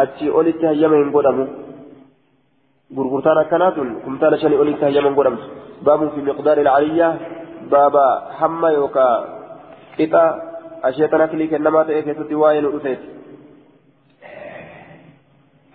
achii 0.02 0.30
olitti 0.30 0.66
hayyama 0.66 0.96
hin 0.96 1.12
godhamu 1.14 1.46
shanii 4.42 4.60
olitti 4.64 4.84
hayyama 4.84 5.08
hin 5.08 5.16
godhamtu 5.16 5.46
baabun 5.88 6.10
fi 6.14 6.20
miqdaari 6.28 6.66
alcaliyyaa 6.66 7.14
baaba 7.70 8.04
hamma 8.40 8.70
yookaa 8.70 9.14
qixa 9.96 10.22
asheetana 10.90 11.28
kilii 11.32 11.48
kennamaa 11.54 11.84
ta'e 11.90 12.02
keessatti 12.08 12.40
waa'ee 12.44 12.62
nu 12.66 12.76
dhufeeti 12.76 13.08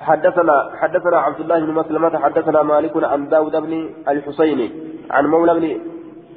حدثنا 0.07 0.55
حدثنا 0.79 1.17
عبد 1.17 1.39
الله 1.39 1.59
بن 1.59 1.71
مسلمة 1.73 2.19
حدثنا 2.19 2.63
مالك 2.63 3.03
عن 3.03 3.29
داود 3.29 3.55
بن 3.55 3.89
الحسين 4.07 4.59
عن 5.11 5.25
مولى 5.25 5.53
بن 5.53 5.65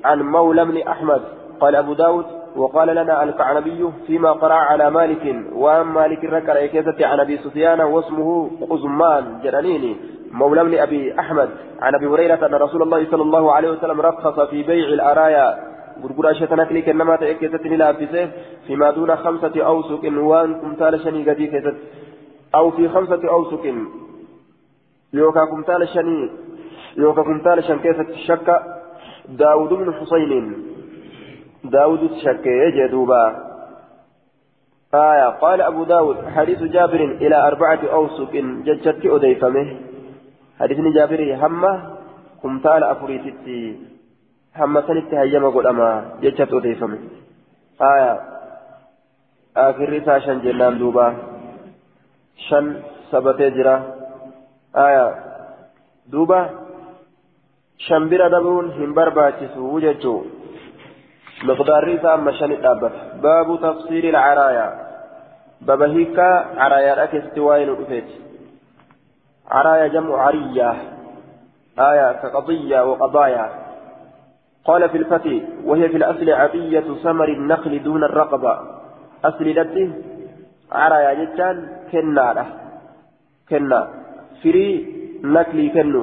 عن 0.05 0.23
مولى 0.23 0.65
بن 0.65 0.89
أحمد 0.89 1.23
قال 1.61 1.77
أبو 1.77 1.93
داود 1.93 2.27
وقال 2.57 2.89
لنا 2.89 3.23
الكعنبي 3.23 3.91
فيما 4.07 4.33
قرأ 4.33 4.55
على 4.55 4.91
مالك 4.91 5.25
وأن 5.53 5.87
مالك 5.87 6.25
ركر 6.25 6.65
إكيسة 6.65 7.07
عن 7.07 7.21
أبي 7.21 7.37
سفيان 7.39 7.81
واسمه 7.81 8.51
قزمان 8.71 9.41
جرانيني 9.45 9.97
مولى 10.31 10.61
ابن 10.61 10.75
أبي 10.79 11.21
أحمد 11.21 11.51
عن 11.81 11.95
أبي 11.95 12.07
هريرة 12.07 12.47
أن 12.47 12.55
رسول 12.55 12.83
الله 12.83 13.11
صلى 13.11 13.23
الله 13.23 13.53
عليه 13.53 13.71
وسلم 13.71 14.01
رخص 14.01 14.41
في 14.41 14.63
بيع 14.63 14.89
الأرايا 14.89 15.71
kennamaa 16.01 17.19
ta'e 17.19 17.35
keessatti 17.35 17.69
ni 17.69 17.77
laaffise 17.77 18.21
fimaa 18.67 18.93
duuna 18.93 19.17
khamsati 19.17 19.63
awsuqin 19.63 20.19
waan 20.29 20.55
kumtaala 20.61 20.99
shanii 20.99 21.25
gadii 21.25 21.49
keessatti 21.49 21.83
aw 22.53 22.71
fi 22.77 22.89
khamsati 22.95 23.27
awsuqin 23.27 23.83
yookaa 25.13 25.47
kumtaala 25.47 25.87
shanii 25.87 26.31
yookaa 26.97 27.25
kumtaala 27.25 27.63
shan 27.63 27.83
keessatti 27.85 28.25
shakka 28.29 28.57
daawud 29.43 29.77
ibnu 29.77 29.93
xusayniin 30.01 30.49
daawudutti 31.73 32.25
shakkee 32.25 32.73
jee 32.79 32.89
duuba 32.89 33.23
آية 34.95 35.29
قال 35.43 35.61
أبو 35.63 35.85
داود 35.85 36.17
حديث 36.37 36.63
جابر 36.63 37.01
إلى 37.01 37.37
أربعة 37.49 37.81
أوسق 37.93 38.33
ججت 38.67 39.07
أديفمه 39.07 39.90
حديث 40.61 40.79
جابر 40.97 41.21
همه 41.43 41.73
كمتال 42.43 42.85
أفريتتي 42.85 43.91
sanitti 44.87 45.17
hayyama 45.17 45.51
godhama 45.51 46.19
jechatu 46.23 46.57
odeeffame 46.59 46.99
aya 47.79 48.13
akirri 49.55 50.03
isaa 50.03 50.21
shan 50.21 50.43
jennaan 50.45 50.79
duuba 50.79 51.15
shan 52.49 52.83
sabatee 53.11 53.51
jira 53.57 53.75
aya 54.75 55.07
duuba 56.13 56.41
shan 57.87 58.09
bira 58.11 58.29
dabuun 58.29 58.73
hin 58.79 58.95
barbaachisu 58.95 59.81
jechuu 59.87 60.21
miqdaarri 61.49 61.95
isaa 61.99 62.15
amma 62.19 62.33
shanit 62.41 62.61
dhaabbata 62.67 63.23
baabu 63.23 63.59
tafsiiri 63.67 64.09
ilcaraaya 64.13 64.67
baba 65.67 65.87
hiikkaa 65.95 66.35
caraayaadha 66.59 67.11
keessatti 67.13 67.47
waa'ee 67.47 67.71
cariyyaa 69.53 70.77
aya 71.77 72.07
ka 72.23 72.29
qadiyyaa 72.37 72.87
wa 72.91 72.97
qadaaya 73.03 73.47
قال 74.61 74.83
في 74.93 74.97
الفتح 74.99 75.33
وهي 75.65 75.89
في 75.89 75.97
الأصل 75.97 76.29
عبية 76.31 76.89
ثمر 77.03 77.29
النخل 77.29 77.83
دون 77.83 78.05
الرقبة. 78.05 78.53
أصل 79.25 79.45
لته 79.45 79.91
عرى 80.73 80.99
يا 81.05 81.13
جتان 81.21 81.57
كنا 81.93 82.27
له. 82.37 82.49
كنا. 83.49 83.81
فري 84.45 84.69
نكلي 85.25 85.69
كنو. 85.69 86.03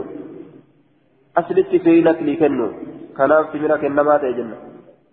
أصلت 1.38 1.70
فري 1.86 2.02
نكلي 2.02 2.36
كنو. 2.41 2.68
كان 3.18 3.32
في 3.54 3.58
كنا 3.82 4.02
ما 4.04 4.18
تجن 4.18 4.52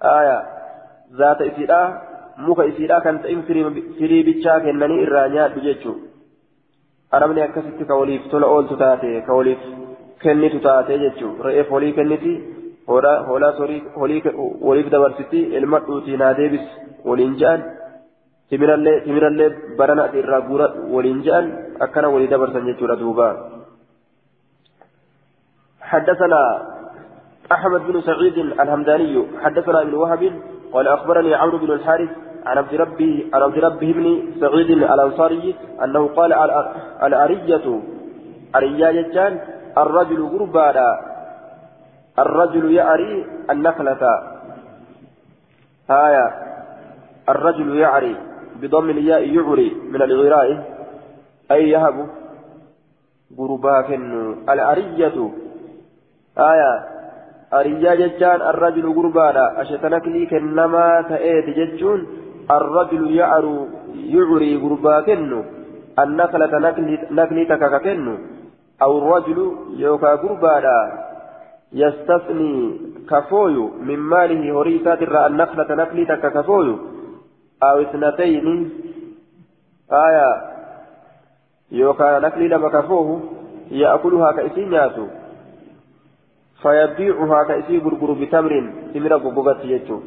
آية 0.02 0.38
ذات 1.20 1.40
muka 2.36 2.66
isiidhaa 2.66 3.00
kan 3.00 3.22
ta'in 3.22 3.42
firii 3.46 4.22
bichaa 4.26 4.58
kennanii 4.60 5.02
irraa 5.06 5.28
nyaadhu 5.34 5.60
jechuu 5.66 5.94
arabni 7.16 7.46
akkasitti 7.46 7.88
ka 7.88 8.00
waliif 8.00 8.28
tola 8.32 8.46
ooltu 8.54 8.76
taate 8.82 9.10
ka 9.26 9.38
waliif 9.38 9.62
kennitu 10.22 10.58
taate 10.66 10.98
jechuu 11.04 11.32
re'eef 11.46 11.70
walii 11.76 11.92
kenniti 11.98 12.34
hoolaa 12.88 13.52
waliif 14.62 14.90
dabarsiti 14.94 15.40
ilma 15.58 15.80
dhuutii 15.86 16.20
naa 16.22 16.34
deebis 16.40 16.66
waliin 17.08 17.34
je'an 17.40 17.64
timirallee 18.50 19.50
barana 19.78 20.04
ati 20.04 20.22
irraa 20.22 20.40
guura 20.48 20.66
waliin 20.94 21.20
je'an 21.26 21.50
akkana 21.86 22.14
walii 22.14 22.32
dabarsan 22.34 22.70
jechuudha 22.70 23.02
duuba 23.02 23.28
حدثنا 25.94 26.42
أحمد 27.52 27.80
بن 27.88 28.00
سعيد 28.00 28.38
الهمداني 28.38 29.26
حدثنا 29.42 29.82
ابن 29.82 29.94
وهب 29.94 30.22
قال 30.72 30.88
أخبرني 30.88 31.34
عمرو 31.34 31.58
بن 31.58 31.70
الحارث 31.76 32.10
عن 32.46 32.58
عبد 32.58 32.74
ربه 32.74 33.26
عن 33.34 33.42
عبد 33.42 33.58
ربه 33.58 33.92
بن 33.92 34.22
سعيد 34.40 34.70
الأنصاري 34.70 35.54
أنه 35.84 36.08
قال 36.08 36.32
الأرية 37.02 37.80
أريا 38.56 38.90
يجان 38.90 39.38
الرجل 39.78 40.22
غربانا 40.22 41.14
الرجل 42.18 42.72
يعري 42.72 43.26
النخلة. 43.50 44.02
آية. 45.90 46.26
الرجل 47.28 47.76
يعري 47.76 48.16
بضم 48.62 48.90
الياء 48.90 49.28
يعري 49.28 49.76
من 49.90 50.02
الغراء. 50.02 50.48
أي 51.50 51.70
يهب؟ 51.70 52.08
غربا 53.38 53.88
الأرية. 54.52 55.30
آية. 56.38 56.94
أريا 57.54 57.94
ججان 57.94 58.40
الرجل 58.42 58.86
غربانا 58.92 59.62
أشتنكلي 59.62 60.26
كنما 60.26 61.04
تأيد 61.08 61.46
ججون 61.58 62.23
الرجل 62.50 63.16
يعرو 63.16 63.66
يعري 63.94 64.56
غربا 64.56 65.00
كنو 65.00 65.42
النخلة 65.98 66.52
نكلي 67.10 67.44
تكاكا 67.44 68.18
أو 68.82 68.98
الرجل 68.98 69.38
يوكا 69.76 70.14
غربانا 70.14 70.76
يستثني 71.72 72.80
كفويو 73.10 73.70
من 73.80 73.98
ماله 73.98 74.60
هريسات 74.60 75.02
الرأى 75.02 75.26
النخلة 75.26 75.74
نقلي 75.74 76.04
تك 76.04 76.24
كفويو 76.34 76.76
أو 77.62 77.80
اثنتين 77.82 78.70
آية 79.92 80.30
يوكا 81.72 82.18
نقلي 82.18 82.48
لما 82.48 82.68
كفوه 82.68 83.20
يأكلها 83.70 84.32
كإسين 84.32 84.72
ياتو 84.72 85.06
فيبيعها 86.62 87.44
كإسين 87.48 87.80
غرغر 87.80 88.12
بتمر 88.12 88.52
تمر 88.94 89.12
غبغت 89.24 89.64
يجو 89.64 90.00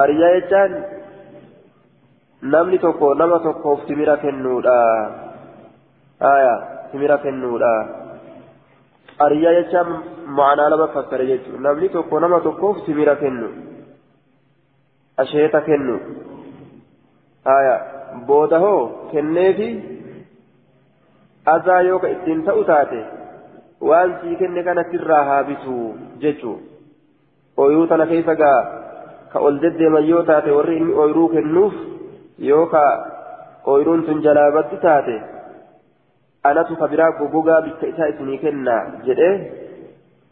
أريا 0.00 0.28
يجان 0.36 0.72
namni 2.42 2.78
tokko 2.78 3.14
nama 3.14 3.38
tokkoof 3.40 3.86
timira 3.86 4.16
kennuudha 4.16 4.76
aya 6.20 6.54
timira 6.92 7.18
kennuudha 7.18 7.72
ariyaa 9.24 9.54
jechaan 9.58 9.88
ma'anaa 10.38 10.68
lama 10.70 10.88
fassare 10.94 11.26
jechuudha 11.30 11.64
namni 11.66 11.88
tokko 11.88 12.20
nama 12.20 12.40
tokkoof 12.46 12.84
timira 12.86 13.16
kennu 13.22 13.48
asheeta 15.24 15.60
kennu 15.68 15.96
haya 17.44 17.74
booda 18.28 18.58
hoo 18.58 19.08
kenneefi 19.12 19.68
azaa 21.56 21.80
yoo 21.88 22.00
ittiin 22.14 22.44
ta'u 22.44 22.64
taate 22.64 23.04
waan 23.90 24.18
sii 24.22 24.36
kenne 24.36 24.62
kanattirraa 24.68 25.24
haabisu 25.30 25.76
jechuu 26.24 26.58
ooyiruu 27.56 27.86
tana 27.86 28.06
keessa 28.12 28.34
gaa 28.42 28.60
warri 29.44 30.76
inni 30.80 30.92
ooyiruu 31.02 31.28
kennuuf 31.34 31.74
yoo 32.48 32.66
ka 32.74 32.82
ooyiruun 33.72 34.04
tun 34.06 34.22
jalaa 34.26 34.50
baddu 34.56 34.76
taate 34.84 35.16
anatu 36.50 36.76
ka 36.80 36.88
biraa 36.92 37.10
gogogaa 37.18 37.60
bikka 37.66 37.86
isaa 37.92 38.08
isinii 38.12 38.38
kenna 38.44 38.74
jedhee 39.06 39.34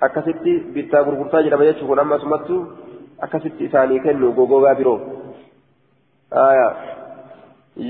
akkasitti 0.07 0.53
bittaa 0.75 1.05
gurgurtaa 1.07 1.43
jedhama 1.47 1.65
jechuun 1.69 1.89
kun 1.89 2.03
amma 2.03 2.17
asumattu 2.21 2.57
akkasitti 3.27 3.65
isaanii 3.69 4.01
kennu 4.07 4.33
gogogaa 4.39 4.75
biroo 4.81 4.99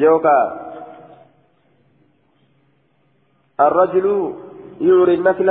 yookaa 0.02 0.44
الرجل 3.60 4.06
يعري 4.80 5.14
النخل 5.14 5.50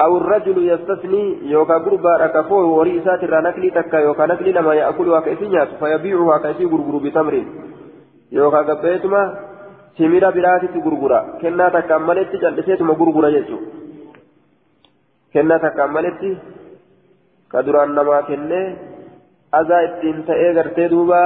أو 0.00 0.16
الرجل 0.16 0.56
يستثني 0.72 1.38
يوكا 1.42 1.74
غربا 1.74 2.16
ركفوه 2.16 2.64
وريسات 2.64 3.24
الرنكلي 3.24 3.70
تكا 3.70 3.96
يوكا 3.96 4.26
نكلي 4.26 4.52
لما 4.52 4.74
يأكلها 4.74 5.20
كيسينيات 5.20 5.68
فيبيعها 5.80 6.38
كيسي 6.38 6.64
غرغر 6.64 6.96
بتمر 7.04 7.34
يوكا 8.32 8.58
قبيتما 8.58 9.22
gurgura 10.84 11.40
kennaa 11.40 11.70
takkaan 11.70 12.02
maletti 12.02 12.38
calliseetuma 12.38 12.94
gurgura 12.94 13.30
jechuudha 13.30 13.70
kennaa 15.32 15.58
takkaan 15.58 15.92
maletti 15.92 16.36
ka 17.48 17.62
duraan 17.66 17.94
namaa 17.94 18.22
kennee 18.22 18.76
azaa 19.52 19.80
ittiin 19.80 20.18
ta'ee 20.28 20.52
gartee 20.54 20.90
duuba 20.90 21.20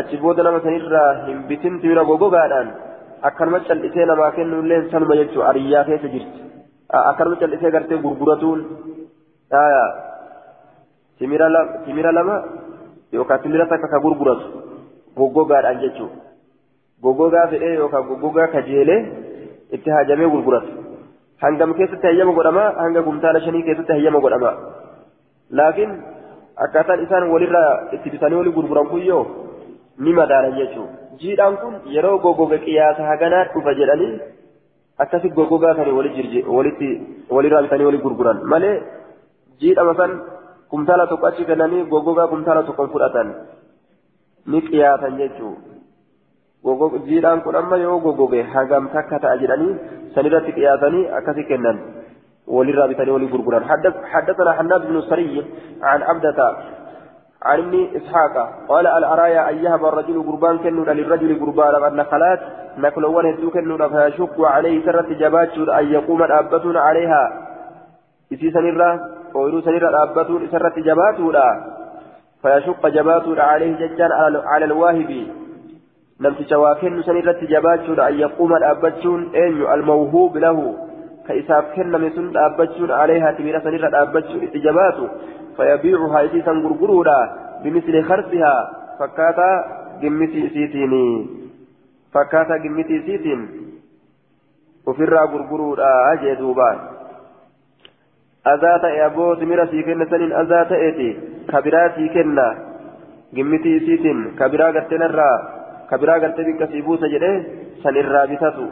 achi 0.00 0.16
booda 0.16 0.42
nama 0.42 0.60
sanirraa 0.60 1.26
hin 1.26 1.44
bitin 1.48 1.80
timira 1.80 2.04
gogogaadhaan 2.04 2.72
akkanuma 3.22 3.60
callisee 3.68 4.06
namaa 4.06 4.30
kennuullee 4.38 4.80
sanuma 4.90 5.20
jechuudha 5.20 5.48
ariyyaa 5.48 5.84
keessa 5.84 6.12
jirti 6.14 6.53
akkanuma 7.10 7.40
callisee 7.44 7.70
gartee 7.76 8.02
gurguratuun 8.04 8.60
timira 11.18 12.12
lama 12.18 12.36
yookaan 13.12 13.42
timira 13.42 13.66
takka 13.72 13.88
ka 13.88 14.04
gurguratu 14.04 14.46
gogogaadhaan 15.16 15.80
jechuudha. 15.80 16.24
gogogaa 17.02 17.46
fedhee 17.52 17.74
yookaan 17.74 18.06
gogogaa 18.08 18.48
kajeelee 18.54 19.00
itti 19.76 19.90
haajamee 19.94 20.28
gurguratu 20.34 20.70
hangam 21.44 21.74
keessatti 21.78 22.06
hayyama 22.10 22.32
godhama 22.38 22.64
hanga 22.82 23.02
kumtaala 23.08 23.40
shanii 23.46 23.62
keessatti 23.68 23.92
hayyama 23.96 24.20
godhama 24.26 24.52
laakiin 25.60 25.92
akkaataan 26.66 27.02
isaan 27.06 27.30
walirraa 27.32 27.70
itti 27.96 28.14
bitanii 28.14 28.38
walii 28.40 28.54
gurguran 28.58 28.88
kun 28.92 29.06
yoo 29.10 29.24
ni 30.06 30.16
madaalan 30.20 30.56
jechuudha 30.60 31.18
jiidhaan 31.24 31.56
kun 31.64 31.74
yeroo 31.96 32.14
gogoga 32.26 32.58
qiyaasa 32.66 33.10
haganaa 33.10 33.44
dhufa 33.54 33.76
jedhanii 33.80 34.12
akkasi 35.02 35.28
gogogaa 35.30 35.74
kan 35.74 35.90
walitti 36.56 36.90
walirraa 37.30 37.98
gurguran 38.04 38.42
malee 38.52 38.82
jiidhama 39.60 39.94
san 40.00 40.12
kumtaala 40.70 41.06
tokko 41.06 41.26
achi 41.26 41.44
kennanii 41.50 41.86
goggogaa 41.92 42.28
kumtaala 42.32 42.62
tokko 42.62 42.86
fudhatan 42.94 43.34
ni 44.46 44.60
qiyaatan 44.68 45.18
jechuudha 45.18 47.00
jiidhaan 47.08 47.42
kun 47.42 47.56
amma 47.56 47.76
yoo 47.76 47.98
goggoge 48.06 48.42
hagam 48.54 48.88
takka 48.94 49.18
ta'a 49.18 49.40
jedhanii 49.42 49.74
sanirratti 50.14 50.56
qiyaatanii 50.58 51.10
akkasi 51.18 51.44
kennan 51.50 51.78
walirraa 52.46 52.88
bitanii 52.88 53.32
gurguran 53.34 53.64
حدثنا 54.12 54.52
حناد 54.52 54.82
بن 54.88 55.00
سري 55.10 55.44
عن 55.82 56.00
عبدة 56.02 56.38
عن 57.44 57.58
ابن 57.58 57.88
إسحاق 57.96 58.52
قال 58.68 58.86
الأرايا 58.86 59.50
أن 59.50 59.56
يهب 59.56 59.84
الرجل 59.84 60.22
قربان 60.22 60.58
كنودا 60.58 60.92
للرجل 60.92 61.40
قربان 61.40 61.92
النخلات 61.92 62.40
نكلوان 62.78 63.26
هدو 63.26 63.50
كنودا 63.50 63.88
فيشق 63.88 64.40
عليه 64.40 64.84
سرة 64.84 65.06
جبات 65.12 65.58
أن 65.58 65.86
يقوم 65.92 66.22
الأبتون 66.22 66.76
عليها 66.76 67.22
إسي 68.32 68.50
سنرة 68.50 69.00
ويرو 69.34 69.60
سنرة 69.60 69.88
الأبتون 69.88 70.48
سرة 70.52 70.74
جباتودا 70.76 71.48
فيشق 72.42 72.88
جباتودا 72.88 73.42
عليه 73.42 73.72
ججان 73.76 74.12
على 74.46 74.64
الواهب 74.64 75.26
نمت 76.20 76.48
شواكن 76.50 77.02
سنرة 77.02 77.40
جباتودا 77.42 78.08
أن 78.08 78.14
يقوم 78.14 78.52
الأبتون 78.56 79.30
أين 79.34 79.72
الموهوب 79.72 80.36
له 80.36 80.74
كإساف 81.28 81.64
كن 81.76 81.92
مسن 81.92 82.28
الأبتون 82.28 82.90
عليها 82.90 83.32
تبير 83.32 83.60
سنرة 83.60 83.88
الأبتون 83.88 84.42
إتجاباتو 84.42 85.06
فيبيعها 85.56 86.24
إسيسا 86.24 86.52
غرغرودا 86.52 87.20
بمثل 87.62 87.94
خرسها 88.02 88.54
فكاتا 88.98 89.50
جمتي 90.02 90.48
سيتيني 90.48 91.06
فكاتا 92.14 92.56
جمتي 92.56 92.96
سيتين. 93.06 93.40
وفرا 94.86 95.22
غرغرودا 95.32 95.88
أجي 96.12 96.34
دوبان 96.34 96.78
أذات 98.46 98.84
أبو 98.84 99.34
سميرة 99.34 99.64
سيكن 99.64 100.06
سنين 100.10 100.32
أذات 100.32 100.72
إيتي. 100.72 101.10
كبرا 101.48 101.82
سيكن. 101.96 102.38
جمتي 103.34 103.72
سيتين. 103.86 104.18
كبرا 104.38 104.66
قرتنرا 104.74 105.30
كبرا 105.90 106.14
قرتني 106.22 106.52
كسيبوتا 106.60 107.06
جده. 107.12 107.32
سنرا 107.82 108.22
بتاتو. 108.30 108.66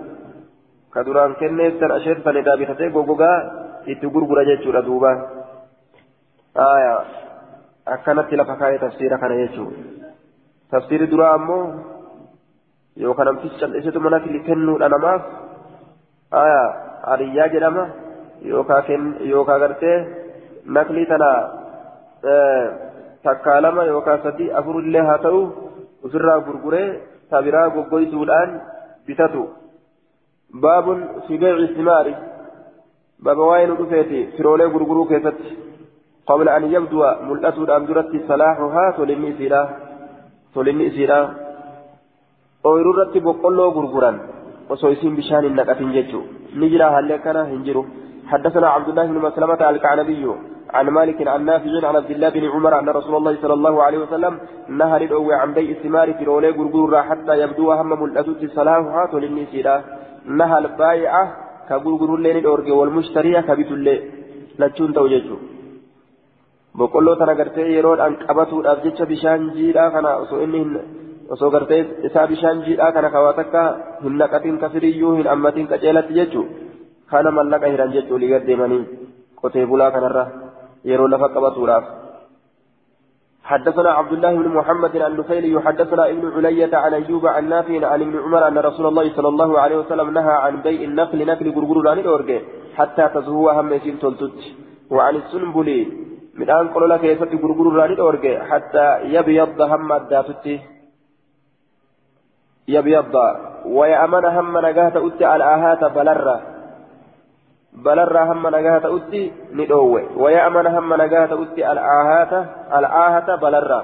كدران 0.95 1.33
كنيف 1.41 1.73
سن 1.81 1.91
أشير 1.91 2.17
سنرا 2.25 2.55
بتاتي. 2.61 2.89
غوغوغا. 2.95 3.33
إتو 3.89 4.09
غرغرا 4.15 4.43
جيتشورا 4.49 4.81
دوبان 4.81 5.19
آية 6.57 7.23
akkanatti 7.87 8.37
lafa 8.37 8.57
kaa'ee 8.57 8.79
tafsiira 8.79 9.19
kana 9.19 9.35
jechuudha 9.35 10.11
tafsiirri 10.71 11.07
duraa 11.11 11.35
ammoo 11.39 11.65
yookaan 13.05 13.27
namtichi 13.27 13.59
cal'isitu 13.61 14.01
mana 14.01 14.21
kennuudha 14.21 14.89
namaaf 14.89 15.23
aya 16.43 16.61
hariyyaa 17.11 17.49
jedhama 17.55 17.85
yookaan 19.31 19.61
gartee 19.63 19.97
naklii 20.77 21.07
tana 21.07 21.31
takkaa 23.27 23.61
lama 23.67 23.89
yookaan 23.93 24.23
sadii 24.23 24.53
afurillee 24.61 25.05
haa 25.09 25.19
ta'u 25.27 25.43
ofirraa 26.07 26.39
gurguree 26.47 26.87
tabiraa 27.31 27.69
goggoysuudhaan 27.75 28.61
bitatu 29.07 29.43
baabun 30.67 31.05
fi 31.27 31.39
beeci 31.43 31.75
simaari 31.75 32.15
baaba 33.25 33.51
waa'ee 33.51 33.67
nu 33.67 33.79
dhufeeti 33.83 34.25
firoolee 34.37 34.73
gurguruu 34.77 35.07
keessatti 35.13 35.59
قبل 36.27 36.49
أن 36.49 36.63
يبدو 36.73 37.01
ملأة 37.29 37.57
الأمدرة 37.67 38.13
صلاحها 38.29 38.85
تلمي 38.99 39.31
سيرا 39.39 39.63
تلمي 40.55 40.91
سيرا 40.97 41.21
isiin 44.95 45.17
bishaan 45.19 45.45
hin 45.45 45.57
naqatin 45.59 45.91
jechuu 45.97 46.23
ni 46.55 46.71
jira 46.73 46.87
haalli 46.95 47.19
akkana 47.19 47.51
hin 47.51 47.67
jiru 47.67 47.85
حدثنا 48.33 48.69
عبد 48.69 48.89
الله 48.89 49.07
بن 49.07 49.19
مسلمة 49.19 49.61
الكعنبي 49.71 50.25
عن 50.77 50.87
مالك 50.97 51.29
عن 51.29 51.45
نافع 51.45 51.89
عن 51.89 51.97
عبد 51.97 52.11
الله 52.11 52.29
بن 52.29 52.45
عمر 52.55 52.73
أن 52.81 52.89
رسول 52.89 53.15
الله 53.17 53.35
صلى 53.43 53.55
الله 53.55 53.83
عليه 53.83 53.99
وسلم 53.99 54.39
نهى 54.69 54.97
للأوي 55.03 55.35
عن 55.35 55.55
بيع 55.55 55.71
الثمار 55.77 56.13
في 56.13 56.25
رولي 56.25 56.51
غرغورا 56.51 57.03
حتى 57.03 57.35
يبدو 57.43 57.73
هم 57.73 57.91
ملأتت 58.03 58.43
صلاحها 58.59 59.07
تولني 59.13 59.45
سيدا 59.53 59.75
نهى 60.39 60.59
البائعة 60.59 61.25
كغرغر 61.69 62.11
الليل 62.15 62.37
الأورج 62.43 62.69
والمشتري 62.79 63.35
كبت 63.49 63.71
الليل 63.77 64.01
لتشون 64.59 64.91
توججو 64.97 65.37
boqqolloo 66.79 67.17
tana 67.21 67.35
gartee 67.35 67.69
yeroodhaan 67.77 68.19
qabatuudhaaf 68.27 68.83
jecha 68.85 69.07
bishaan 69.13 69.49
jiidhaa 69.57 69.91
kana 69.95 70.11
osoo 70.25 70.43
inni 70.45 70.61
osoo 71.35 71.51
gartee 71.55 71.81
isaa 72.09 72.27
bishaan 72.27 72.63
jiidhaa 72.67 72.93
kana 72.97 73.11
kawaa 73.15 73.33
takka 73.41 73.63
hin 74.05 74.19
naqatin 74.21 74.61
kafiriyyuu 74.63 75.15
hin 75.19 75.33
ammatin 75.35 75.69
qaceelatti 75.73 76.19
jechuu 76.21 76.45
kana 77.15 77.35
mallaqa 77.39 77.73
hiran 77.73 77.93
jechuu 77.97 78.21
ligat 78.23 78.47
deemanii 78.47 78.85
qotee 79.43 79.67
bulaa 79.73 79.91
kanarra 79.97 80.25
yeroo 80.93 81.11
lafa 81.17 81.35
qabatuudhaaf 81.39 81.91
حدثنا 83.51 83.91
عبد 83.91 84.13
الله 84.13 84.33
بن 84.35 84.49
محمد 84.49 84.97
عن 84.97 85.17
نفيل 85.21 85.45
يحدثنا 85.57 86.05
ابن 86.11 86.25
علية 86.37 86.77
عن 86.83 86.93
أيوب 86.95 87.27
عن 87.27 87.49
نافع 87.49 87.87
عن 87.87 88.03
ابن 88.03 88.17
عمر 88.25 88.49
أن 88.49 88.59
رسول 88.59 88.87
الله 88.87 89.07
صلى 89.17 89.29
الله 89.29 89.61
عليه 89.61 89.77
وسلم 89.83 90.11
نهى 90.19 90.35
عن 90.45 90.55
بيع 90.67 90.81
النقل 90.91 91.27
نقل 91.27 91.49
غرغر 91.51 92.31
حتى 92.79 93.05
تزهو 93.15 93.51
هم 93.51 93.73
يسير 93.73 93.95
وعن 94.91 95.15
السنبل 95.23 95.69
midhaan 96.41 96.73
qolola 96.75 96.99
keessatti 96.99 97.41
gurgururraa 97.43 97.89
ni 97.89 97.97
dhoorge 97.97 98.33
hattaa 98.51 98.93
yabyadda 99.15 99.69
hamma 99.73 99.95
addaatutti 100.01 100.55
yabyadda 102.77 103.25
waya'amana 103.79 104.31
hamma 104.37 104.61
nagaa 104.67 104.91
ta'utti 104.97 105.25
al'aahaata 105.25 105.91
balarra 105.97 106.37
balarraa 107.85 108.27
hamma 108.31 108.51
nagaa 108.57 108.81
ta'utti 108.81 109.23
ni 109.59 109.67
dhoowwe 109.67 110.03
waya'amana 110.25 110.71
hamma 110.77 110.97
nagaa 110.97 111.27
ta'utti 111.33 111.65
al'aahaata 111.73 112.41
al'aahata 112.79 113.37
balarra 113.45 113.81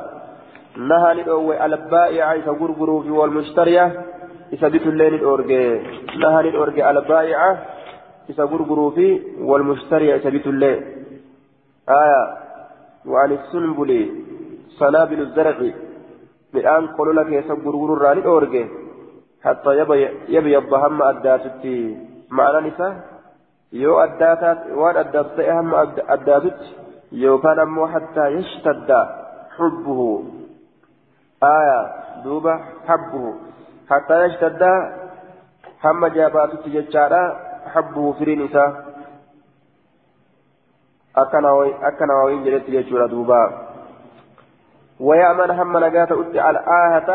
naha 0.91 1.15
ni 1.15 1.23
dhoowwe 1.29 1.59
albaa'ica 1.67 2.37
isa 2.43 2.53
gurguruufi 2.61 3.11
walmushtariya 3.21 3.85
isa 4.57 4.71
bitullee 4.71 5.11
ni 5.11 5.19
dhoorge 5.25 5.63
naha 6.25 6.43
ni 6.43 6.51
dhoorge 6.57 6.83
albaa'ica 6.93 7.49
isa 8.29 8.47
gurguruufi 8.47 9.09
walmushtariya 9.51 10.17
isa 10.17 10.31
bitullee 10.31 10.98
آية 11.89 12.36
وعن 13.07 13.32
السنبل 13.32 13.91
سنابل 14.78 15.20
الزرع 15.20 15.59
midhaan 16.55 16.84
qolola 16.97 17.28
keessa 17.28 17.61
gurgururraa 17.64 18.14
ni 18.16 18.22
dhoorge 18.24 18.62
hatta 19.45 19.70
yabyadda 20.34 20.76
hamma 20.84 21.09
addaatutti 21.12 21.74
ma'anaan 22.36 22.68
isaa 22.70 22.95
yoo 23.82 23.97
addaataa 24.05 24.55
waan 24.80 24.97
addaatu 25.03 25.36
ta'e 25.39 25.57
hamma 25.59 25.82
addaatutti 26.14 26.68
yookaan 27.24 27.61
ammoo 27.64 27.89
hattaa 27.95 28.28
yashtadda 28.36 29.01
xubbuhu 29.57 30.09
aya 31.51 31.78
duuba 32.24 32.55
habbuhu 32.89 33.30
hattaa 33.93 34.20
yashtadda 34.24 34.70
hamma 35.84 36.14
jaabaatutti 36.16 36.74
jechaadha 36.76 37.22
habbuhu 37.74 38.14
firiin 38.18 38.45
isaa 38.49 38.70
akka 41.23 42.07
nawawiin 42.07 42.45
jedhetti 42.45 42.77
jechuudha 42.77 43.09
duuba 43.14 43.41
ويأمن 45.01 45.51
هم 45.51 45.77
نجاة 45.85 46.11
أتي 46.21 46.39
الآهة 46.51 47.11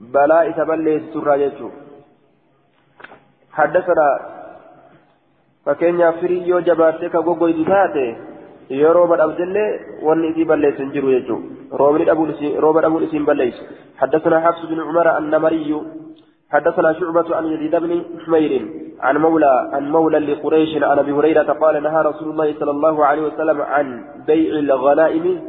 بلاء 0.00 0.50
تبلي 0.50 1.00
سرى 1.12 1.34
يجو 1.42 1.68
حدثنا 3.52 4.08
فكين 5.66 6.00
فري 6.20 6.48
يو 6.48 6.60
جباتك 6.60 7.14
غوغو 7.16 7.46
يدوتاتي 7.46 8.08
yeroo 8.68 9.06
badhabdellee 9.08 9.80
wanni 10.06 10.28
isii 10.28 10.44
balleessu 10.44 10.82
hin 10.82 10.90
jiru 10.94 11.12
jechuudha 11.12 11.78
rooba 12.64 12.80
dhabuu 12.82 13.00
isiin 13.06 13.24
balleessu 13.24 13.64
حدثنا 13.98 14.40
حفص 14.40 14.62
بن 14.70 14.80
عمر 14.80 15.18
النمري 15.18 15.70
حدثنا 16.50 16.92
شعبة 16.92 17.36
عن 17.36 17.46
يزيد 17.46 17.76
بن 17.76 18.02
حمير 18.26 18.52
عن 19.00 19.16
مولى 19.16 19.70
عن 19.72 19.90
مولى 19.90 20.18
لقريش 20.18 20.82
عن 20.82 20.98
أبي 20.98 21.12
هريرة 21.12 21.52
قال 21.52 21.82
نهى 21.82 22.02
رسول 22.02 22.28
الله 22.30 22.54
صلى 22.60 22.70
الله 22.70 23.06
عليه 23.06 23.22
وسلم 23.22 23.60
عن 23.60 24.04
بيع 24.26 24.52
الغنائم 24.58 25.40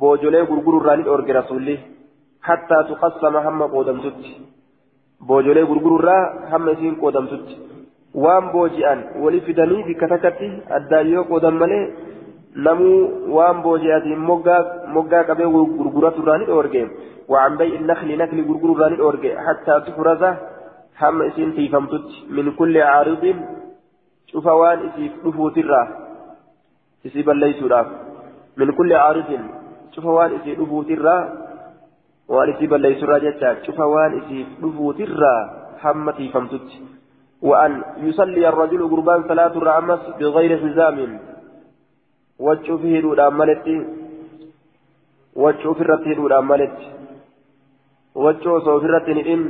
بوجولي 0.00 0.40
غرغر 0.40 0.82
راني 0.86 1.08
أورغي 1.08 1.32
رسولي 1.32 1.78
حتى 2.42 2.76
تقسم 2.90 3.36
هم 3.36 3.62
قودمتت 3.62 4.20
بوجولي 5.28 5.62
غرغر 5.62 6.04
را 6.08 6.18
هم 6.50 6.74
سين 6.74 6.94
قودمتت 7.02 7.46
وان 8.14 8.44
بوجيان 8.52 8.98
ولي 9.22 9.40
فدني 9.40 9.78
بكتكتي 9.88 10.50
الدايو 10.76 11.22
قودم 11.30 11.54
ملي 11.60 11.80
نمو 12.56 12.90
وان 13.36 13.62
بوجياتي 13.62 14.14
موغا 14.14 14.56
موغا 14.94 15.22
قبي 15.22 15.44
غرغرة 15.44 16.16
راني 16.28 16.48
اورغي 16.48 16.90
وعن 17.28 17.56
بيع 17.56 17.74
النخل 17.80 18.18
نخل 18.18 18.38
غرغر 18.48 18.78
راني 18.80 19.00
اورغي 19.00 19.30
حتى 19.46 19.80
تفرز 19.86 20.22
هم 21.00 21.22
اسين 21.22 21.54
تيفمتت 21.56 22.08
من 22.30 22.52
كل 22.52 22.74
عارض 22.82 23.24
شوف 24.26 24.46
وان 24.46 24.78
اسيف 24.86 25.12
دفوترا 25.24 25.82
اسيب 27.06 27.30
ليس 27.30 27.60
من 28.56 28.72
كل 28.72 28.92
عارض 28.92 29.30
cufa 29.96 30.10
waan 30.12 30.32
isii 30.36 30.56
dhufuutirraa 30.56 31.20
waan 32.28 32.50
isii 32.52 32.68
balleessurraa 32.72 33.20
jecha 33.24 33.54
cufa 33.66 33.86
waan 33.92 34.16
isii 34.18 34.46
dhufuutirraa 34.60 35.40
hamma 35.84 36.12
tiifamtutti. 36.12 36.84
وأن 37.42 37.82
يصلي 37.96 38.48
الرجل 38.48 38.90
قربان 38.90 39.28
صلاة 39.28 39.54
الرأمس 39.60 40.00
بغير 40.20 40.52
حزام 40.58 41.20
waccuu 42.38 42.78
fi 42.78 42.96
hidhuudhaan 42.96 43.38
maletti 43.42 43.76
waccuu 45.36 45.70
ofirratti 45.70 46.08
hidhuudhaan 46.08 46.50
maletti 46.54 46.90
waccuu 48.14 48.56
osoo 48.56 48.76
ofirratti 48.80 49.14
hin 49.14 49.22
hidhin 49.22 49.46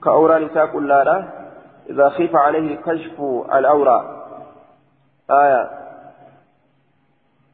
ka 0.00 0.18
awraan 0.18 0.46
isaa 0.50 0.68
qullaadha 0.76 1.16
إذا 1.90 2.08
خيف 2.08 2.36
عليه 2.36 2.76
كشف 2.76 3.20
الأورى 3.54 3.98
آية 5.30 5.70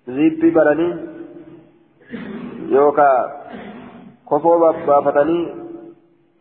زيب 0.09 0.55
بلني 0.55 0.97
يوكا 2.69 3.11
كفو 4.31 4.59
بابفتني 4.59 5.55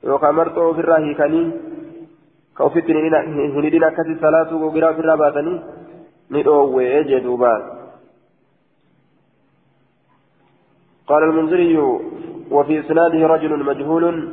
يوكا 0.04 0.32
مرتو 0.32 0.74
في 0.74 0.80
الراهيكني 0.80 1.52
كوفيت 2.58 2.90
هندين 2.90 3.84
أكاسي 3.84 4.16
صلاة 4.22 4.56
وقرا 4.56 4.94
في 4.94 5.00
الراباتني 5.00 5.62
ندعوه 6.32 7.02
جدوبا 7.02 7.79
قال 11.10 11.24
المنذري 11.24 11.78
وفي 12.52 12.80
إسناده 12.80 13.28
رجل 13.28 13.64
مجهول 13.64 14.30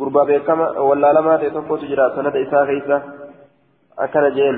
قربا 0.00 0.24
بكما 0.24 0.78
ولا 0.78 1.12
لما 1.12 1.36
تتوقع 1.36 1.76
تجرى 1.76 2.12
سند 2.16 2.36
إساء 2.36 2.62
غيثة 2.64 3.02
أكن 3.98 4.34
جين 4.34 4.56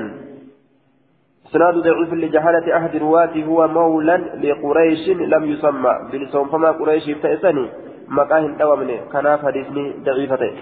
إسناد 1.47 1.75
ضعيف 1.75 2.13
لجهالة 2.13 2.77
أحد 2.77 2.97
رواته 2.97 3.45
هو 3.45 3.69
مولا 3.69 4.17
لقريش 4.17 5.09
لم 5.09 5.45
يسمى. 5.45 5.93
بلسون 6.13 6.49
فما 6.49 6.71
قريش 6.71 7.05
تأسني 7.23 7.67
مكاهن 8.09 8.57
دوامني 8.57 8.97
كان 9.13 9.39
حديثني 9.45 9.85
ضعيفته 10.05 10.53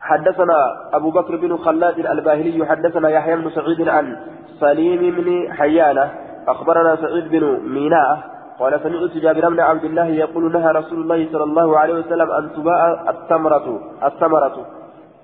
حدثنا 0.00 0.58
أبو 0.92 1.10
بكر 1.10 1.36
بن 1.36 1.56
خلاد 1.56 1.98
الباهلي 1.98 2.66
حدثنا 2.66 3.08
يحيى 3.08 3.36
بن 3.36 3.50
سعيد 3.50 3.88
عن 3.88 4.16
سليم 4.60 5.00
بن 5.16 5.52
حيانة 5.52 6.10
أخبرنا 6.48 6.96
سعيد 6.96 7.28
بن 7.28 7.44
ميناء 7.68 8.39
قال 8.60 8.80
سمعت 8.82 9.16
جابر 9.24 9.48
بن 9.48 9.60
عبد 9.60 9.84
الله 9.84 10.06
يقول 10.06 10.52
نهى 10.52 10.70
رسول 10.72 11.00
الله 11.00 11.28
صلى 11.32 11.44
الله 11.44 11.78
عليه 11.78 11.94
وسلم 11.94 12.30
أن 12.30 12.52
تباع 12.56 13.10
الثمرة 13.10 13.80
الثمرة 14.04 14.66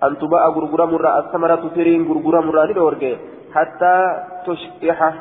أن 0.05 0.19
تباع 0.19 0.49
غرغرة 0.49 0.85
مرة 0.85 1.19
الثمرة 1.19 1.71
فرين 1.75 2.09
غرغرة 2.09 2.41
مرة 2.41 3.17
حتى 3.55 3.97
تشكح 4.47 5.15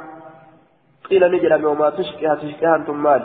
قيل 1.10 1.32
نجل 1.32 1.66
وما 1.66 1.90
تشكح 1.90 2.34
تشكح 2.34 2.70
أنتم 2.70 3.04
مال. 3.04 3.24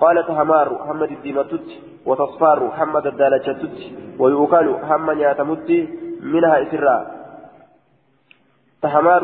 قالت 0.00 0.30
همار 0.30 0.72
محمد 0.72 1.10
الديمتت 1.10 1.66
وتصفار 2.06 2.64
محمد 2.64 3.06
الدالجتت 3.06 3.76
ويؤكل 4.18 4.68
هم 4.68 5.10
نياتمت 5.10 5.88
منها 6.22 6.62
إسراء. 6.62 7.21
تحمار 8.82 9.22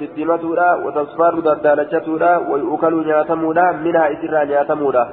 ددمتودا 0.00 0.68
وتصفار 0.84 1.40
ددالجتودا 1.40 2.32
ويؤكل 2.50 2.94
نياتمودا 3.06 3.66
منها 3.72 4.04
إسرا 4.12 4.44
نياتمودا 4.44 5.04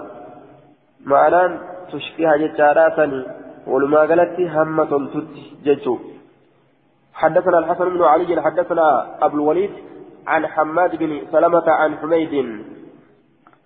معنان 1.06 1.60
تشكيها 1.92 2.38
جتشارا 2.38 2.90
ثاني 2.96 3.22
ولما 3.68 4.00
قالت 4.00 4.40
هم 4.56 4.84
تلتت 4.92 5.28
جتشو 5.66 5.96
حدثنا 7.14 7.58
الحسن 7.60 7.90
بن 7.90 8.02
علي 8.04 8.42
حدثنا 8.42 8.86
أبو 9.26 9.36
الوليد 9.38 9.72
عن 10.28 10.48
حماد 10.48 10.96
بن 10.96 11.22
سلمة 11.32 11.68
عن 11.68 11.98
حميد 11.98 12.34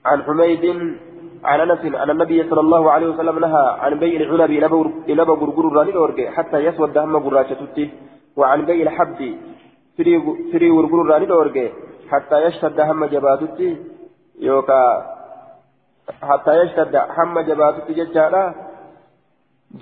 عن 0.06 0.24
حميد 0.24 0.66
عن 1.44 1.60
انس 1.60 1.82
ان 2.04 2.10
النبي 2.10 2.50
صلى 2.50 2.62
الله 2.62 2.92
عليه 2.92 3.08
وسلم 3.08 3.40
نهى 3.40 3.66
عن 3.80 4.00
بيع 4.00 4.22
العنب 4.22 4.52
إلى 5.10 5.24
غرغر 5.24 6.32
حتى 6.36 6.58
يسود 6.58 6.98
هم 6.98 7.16
غراشتته 7.18 7.90
وعن 8.38 8.66
بيع 8.66 8.82
الحب 8.92 9.20
firii 9.98 10.72
gurgururraa 10.78 11.20
ni 11.20 11.26
dhoorge 11.32 11.66
hattaa 12.12 12.40
yashtadda 12.46 12.86
hamma 12.86 13.08
jabaatutti 13.16 13.68
yookaa 14.48 14.90
hattaa 16.30 16.56
yashtadda 16.62 17.08
hamma 17.18 17.44
jabaatutti 17.50 17.98
jechaadha 18.00 18.44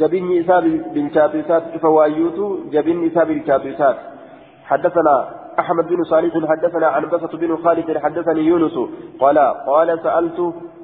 jabinyi 0.01 0.37
isaa 0.37 0.61
bilchaatu 0.95 1.37
isaati 1.43 1.73
cufa 1.73 1.95
waayyuutu 1.97 2.49
jabinni 2.75 3.07
isaa 3.13 3.29
bilchaatu 3.31 3.69
isaati 3.75 4.11
حدثنا 4.63 5.15
أحمد 5.59 5.87
بن 5.87 6.03
صالح 6.03 6.33
حدثنا 6.51 6.87
عن 6.87 7.03
بسط 7.13 7.35
بن 7.35 7.57
خالد 7.63 7.97
حدثني 7.97 8.41
يونس 8.41 8.75
قال 9.19 9.37
قال 9.67 9.99
سألت 10.03 10.39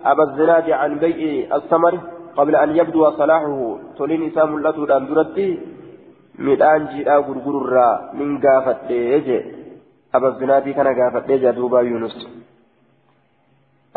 أبا 0.06 0.24
الزناد 0.24 0.68
عن 0.72 0.92
بيع 1.00 1.56
الثمر 1.56 1.94
قبل 2.38 2.56
أن 2.56 2.70
يبدو 2.76 3.12
صلاحه 3.12 3.78
تولين 3.98 4.22
إسام 4.30 4.56
الله 4.56 4.72
درتي 5.00 5.60
midhaan 6.48 6.90
jiidhaa 6.92 7.22
gurgururraa 7.30 7.94
nin 8.20 8.36
gaafadhee 8.46 9.22
jee 9.30 9.42
ababzinaatii 10.20 10.78
kana 10.82 10.94
gaafadhee 11.00 11.40
jee 11.46 11.58
duuba 11.62 11.82
yunus 11.92 12.20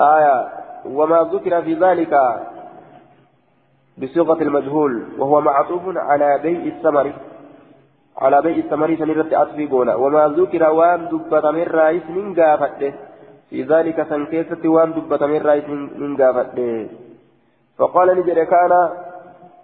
آية 0.01 0.49
وما 0.85 1.29
ذكر 1.33 1.63
في 1.63 1.75
ذلك 1.75 2.13
بصيغة 3.99 4.43
المجهول 4.43 5.03
وهو 5.19 5.41
معطوف 5.41 5.83
على 5.97 6.39
بيع 6.43 6.61
الثمر 6.61 7.13
على 8.19 8.43
بيع 8.43 8.57
الثمر 8.57 8.97
سنرد 8.97 9.35
أطفي 9.35 9.67
قولا 9.69 9.95
وما 9.95 10.29
ذكر 10.29 10.63
وان 10.71 11.09
دبت 11.09 11.45
من 11.47 11.63
رئيس 11.63 12.03
من 12.11 12.35
قافته 12.35 12.93
في 13.51 13.63
ذلك 13.63 14.07
سنكيسة 14.09 14.69
وان 14.69 14.93
دبت 14.93 15.23
من 15.23 15.41
رئيس 15.43 15.69
من 16.03 16.17
قافته 16.17 16.89
فقال 17.79 18.09
نجد 18.19 18.39
كان 18.39 18.73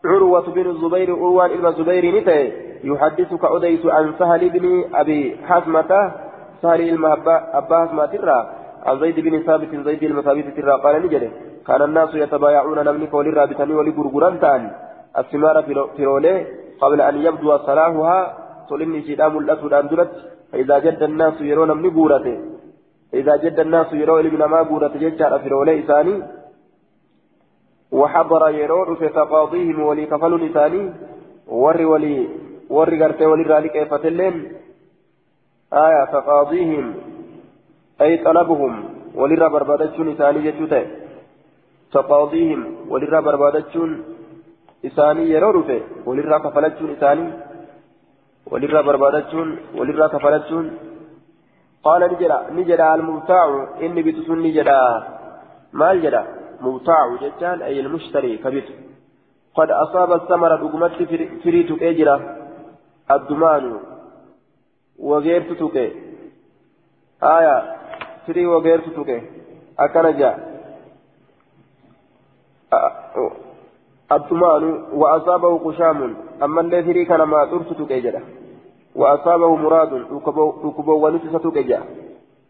عروة 0.04 0.46
بن 0.50 0.66
الزبير 0.70 1.16
عروان 1.16 1.50
إلما 1.50 1.70
زبير 1.70 2.04
نتي 2.20 2.67
يحدثك 2.84 3.44
أديس 3.44 3.86
عن 3.86 4.12
سهل 4.18 4.50
بن 4.50 4.84
أبي 4.94 5.36
حسمة 5.48 6.12
سهل 6.62 6.80
المهبة 6.88 7.34
أبا 7.58 7.86
حسمة 7.86 8.06
ترى 8.06 8.38
عن 8.86 9.00
زيد 9.00 9.20
بن 9.20 9.42
ثابت 9.42 9.74
زيد 9.86 10.02
المثابت 10.02 10.46
ترى 10.56 10.72
قال 10.84 11.06
نجري 11.06 11.30
كان 11.66 11.82
الناس 11.82 12.14
يتبايعون 12.14 12.78
نملك 12.88 13.14
وللرابطان 13.14 13.70
ولقرقران 13.70 14.40
تان 14.40 14.70
الثمار 15.18 15.56
في 15.96 16.04
روليه 16.04 16.46
قبل 16.80 17.00
أن 17.00 17.16
يبدو 17.26 17.58
صلاحها 17.58 18.18
تلني 18.68 19.02
شدام 19.06 19.38
الأسود 19.38 19.70
درت 19.90 20.12
فإذا 20.52 20.78
جد 20.78 21.02
الناس 21.02 21.40
يرون 21.40 21.70
من 21.82 21.90
بورته 21.90 22.36
إذا 23.14 23.36
جد 23.36 23.60
الناس 23.60 23.92
يرون 23.92 24.24
من 24.34 24.42
ما 24.52 24.62
بورته 24.62 24.98
ججار 24.98 25.38
في 25.38 25.48
روليه 25.48 25.86
ثاني 25.86 26.22
وحضر 27.92 28.48
يرون 28.48 28.96
في 28.96 29.08
تقاضيهم 29.08 29.82
ولي 29.82 30.06
كفل 30.06 30.32
لساني 30.46 30.92
ور 31.48 31.86
ولي 31.86 32.28
warri 32.76 32.98
gartee 32.98 33.26
walirraa 33.32 33.62
faqaadiihim 36.12 36.86
ay 37.98 38.12
xalabuhum 38.24 38.74
walirraa 39.20 39.50
barbaadachuun 39.50 40.12
isaanii 40.14 40.42
jechuu 40.46 40.68
ta'e 40.72 40.86
faqaadiihim 41.92 42.60
walirraa 42.92 43.22
barbaadachuun 43.28 43.92
isaanii 44.90 45.30
yeroo 45.32 45.52
dhufe 45.56 45.78
walirraa 46.06 46.40
kafalachuun 46.46 46.90
isaanii 46.96 47.32
walirraa 48.52 48.82
barbaadachuun 48.90 49.58
walirraa 49.78 50.08
kafalachuun 50.08 50.68
قال 51.84 52.02
نجرا 52.12 52.38
نجرا 52.58 52.94
المبتاع 52.94 53.46
إني 53.82 54.02
بتسن 54.02 54.38
نجرا 54.46 54.80
مال 55.72 56.02
جرا 56.02 56.22
مبتاع 56.60 57.16
جتان 57.22 57.62
أي 57.62 57.80
المشتري 57.80 58.36
كبت 58.42 58.68
قد 59.54 59.70
أصاب 59.70 60.12
الثمرة 60.12 60.56
دقمت 60.56 60.92
فريتك 61.44 61.82
الدمان 63.10 63.80
وغيرت 64.98 65.52
تكي 65.52 65.92
آية 67.22 67.76
فري 68.26 68.46
وغيرت 68.46 68.88
تكي 68.88 69.22
أكنجا 69.78 70.30
الدمان 74.12 74.84
وأصابه 74.92 75.58
قشام 75.58 76.16
أما 76.42 76.60
اللي 76.60 76.82
فري 76.82 77.04
كان 77.04 77.22
ما 77.22 77.44
ترت 77.44 77.72
تكي 77.82 78.00
جدا 78.00 78.22
وأصابه 78.94 79.56
مراد 79.56 79.92
ركبو 80.64 81.06
ونفس 81.06 81.32
تكي 81.42 81.78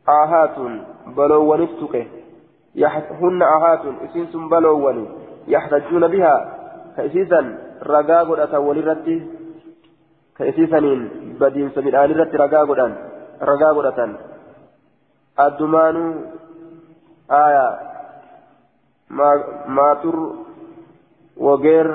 آهات 0.09 0.57
بلو 1.17 1.53
ونفس 1.53 1.73
تكي 1.81 2.07
هن 3.21 3.43
آهات 3.43 3.81
إسنس 4.05 4.37
بلو 4.37 4.87
وني 4.87 5.07
يحتجون 5.49 6.09
بها 6.09 6.37
كإسيسا 6.97 7.59
رقاقل 7.83 8.41
أتولي 8.41 8.81
رتي 8.81 9.38
كيسيسنين 10.39 11.01
بدين 11.41 11.71
سميدان 11.75 12.11
رت 12.21 12.35
رقا 12.35 13.71
قدتان 13.77 14.11
الدمانو 15.41 16.05
آية 17.31 17.69
ما 19.11 19.31
ما 19.77 19.89
تر 20.03 20.17
وغير 21.37 21.89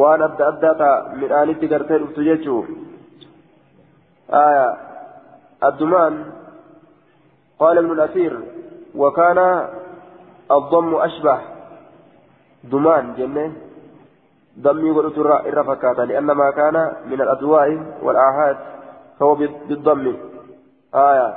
waan 0.00 0.22
adda 0.26 0.44
addaata 0.52 0.90
midhaanitti 1.20 1.70
gartee 1.72 1.98
dhuftu 2.02 2.26
jechuu? 2.28 2.62
آية 4.30 4.68
الدمان 5.64 6.14
قال 7.58 7.78
ابن 7.78 7.90
الأثير 7.92 8.40
وكان 8.94 9.38
الضم 10.50 10.94
أشبه 10.94 11.38
دمان 12.64 13.14
جنة 13.18 13.52
ضمي 14.58 14.90
قلت 14.90 15.18
الرفكات 15.18 15.98
لأن 15.98 16.24
ما 16.24 16.50
كان 16.50 16.92
من 17.06 17.20
الأدواء 17.20 17.68
والآهات 18.02 18.56
فهو 19.20 19.34
بالضم. 19.34 20.16
آية. 20.94 21.36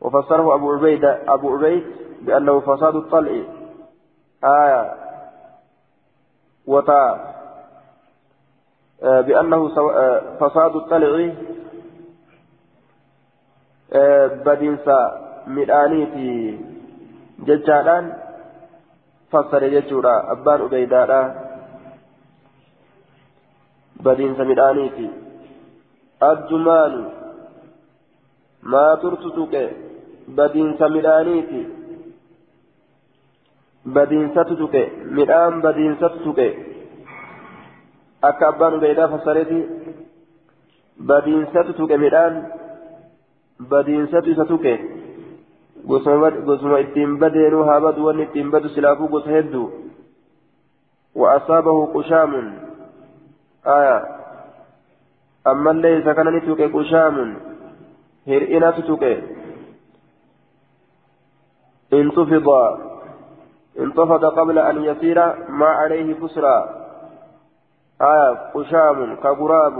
وفسره 0.00 0.54
أبو 0.54 0.72
عبيد 0.72 1.04
أبو 1.04 1.54
عبيد 1.54 1.84
بأنه 2.22 2.60
فساد 2.60 2.94
الطلع. 2.96 3.42
آية. 4.44 4.94
وتا. 6.66 7.32
آه، 9.02 9.20
بأنه 9.20 9.70
آه، 9.78 10.20
فساد 10.40 10.76
الطلع. 10.76 11.32
بدينسا 14.46 15.00
ميدانيتي 15.46 16.60
ججالان 17.38 18.12
فسر 19.32 19.68
ججورا 19.68 20.32
أبان 20.32 20.60
عبيدانا 24.06 24.34
بدينسا 24.34 24.44
ميدانيتي 24.44 25.10
الجمال 26.22 26.94
ما 28.62 28.94
ترتتك 29.02 29.76
بدينسا 30.28 30.88
ميدانيتي 30.88 31.66
badiinsatu 33.86 34.54
tuqe 34.56 34.82
midhaan 35.10 35.60
badiinsatu 35.60 36.18
tuqe 36.24 36.48
akka 38.22 38.48
abbaan 38.48 38.74
ubeeydaa 38.74 39.08
fassareeti 39.08 39.58
badiinsatu 40.98 41.72
tuqe 41.72 41.96
midhaan 41.96 42.34
badiinsatu 43.70 44.30
isa 44.30 44.44
tuqe 44.44 44.74
gosuma 46.46 46.78
ittiin 46.78 47.18
badeenuu 47.18 47.64
haa 47.64 47.80
badu 47.80 48.06
wanni 48.06 48.22
ittiin 48.22 48.50
badu 48.50 48.68
silaafuu 48.68 49.08
gosa 49.08 49.30
hedduu 49.30 49.82
وأصابه 51.14 51.86
قشام 51.86 52.32
آية. 53.66 54.04
أما 55.46 55.70
ليس 55.70 56.04
كان 56.04 56.28
نتوك 56.36 56.60
قشام 56.62 57.36
هرئنا 58.28 58.70
تتوك. 58.70 59.04
انتفض. 61.92 62.48
انتفض 63.78 64.24
قبل 64.24 64.58
أن 64.58 64.84
يسير 64.84 65.48
ما 65.48 65.66
عليه 65.66 66.14
بسرى. 66.14 66.58
آية. 68.02 68.50
قشام 68.54 69.16
كغراب. 69.16 69.76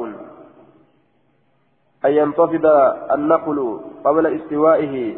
أن 2.05 2.11
ينتفض 2.11 2.67
النقل 3.13 3.81
قبل 4.05 4.27
استوائه. 4.27 5.17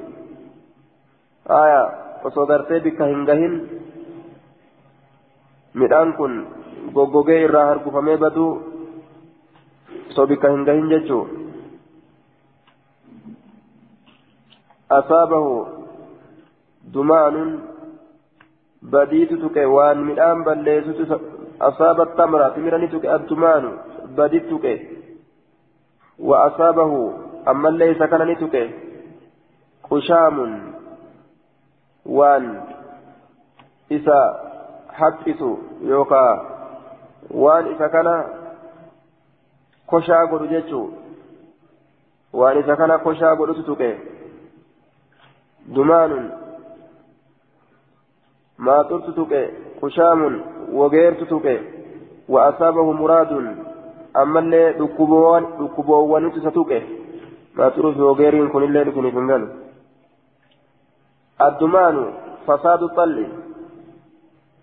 آية. 1.50 2.04
وصدرتي 2.24 2.78
بك 2.78 3.00
هنجهن 3.00 3.68
midhaan 5.83 6.12
kun 6.18 6.35
goggogee 6.95 7.41
irraa 7.45 7.66
hargufamee 7.70 8.16
baduu 8.25 8.51
osoo 10.11 10.27
bikka 10.33 10.51
hin 10.55 10.64
gahin 10.70 10.91
jechuu 10.95 11.22
asaabahu 14.99 15.55
dumaanun 16.97 17.51
badiitu 18.97 19.41
tuqe 19.45 19.64
waan 19.77 20.05
midhaan 20.11 20.45
balleessutu 20.49 21.20
asaaba 21.68 22.07
tamra 22.20 22.51
timira 22.55 22.79
ni 22.79 22.89
tuqe 22.95 23.09
addumaanu 23.16 23.70
badit 24.16 24.49
tuqe 24.49 24.75
wa 26.18 26.45
asaabahu 26.45 26.99
ammallee 27.53 27.91
isa 27.95 28.09
kana 28.09 28.25
ni 28.25 28.37
tuqe 28.43 28.62
qushaamun 29.89 30.53
waan 32.18 32.45
isa 33.99 34.18
haphisu 34.99 35.51
yookaa 35.88 36.32
waan 37.30 37.72
isa 37.72 37.88
kana 37.88 38.14
koshaa 39.86 40.26
godhu 40.26 40.47
jechuu 40.47 40.86
waan 42.32 42.59
isa 42.59 42.76
kana 42.76 42.99
koshaa 42.99 43.36
godhutu 43.36 43.62
tuqe 43.62 43.90
dumaanun 45.74 46.32
ما 48.59 48.82
ترتتك 48.82 49.53
قشام 49.82 50.20
وغير 50.72 51.12
تتك 51.20 51.47
وأصابه 52.28 52.92
مراد 52.92 53.57
أما 54.16 54.38
اللي 54.40 54.72
دكبوان 54.72 55.45
دكبوان 55.61 56.32
تستك 56.32 56.82
ما 57.55 57.68
ترث 57.68 57.97
وغير 57.97 58.49
كن 58.49 58.62
اللي 58.62 58.90
كن 58.90 59.11
فنقل 59.11 59.42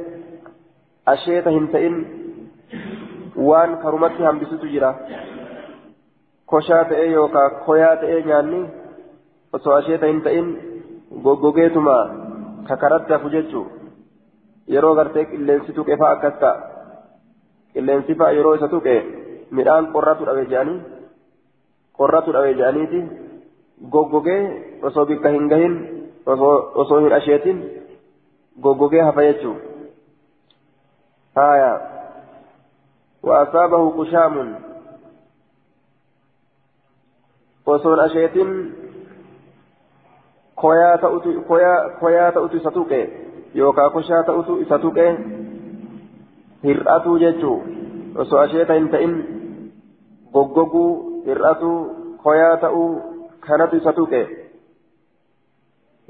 أشيت 1.08 1.48
هنتئن 1.48 2.16
waan 3.36 3.78
karumatti 3.78 4.24
hambisutu 4.24 4.68
jira 4.68 4.96
koshaa 6.46 6.84
ta'ee 6.84 7.12
yookaan 7.12 7.52
koyaa 7.66 7.96
ta'ee 7.96 8.24
nyaanni 8.24 8.70
osoo 9.54 9.74
asheeta 9.74 10.06
hin 10.06 10.22
ta'in 10.22 10.48
goggogeetuma 11.24 11.96
kakaratti 12.68 13.14
hafu 13.14 13.30
jechuun 13.30 13.72
yeroo 14.68 14.96
gartee 14.96 15.26
qilleensi 15.26 15.74
tuqe 15.74 15.98
fa'a 15.98 16.12
akkas 16.12 16.40
ta'a 16.40 16.56
qilleensi 17.74 18.16
fa'a 18.16 18.32
yeroo 18.32 18.56
isa 18.56 18.68
tuqe 18.68 18.96
midhaan 19.52 19.92
qorratu 19.92 20.26
dhabe 20.26 20.46
jedhanii 20.46 20.82
qorratu 21.98 22.34
dhabe 22.34 22.54
jedhaniiti 22.54 23.02
goggogee 23.92 24.44
osoo 24.82 25.06
bikka 25.06 25.30
hin 25.30 25.50
gahin 25.56 25.76
osoo 26.26 27.00
hin 27.00 27.14
asheetin 27.20 27.66
goggogee 28.62 29.02
hafa 29.02 29.28
jechuun 29.28 29.60
haaya. 31.36 31.96
وأصابه 33.26 33.90
قشام 33.98 34.56
وصول 37.66 38.00
أشيت 38.00 38.36
koyaa 40.56 42.32
ta'utu 42.32 42.58
isa 42.58 42.72
tuqe 42.72 43.00
yookaan 43.54 43.92
koshaa 43.92 44.24
ta'utu 44.24 44.62
isa 44.62 44.80
tuqe 44.80 45.06
hir'atuu 46.64 47.18
jechuu 47.20 47.58
osoo 48.16 48.40
asheeta 48.40 48.74
hin 48.74 48.88
ta'in 48.90 49.14
goggoguu 50.34 51.15
hir'atuu 51.26 51.78
koyaa 52.24 52.58
ta'uu 52.64 52.90
kanatu 53.48 53.78
isa 53.78 53.94
tuqe 53.94 54.22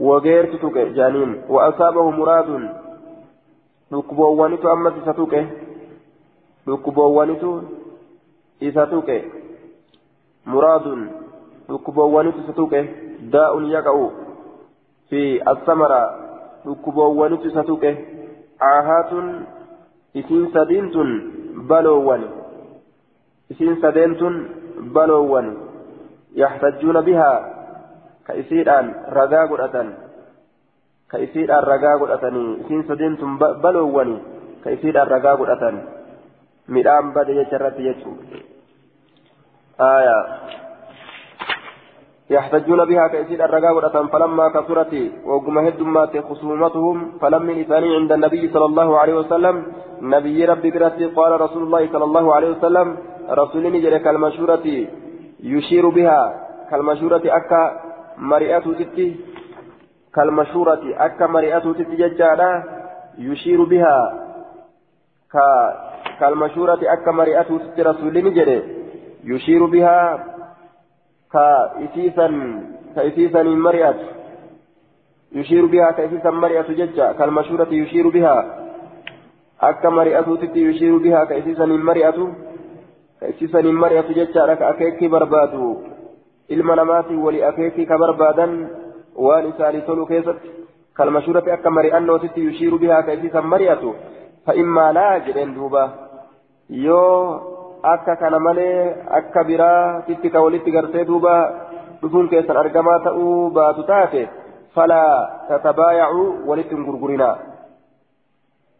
wageertu 0.07 0.57
tuqe 0.63 0.89
jaaniin 0.97 1.32
wa'asaabahu 1.49 2.11
muraadun 2.20 2.63
dhukkuboowwanitu 3.91 4.70
ammas 4.70 4.97
isa 5.01 5.13
tuqe 5.13 5.41
dhukkuboowwanitu 6.68 7.51
isa 8.69 8.85
tuqe 8.94 9.18
muraadun 10.45 11.10
dhukkuboowwanitu 11.69 12.40
isa 12.44 12.53
tuqe 12.60 12.81
daa'un 13.38 13.69
yaqa'u 13.76 14.11
fi 15.10 15.22
assamara 15.53 16.02
dhukkuboowwanitu 16.65 17.48
isa 17.48 17.64
tuqe 17.64 17.91
aahaatun 18.72 19.31
isiin 20.14 20.52
sadiintun 20.53 21.10
baloowwan 21.72 22.23
isiin 23.49 23.81
sadeentun 23.81 24.35
baloowwan 24.35 24.65
ragaa 29.20 29.45
godhatan 29.48 29.94
ka 31.07 31.18
isiidhaan 31.18 31.64
ragaa 31.64 31.98
godhatanii 31.98 32.49
isiin 32.66 32.88
sadeentun 32.88 33.38
baloowwani 33.38 34.18
ka 34.64 34.70
isiidhaan 34.70 35.07
ragaa 35.07 35.38
godhatan 35.38 35.76
midhaan 36.68 37.14
bade 37.14 37.38
jecha 37.38 37.56
irratti 37.56 37.88
jechuudha 37.88 38.45
آية 39.82 40.26
يحتجون 42.30 42.85
بها 42.85 43.07
كيسيد 43.07 43.41
الرقاوة 43.41 44.07
فلما 44.07 44.49
كثرت 44.49 44.93
وقم 45.26 45.57
هدمات 45.57 46.18
خصومتهم 46.18 47.11
فلم 47.22 47.49
إثاني 47.49 47.95
عند 47.95 48.11
النبي 48.11 48.49
صلى 48.53 48.65
الله 48.65 48.99
عليه 48.99 49.14
وسلم. 49.14 49.56
نبي 50.02 50.45
ربي 50.45 50.72
برسي 50.72 51.06
قال 51.06 51.41
رسول 51.41 51.64
الله 51.64 51.84
صلى 51.93 52.03
الله 52.03 52.35
عليه 52.35 52.49
وسلم 52.49 52.97
رسول 53.30 53.64
نجري 53.73 53.99
كالمشورة 53.99 54.65
يشير 55.43 55.89
بها 55.89 56.22
كالمشورة 56.72 57.22
أكا 57.26 57.61
مرئة 58.18 58.65
تتي 58.80 59.15
كالمشورة 60.15 60.84
أكا 61.06 61.26
مرئة 61.27 61.60
تتي 61.60 61.95
ججالا 61.95 62.52
يشير 63.18 63.64
بها 63.64 63.97
كالمشورة 66.19 66.80
أكا 66.84 67.11
مرئته 67.11 67.60
ست 67.60 67.80
رسول 67.80 68.15
نجري 68.26 68.64
يشير 69.23 69.65
بها 69.65 70.23
كإسيسا 72.95 73.44
مرئت 73.44 73.99
يشير 75.32 75.66
بها 75.66 75.91
كإسيسا 75.91 76.30
مرئت 76.30 76.72
ججا 76.72 77.12
كالمشورة 77.12 77.68
يشير 77.72 78.10
بها 78.10 78.38
أكا 79.62 79.90
مرئته 79.90 80.36
ست 80.36 80.56
يشير 80.56 80.98
بها 80.98 81.24
كإسيسا 81.24 81.66
مرئت 81.66 82.16
كإسيسا 83.22 83.62
مرئت 83.62 84.07
ججا 84.12 84.45
لك 84.45 84.62
أكيك 84.62 85.03
بربادو 85.03 85.78
wali 87.26 87.44
akeekii 87.44 87.86
ka 87.86 87.98
barbaadan 87.98 88.70
waan 89.16 89.49
isaanii 89.49 89.82
tolu 89.82 90.06
keessatti. 90.06 90.49
Kalmashurati 90.94 91.52
akka 91.52 91.70
mari'annootitti 91.70 92.45
yushiiru 92.48 92.78
bihaa 92.80 93.02
ka 93.03 93.14
isiisan 93.18 93.49
mari'atu 93.49 93.95
فإما 94.45 94.91
لا 94.91 95.18
جرين 95.18 95.53
دوبا 95.53 95.94
يو 96.70 97.55
akka 97.94 98.16
kana 98.22 98.40
malee 98.48 98.78
akka 99.20 99.44
biraa 99.49 100.02
titti 100.07 100.34
ka 100.36 100.45
walitti 100.45 100.76
gartee 100.76 101.06
duuba 101.10 101.34
dhufuun 102.02 102.30
keessan 102.32 102.62
argamaa 102.64 102.99
ta'uu 103.07 103.52
baatu 103.57 103.84
taate 103.91 104.24
falaa 104.76 105.12
tatabaayacu 105.49 106.24
walitti 106.49 106.76
hin 106.76 106.88
gurgurinaa 106.88 107.36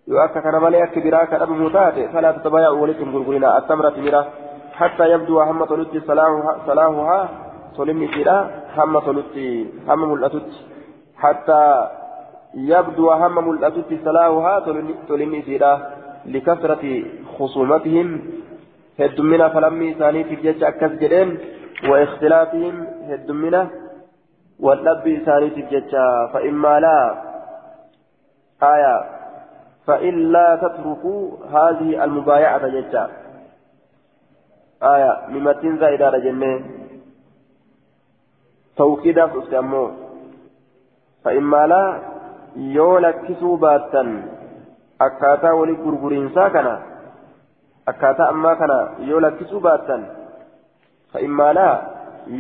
yoo 0.08 0.24
akka 0.28 0.46
kana 0.48 0.64
malee 0.66 0.82
akka 0.88 1.06
biraa 1.06 1.28
ka 1.34 1.44
dhabamu 1.44 1.70
taate 1.78 2.10
falaa 2.16 2.34
tatabaayacu 2.40 2.82
walitti 2.86 3.08
hin 3.08 3.16
gurgurinaa 3.18 3.56
attamra 3.62 3.96
timira 4.00 4.24
حتى 4.76 5.12
يبدو 5.12 5.40
هم 5.42 5.66
تلت 5.66 6.08
صلاحها 6.08 6.58
صلاحها 6.68 7.30
تلم 7.78 8.08
فيها 8.08 8.38
هم 8.78 9.00
تلت 9.00 9.36
هم 9.88 10.12
ملأتت 10.12 10.52
حتى 11.18 11.88
يبدو 12.56 13.12
هم 13.12 13.48
ملأتت 13.48 13.90
صلاحها 14.06 14.60
تلم 15.10 15.42
فيها 15.42 15.74
لكثرة 16.26 17.04
خصومتهم 17.40 18.08
هدمنا 19.00 19.50
فلمي 19.50 19.94
ثاني 19.94 20.24
في 20.24 20.36
جيش 20.36 20.64
أكس 20.64 20.92
جدين 20.92 21.38
واختلافهم 21.90 22.88
هدمنا 23.10 23.70
والنبي 24.60 25.20
ثاني 25.26 25.50
في 25.50 25.62
جيش 25.62 25.92
فإما 26.34 26.80
لا 26.80 26.98
آية 28.64 28.96
فإن 29.88 30.32
لا 30.32 30.56
تتركوا 30.56 31.22
هذه 31.56 32.04
المبايعة 32.04 32.68
جيش 32.68 32.96
آية 34.84 35.12
ممتين 35.30 35.78
زائدة 35.78 36.10
رجنة 36.10 36.64
توكيدا 38.78 39.28
فستمو 39.28 39.92
فإما 41.24 41.68
لا 41.68 42.02
يولك 42.56 43.22
كسوباتا 43.28 44.04
أكاتا 45.02 45.52
ولي 45.52 45.74
غرغرين 45.74 46.30
ساكنا 46.36 46.95
akkaataa 47.92 48.30
ammaa 48.34 48.56
kana 48.62 48.78
yoo 49.10 49.20
lakkisuu 49.26 49.60
baattan 49.68 50.06
fa'immaa 51.14 51.54
laa 51.60 51.76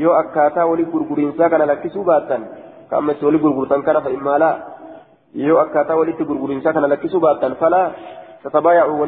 yoo 0.03 0.15
akkaataa 0.21 0.65
walii 0.71 0.91
gurguriinsaa 0.93 1.49
kana 1.53 1.65
lakkisuu 1.71 2.05
baattan 2.09 2.47
ka 2.89 2.97
amma 2.97 3.11
itti 3.15 3.25
walii 3.25 3.43
gurgurtan 3.45 3.83
kana 3.89 4.01
fa'immaa 4.07 4.39
laa 4.43 4.55
yoo 5.45 5.59
akkaataa 5.63 5.97
walitti 6.01 6.27
gurguriinsaa 6.29 6.73
kana 6.73 6.87
lakkisuu 6.93 7.21
baattan 7.27 7.55
falaa 7.61 7.87
tatabaaya'u 8.43 8.99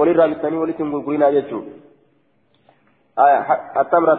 walirraa 0.00 0.28
bittanii 0.32 0.62
walitti 0.64 0.82
hin 0.82 0.92
gurgurinaa 0.96 1.30
jechuudha 1.38 1.72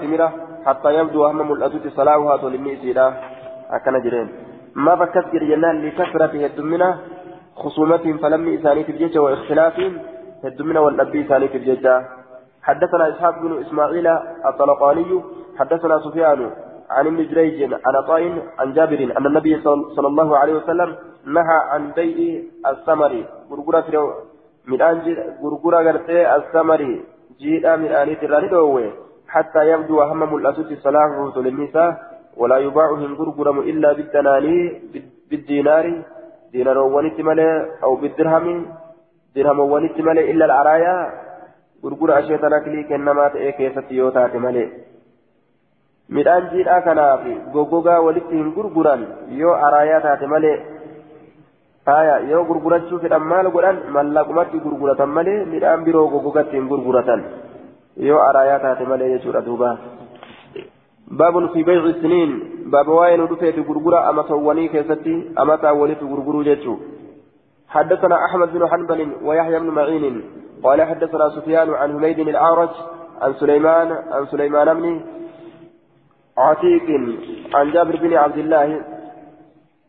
timira 0.02 0.28
hatta 0.66 0.92
yabduu 1.00 1.24
hamma 1.28 1.44
mul'atutti 1.52 1.96
salaahuhaa 2.00 2.38
tolinni 2.46 2.74
isiidha 2.74 3.06
akkana 3.80 4.00
jireen 4.08 4.30
maaf 4.88 5.02
akkas 5.08 5.28
jedhe 5.34 5.48
jennaan 5.54 5.84
likasrati 5.86 6.44
heddummina 6.46 6.90
خصومتهم 7.58 8.18
فلم 8.18 8.48
إسانيت 8.58 8.90
الجيش 8.90 9.16
واختلافهم 9.18 9.94
الدمنة 10.46 10.80
والنبي 10.82 11.24
ثاني 11.24 11.48
في 11.48 11.58
الججة 11.58 12.06
حدثنا 12.64 13.10
إسحاق 13.10 13.42
بن 13.42 13.62
إسماعيل 13.62 14.08
الطلقاني 14.46 15.22
حدثنا 15.60 16.00
سفيان 16.00 16.52
عن 16.90 17.08
ابن 17.08 17.28
جريج 17.28 17.74
عن 17.74 17.96
عطاء 17.96 18.22
عن 18.60 18.74
جابر 18.74 19.00
أن 19.18 19.26
النبي 19.26 19.62
صلى 19.96 20.08
الله 20.08 20.38
عليه 20.38 20.54
وسلم 20.54 20.96
نهى 21.26 21.58
عن 21.72 21.92
بيع 21.92 22.44
الثمر. 22.68 23.24
غرغرة 23.52 24.16
من 24.68 24.82
أنجل 24.82 25.18
غرغرة 25.44 25.78
غرتي 25.78 26.36
الثمر. 26.36 27.00
جيدا 27.40 27.76
من 27.76 27.92
آنيت 27.92 28.24
الراني 28.24 28.92
حتى 29.28 29.72
يبدو 29.72 30.02
هم 30.02 30.36
الأسود 30.38 30.78
صلاحه 30.84 31.42
للنساء 31.42 31.92
ولا 32.38 32.58
يباعهم 32.58 33.16
غرغرة 33.16 33.60
إلا 33.62 33.94
بالدنانير 33.94 34.82
بالدينار 35.30 36.02
دينار 36.52 36.78
ونتمله 36.78 37.68
أو 37.84 37.96
بالدرهم. 37.96 38.66
Dirhamawwanitti 39.38 40.06
malee 40.10 40.28
illa 40.34 40.46
alcaraayaa 40.50 41.02
gurgura 41.84 42.20
asheeta 42.20 42.54
naklii 42.56 42.86
kennamaa 42.92 43.30
ta'ee 43.36 43.52
keessatti 43.58 44.00
yoo 44.02 44.12
taate 44.18 44.44
malee 44.46 44.68
midhaan 46.18 46.50
jiidhaa 46.54 46.82
kanaaf 46.88 47.28
goggogaa 47.58 48.00
walitti 48.08 48.40
hin 48.40 48.54
gurguran 48.58 49.06
yoo 49.42 49.56
araayaa 49.68 50.02
taate 50.06 50.32
malee 50.34 50.56
haya 51.92 52.16
yoo 52.32 52.46
gurgurachuu 52.50 53.04
fedhan 53.04 53.28
maal 53.34 53.52
godhan 53.58 53.84
mallaqumatti 53.98 54.64
gurguratan 54.66 55.14
malee 55.20 55.38
midhaan 55.54 55.86
biroo 55.90 56.08
goggogatti 56.16 56.60
hin 56.60 56.72
gurguratan 56.74 57.24
yoo 58.10 58.26
araayaa 58.30 58.60
taate 58.66 58.90
malee 58.94 59.14
jechuudha 59.14 59.46
duuba 59.50 59.78
بيع 61.64 61.84
السنين 61.84 62.32
باب 62.66 62.88
واين 62.88 63.22
ودفه 63.22 63.52
في 63.52 63.62
غرغرة 63.62 64.10
أما 64.10 64.24
سواني 64.28 64.68
كيستي 64.68 65.32
أما 65.40 65.56
تاولي 65.56 65.96
في 65.96 66.06
غرغرو 66.06 66.44
جيتشو 66.44 66.76
حدثنا 67.70 68.26
أحمد 68.26 68.54
بن 68.54 68.68
حنبل 68.68 69.12
ويحيى 69.24 69.60
بن 69.60 69.70
معين. 69.70 70.24
قال 70.64 70.82
حدثنا 70.82 71.30
سفيان 71.30 71.74
عن 71.74 71.94
حميد 71.94 72.20
الأعرج 72.20 72.70
عن 73.22 73.34
سليمان 73.34 73.92
عن 74.12 74.26
سليمان 74.26 74.74
بن 74.74 75.02
عتيق 76.38 76.88
عن 77.54 77.72
جابر 77.72 77.96
بن 77.96 78.14
عبد 78.14 78.38
الله 78.38 78.82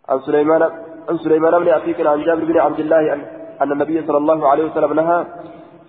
عن 0.09 0.21
سليمان 0.21 0.63
عن 1.09 1.19
سليمان 1.19 1.59
بن 1.59 1.69
عتيق 1.69 2.11
عن 2.11 2.25
جابر 2.25 2.45
بن 2.45 2.59
عبد 2.59 2.81
الله 2.81 3.13
أن, 3.63 3.73
النبي 3.73 4.07
صلى 4.07 4.17
الله 4.17 4.49
عليه 4.49 4.65
وسلم 4.65 4.93
نهى 4.93 5.27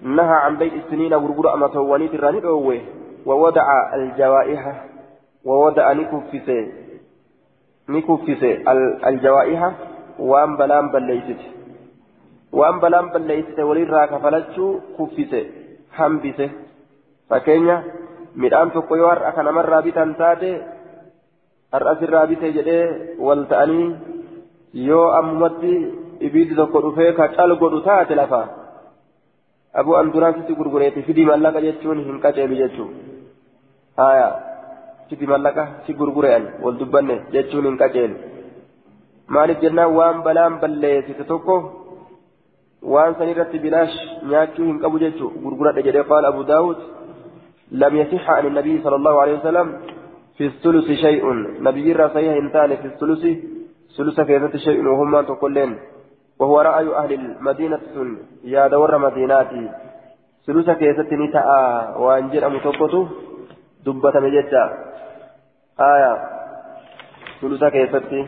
نهى 0.01 0.35
عن 0.35 0.57
بيع 0.57 0.73
السنين 0.73 1.13
غرغر 1.13 1.53
أما 1.53 1.67
توانيت 1.67 2.13
الراني 2.13 2.81
ووضع 3.25 3.95
الجوائح 3.95 4.85
ووضع 5.45 5.93
نكفسه 5.93 6.67
نكفسه 7.89 8.51
الجوائح 9.07 9.71
وأن 10.19 10.57
بلان 10.57 10.91
بليست 10.91 11.58
waan 12.57 12.79
balaan 12.83 13.11
balleessite 13.13 13.61
walirraa 13.69 14.07
kafalachuu 14.13 14.71
kuffise 14.97 15.41
hambise 15.97 16.45
fakkeenya 17.29 17.75
midhaan 18.41 18.71
tokko 18.75 18.95
yoo 19.01 19.09
har'a 19.13 19.31
ka 19.35 19.43
namarraa 19.47 19.81
bitan 19.87 20.15
taate 20.21 20.51
har'as 21.73 22.01
irraa 22.05 22.25
bite 22.31 22.47
jedhee 22.57 22.85
wal 23.27 23.43
ta'anii 23.51 23.87
yoo 24.89 25.05
ammumatti 25.19 25.73
ibiddi 26.27 26.55
tokko 26.59 26.81
dhufee 26.85 27.11
ka 27.19 27.27
cal 27.37 27.51
godhu 27.61 27.79
taate 27.89 28.13
lafa 28.21 28.41
abuu 29.79 29.95
amduraan 30.01 30.35
sitti 30.37 30.53
gurgureeti 30.59 31.05
fidii 31.07 31.27
mallaqa 31.31 31.61
jechuun 31.67 31.99
hin 32.07 32.17
qaceelu 32.23 32.55
jechuu 32.61 32.87
haya 34.01 34.27
fidii 35.09 35.29
mallaqa 35.33 35.63
si 35.85 35.93
gurgure'an 35.99 36.43
wal 36.63 36.75
dubbanne 36.81 37.15
jechuun 37.35 37.65
hin 37.69 37.77
qaceelu 37.83 38.15
maaliif 39.35 39.61
jennaan 39.65 39.95
waan 39.99 40.17
balaan 40.27 40.57
balleessite 40.63 41.23
tokko 41.31 41.55
وان 42.83 43.13
سنيرت 43.19 43.55
بلاش 43.55 43.89
نياتشو 44.23 44.63
هن 44.63 44.77
قبو 44.83 44.97
جيتشو 44.97 45.27
غرغرة 45.43 45.81
جدي 45.81 46.01
قال 46.01 46.25
أبو 46.25 46.41
داود 46.41 46.77
لم 47.71 47.95
يصح 47.95 48.29
عن 48.29 48.45
النبي 48.45 48.81
صلى 48.83 48.95
الله 48.95 49.21
عليه 49.21 49.39
وسلم 49.39 49.67
في 50.37 50.45
الثلث 50.45 50.87
شيء 51.05 51.23
نبي 51.67 51.93
رأسيه 51.93 52.33
انتان 52.39 52.75
في 52.75 52.87
الثلث 52.87 53.23
ثلث 53.97 54.21
كيفة 54.21 54.57
شيء 54.57 54.87
وهم 54.87 55.21
تقولين 55.21 55.79
وهو 56.39 56.61
رأي 56.61 56.95
أهل 56.95 57.13
المدينة 57.13 57.79
يا 58.43 58.67
دور 58.67 58.97
مديناتي 58.97 59.69
ثلث 60.47 60.69
كيفة 60.69 61.09
نتاء 61.23 61.47
وانجر 62.01 62.47
أمتوقته 62.47 63.07
دبة 63.85 64.19
مجتا 64.19 64.63
آية 65.79 66.13
ثلث 67.41 67.63
كيفة 67.63 68.27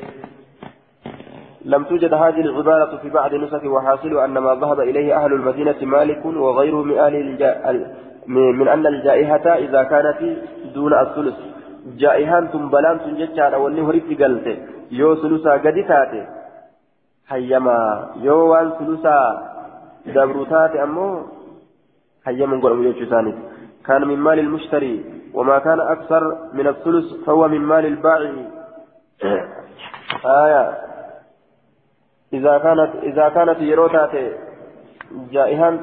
لم 1.66 1.84
توجد 1.84 2.14
هذه 2.14 2.42
العبارة 2.42 2.98
في 2.98 3.10
بعض 3.10 3.34
نسخ 3.34 3.64
وحاصل 3.66 4.18
أن 4.18 4.38
ما 4.38 4.56
ذهب 4.56 4.80
إليه 4.80 5.16
أهل 5.16 5.34
المدينة 5.34 5.76
مالك 5.82 6.26
وغيره 6.26 6.84
من 6.84 6.98
أهل 6.98 7.16
الجا... 7.16 7.52
من 8.28 8.68
أن 8.68 8.88
الجائحة 8.88 9.56
إذا 9.56 9.84
كانت 9.84 10.20
دون 10.76 10.94
الثلث. 10.94 11.34
جائحان 11.98 12.52
تنبلان 12.52 13.00
تنججان 13.00 13.54
أو 13.54 13.68
أنه 13.68 13.92
رفت 13.92 14.22
قلت 14.22 14.48
يو 14.92 15.16
ثلثا 15.16 15.52
قد 15.52 15.78
حيما. 17.28 18.10
يو 18.22 18.38
وان 18.52 18.72
ثلثا 18.80 19.20
دبروتات 20.06 20.76
أمو. 20.76 21.10
حيما 22.26 22.56
نقول 22.56 22.86
يجوزاني 22.86 23.34
كان 23.86 24.08
من 24.08 24.18
مال 24.18 24.40
المشتري. 24.40 24.96
وما 25.34 25.60
كان 25.60 25.80
أكثر 25.80 26.38
من 26.54 26.68
الثلث 26.68 27.06
فهو 27.26 27.48
من 27.48 27.62
مال 27.62 27.86
البائع 27.86 28.32
آية. 30.26 30.91
إذا 32.34 32.58
كانت 32.58 32.92
إذا 33.04 33.30
كانت 33.30 33.62
يروتات 33.62 34.12
جائها 35.32 35.78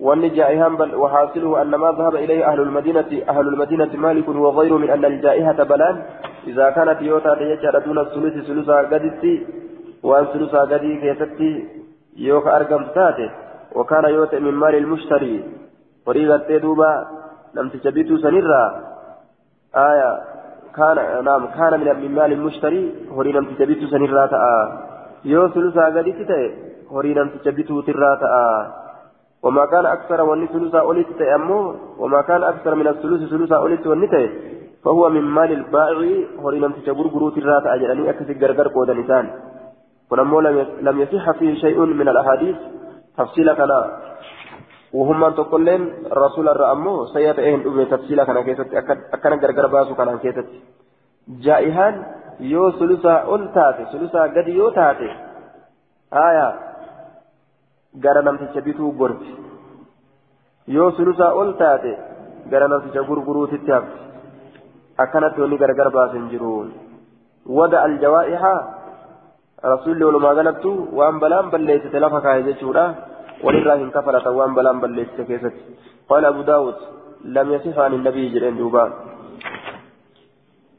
وأن 0.00 0.34
جائها 0.34 0.68
بل 0.68 0.94
وحاصله 0.94 1.62
أن 1.62 1.70
ما 1.70 1.92
ذهب 1.98 2.14
إليه 2.14 2.46
أهل 2.46 2.60
المدينة 2.60 3.10
أهل 3.28 3.48
المدينة 3.48 3.96
مالك 3.96 4.28
وغيره 4.28 4.76
من 4.76 4.90
أن 4.90 5.04
الجائحة 5.04 5.62
بلان. 5.62 6.02
إذا 6.46 6.70
كانت 6.70 7.02
يروتات 7.02 7.40
يجعل 7.40 7.84
دون 7.84 7.98
الثلث 7.98 8.46
ثلثا 8.46 8.76
قدتي 8.76 9.46
وأن 10.02 10.24
ثلثا 10.24 10.60
قدي 10.60 11.00
كيستي 11.00 11.68
يوك 12.16 12.46
أرقم 12.46 12.84
تاتي. 12.94 13.30
وكان 13.74 14.04
يوتي 14.04 14.38
من 14.38 14.54
مال 14.54 14.74
المشتري. 14.74 15.44
وريغة 16.06 16.58
دوبا 16.58 17.06
لم 17.54 17.68
تجبتوا 17.68 18.16
سنرا 18.16 18.64
آية 19.76 20.10
كان 20.76 21.24
نعم 21.24 21.46
كان 21.46 21.72
من 22.02 22.14
مال 22.14 22.32
المشتري. 22.32 22.94
وري 23.16 23.32
لم 23.32 23.44
تجبتوا 23.44 23.88
سنرا 23.88 24.26
تآ 24.26 24.91
yoo 25.24 25.48
sulusaa 25.48 25.90
gaditti 25.90 26.24
ta'e 26.30 26.46
horii 26.92 27.14
namticha 27.14 27.52
bituutirraa 27.58 28.16
ta'a. 28.22 28.46
وما 29.42 29.66
كان 29.66 29.86
أكثر 29.86 30.20
والني 30.20 30.46
ثلثا 30.46 30.80
أوليت 30.80 31.06
تأمو 31.18 31.74
وما 31.98 32.22
كان 32.22 32.42
أكثر 32.42 32.74
من 32.74 32.86
الثلث 32.88 33.30
ثلثا 33.30 33.56
أوليت 33.56 33.86
والنتي 33.86 34.30
فهو 34.84 35.10
من 35.10 35.22
مال 35.22 35.52
البائع 35.52 35.98
هوري 36.40 36.58
لم 36.58 36.72
تجبر 36.72 37.06
قروت 37.06 37.38
الرات 37.38 37.66
أجلني 37.66 38.10
أكثر 38.10 38.32
غرغر 38.42 38.68
قود 38.68 38.90
لسان 38.90 39.30
ونمو 40.10 40.40
لم 40.80 41.00
يصح 41.00 41.30
فيه 41.30 41.54
شيء 41.54 41.78
من 41.80 42.08
الأحاديث 42.08 42.56
تفصيل 43.18 43.52
كان 43.52 43.72
وهم 44.92 45.24
أن 45.24 45.34
تقولين 45.34 45.92
رسول 46.12 46.48
الرأمو 46.48 47.06
سيئة 47.06 47.38
إهن 47.48 47.60
أبني 47.66 47.84
تفصيل 47.84 48.24
كان 48.24 48.40
كيست 48.46 48.68
أكنا 49.14 49.36
غرغر 49.42 49.66
باسو 49.66 49.94
كان 49.94 50.18
كيست 50.18 50.46
جائهان 51.28 51.94
يو 52.42 52.70
ثلثا 52.70 53.14
أول 53.14 53.42
تاتي 53.54 53.84
ثلثا 53.92 54.22
قد 54.34 54.48
يو 54.48 54.68
تاتي 54.68 55.10
آية 56.12 56.72
gara 57.94 58.22
namticha 58.22 58.60
bituu 58.64 58.92
gorti 59.00 59.32
yoo 60.74 60.90
sulusaa 60.96 61.32
ol 61.40 61.50
taate 61.60 61.90
gara 62.52 62.68
namticha 62.72 63.02
gurguruutitti 63.08 63.74
hafti 63.74 64.00
akkanatti 65.04 65.42
wanni 65.42 65.58
gargar 65.62 65.88
baasin 65.96 66.30
jiru 66.30 66.52
wada 67.58 67.82
aljawaa'ihaa 67.88 68.60
rasuulli 69.74 70.08
walumaa 70.08 70.34
galattu 70.40 70.72
waan 71.00 71.20
balaan 71.24 71.52
balleessite 71.52 72.00
lafa 72.04 72.24
kaa'e 72.26 72.48
jechuudha 72.48 72.84
walirraa 73.44 73.78
hin 73.82 73.94
kafalatan 73.96 74.38
waan 74.40 74.56
balaan 74.58 74.82
balleessite 74.84 75.28
keessatti 75.30 75.78
qaala 76.08 76.32
abu 76.34 76.48
daawud 76.50 76.78
lam 77.36 77.52
yasif 77.54 77.76
an 77.78 77.92
النبي 77.98 78.28
جرين 78.34 78.56
دوبان 78.56 79.11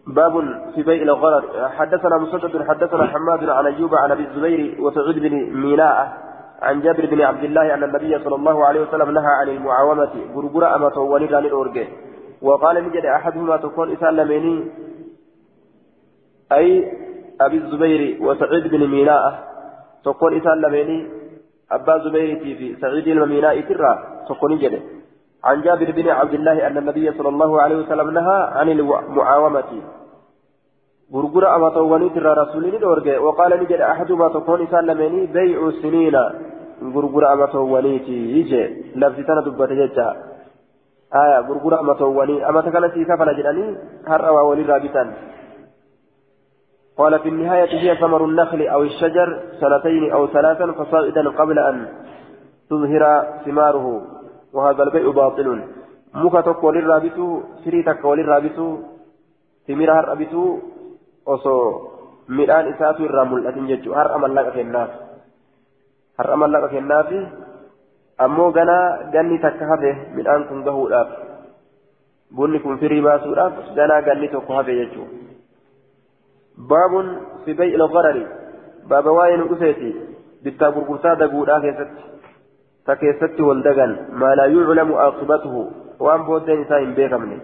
باب 0.08 0.34
في 0.76 0.84
بيع 0.84 1.02
الغرر. 1.02 1.70
حدثنا 1.70 2.18
مسدد 2.18 2.64
حدثنا 2.68 3.06
حماد 3.08 3.50
عن 3.50 3.66
أيوب 3.66 3.96
عن 3.96 4.12
أبي 4.12 4.24
الزبير 4.24 4.82
وسعود 4.82 5.20
بن 5.20 5.34
ميناء 5.54 6.18
عن 6.62 6.82
جابر 6.82 7.06
بن 7.06 7.22
عبد 7.22 7.44
الله 7.44 7.74
أن 7.74 7.84
النبي 7.84 8.20
صلى 8.24 8.36
الله 8.36 8.66
عليه 8.66 8.82
وسلم 8.82 9.12
نهى 9.12 9.34
عن 9.42 9.50
المعاومة. 9.50 10.14
غرغرة 10.36 10.76
أما 10.76 10.90
تولي 10.90 11.36
عن 11.36 11.46
الأورجي 11.46 11.88
وقال 12.42 12.84
نجد 12.84 13.06
أحدهما 13.06 13.58
تكون 13.58 13.92
إسلاميني 13.92 14.72
أي 16.52 16.92
أبي 17.42 17.58
الزبير 17.58 18.18
وسعيد 18.22 18.68
بن 18.68 18.88
ميناء 18.88 19.54
تكون 20.06 20.38
إسلاميني 20.38 21.08
أبا 21.72 21.98
زبير 21.98 22.40
في 22.40 22.76
سعيد 22.82 23.08
الميناء 23.08 23.62
ترى 23.62 23.94
تكون 24.30 24.58
جده 24.58 24.80
عن 25.44 25.62
جابر 25.62 25.92
بن 25.92 26.10
عبد 26.10 26.34
الله 26.34 26.68
أن 26.68 26.78
النبي 26.78 27.12
صلى 27.12 27.30
الله 27.30 27.62
عليه 27.62 27.76
وسلم 27.76 28.10
نهى 28.10 28.40
عن 28.52 28.70
المعاومة. 28.70 29.72
غرغرة 31.14 31.56
أما 31.56 31.70
تولي 31.70 32.10
ترى 32.10 32.34
رسولي 32.34 32.78
الأورجي 32.78 33.18
وقال 33.18 33.52
نجد 33.60 33.82
أحدهما 33.82 34.28
تكون 34.30 34.62
إسلاميني 34.62 35.26
بيع 35.26 35.72
سنين. 35.82 36.16
amatoowwaniiti 36.84 38.40
ije 38.40 38.62
lafti 38.96 39.24
tana 39.24 39.42
dubbate 39.42 39.76
jecha 39.76 40.16
aya 41.12 41.44
gurgura 41.44 41.80
amatoowwanii 41.80 42.42
amata 42.42 42.72
kana 42.72 42.90
sii 42.94 43.06
kafala 43.06 43.34
jedhanii 43.34 43.78
har'a 44.06 44.32
waa 44.32 44.44
walirraa 44.44 44.80
bitan 44.80 45.14
قال 46.98 47.20
في 47.20 47.30
النهاية 47.30 47.74
هي 47.80 47.96
ثمر 47.96 48.26
النخل 48.26 48.68
أو 48.68 48.84
الشجر 48.84 49.40
سنتين 49.62 50.12
أو 50.12 50.28
ثلاثا 50.28 50.72
فصاعدا 50.72 51.30
قبل 51.30 51.60
أن 51.60 51.88
تظهر 52.70 53.26
ثماره. 53.46 54.13
وهذا 54.54 54.84
البيع 54.84 55.12
باطل 55.12 55.62
muka 56.14 56.44
tokko 56.46 56.68
walirraa 56.68 57.02
bituu 57.02 57.44
firii 57.64 57.84
takka 57.84 58.08
walirraa 58.08 58.42
bituu 58.42 58.86
timira 59.66 59.96
har'a 59.96 60.16
bituu 60.16 60.62
osoo 61.26 61.66
midhaan 62.28 62.70
isaatu 62.70 63.06
irraa 63.08 63.26
mul'atin 63.26 63.66
jechuudha 63.72 63.98
har'a 63.98 64.20
mallaqa 64.22 64.52
kennaaf 64.58 64.92
har'a 66.22 66.38
mallaqa 66.38 66.70
kennaafi 66.76 67.24
ammoo 68.28 68.52
ganaa 68.58 69.10
ganni 69.16 69.42
takka 69.42 69.72
hafe 69.72 69.92
midhaan 70.14 70.46
kun 70.50 70.62
gahuudhaaf 70.68 71.10
bunni 72.36 72.62
kun 72.62 72.78
firii 72.78 73.02
baasuudhaaf 73.02 73.74
ganaa 73.76 74.02
ganni 74.02 74.30
tokko 74.30 74.54
hafe 74.54 74.80
jechuudha. 74.82 75.18
baabun 76.58 77.08
fi 77.46 77.54
bay'i 77.54 77.78
lgarari 77.78 78.26
baaba 78.90 79.12
waa'ee 79.18 79.38
nu 79.38 79.50
dhufeeti 79.50 79.96
bittaa 80.44 80.72
gurgurtaa 80.72 81.16
daguudhaa 81.16 81.62
keessatti 81.66 82.13
ta 82.86 82.96
keessatti 82.96 83.42
wal 83.42 83.62
dagan 83.64 83.92
maa 84.22 84.36
laa 84.36 84.48
yuclamu 84.56 84.96
aaqibatuhu 85.06 85.62
waan 86.06 86.26
booddeen 86.28 86.62
isaa 86.66 86.80
hin 86.84 86.96
beekamne 87.00 87.38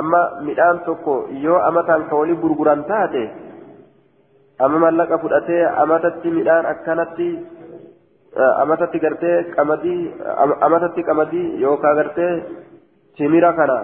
amma 0.00 0.20
midhaan 0.48 0.80
tokko 0.86 1.14
yoo 1.46 1.58
amataan 1.68 2.08
ka 2.10 2.16
walii 2.20 2.36
gurguran 2.42 2.84
taate 2.90 3.24
amma 4.64 4.78
mallaqa 4.84 5.18
fudhatee 5.24 5.62
amatatti 5.84 6.30
midhaan 6.38 6.66
akkanatti 6.72 7.28
amatatti 8.62 8.98
gartee 9.04 9.36
qamadii 9.56 10.00
amatatti 10.68 11.02
qamadii 11.10 11.46
yookaan 11.62 11.96
gartee 11.96 12.32
timira 13.16 13.52
kana 13.58 13.78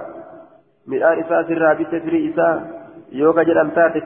midhaan 0.87 1.21
isaa 1.25 1.43
sirraa 1.51 1.75
bitee 1.81 2.01
firii 2.07 2.25
isaa 2.31 2.55
yookaan 3.23 3.47
jedhan 3.47 3.71
taate 3.77 4.01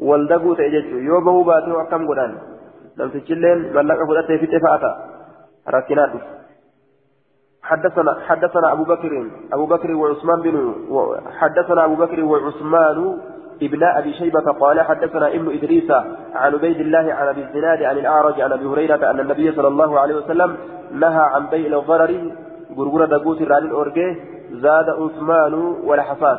firii 0.00 0.26
ganaa 0.26 0.38
eeganii 0.38 0.54
waan 0.54 0.54
isiin 0.54 0.54
baatu 0.54 0.54
wal 0.54 0.54
daguu 0.54 0.54
ta'e 0.54 0.70
jechuudha 0.70 1.04
yoo 1.04 1.20
bahuu 1.20 1.44
baate 1.44 1.70
akkam 1.80 2.06
godhan 2.06 2.34
namtichilleen 2.96 3.72
mallaqa 3.74 4.06
fudhatee 4.06 4.38
fixe 4.38 4.60
fa'aata 4.60 4.96
rakkinaan 5.66 6.10
dhufu. 6.10 6.38
حدثنا 7.62 8.16
حدثنا 8.26 8.72
أبو 8.72 8.84
بكر 8.84 9.30
أبو 9.52 9.66
بكر 9.66 9.94
وعثمان 9.94 10.42
بن 10.42 10.74
حدثنا 11.40 11.84
أبو 11.84 11.94
بكر 11.94 12.24
وعثمان 12.24 13.18
ابن 13.62 13.84
أبي 13.84 14.12
شيبة 14.14 14.52
قال 14.60 14.80
حدثنا 14.80 15.28
ابن 15.28 15.52
إدريس 15.52 15.90
عن 16.34 16.54
عبيد 16.54 16.80
الله 16.80 17.12
عن 17.14 17.28
أبي 17.28 17.40
الزناد 17.40 17.82
عن 17.82 17.98
الأعرج 17.98 18.40
عن 18.40 18.52
أبي 18.52 18.66
هريرة 18.66 19.10
أن 19.10 19.20
النبي 19.20 19.52
صلى 19.52 19.68
الله 19.68 20.00
عليه 20.00 20.14
وسلم 20.14 20.56
نهى 20.92 21.20
عن 21.34 21.46
بيع 21.46 21.66
الغرر 21.66 22.32
غرغرة 22.76 23.06
دقوت 23.06 23.40
الران 23.40 23.62
الأورجي 23.62 24.16
زاد 24.50 24.88
عثمان 24.88 25.54
والحفاظ 25.84 26.38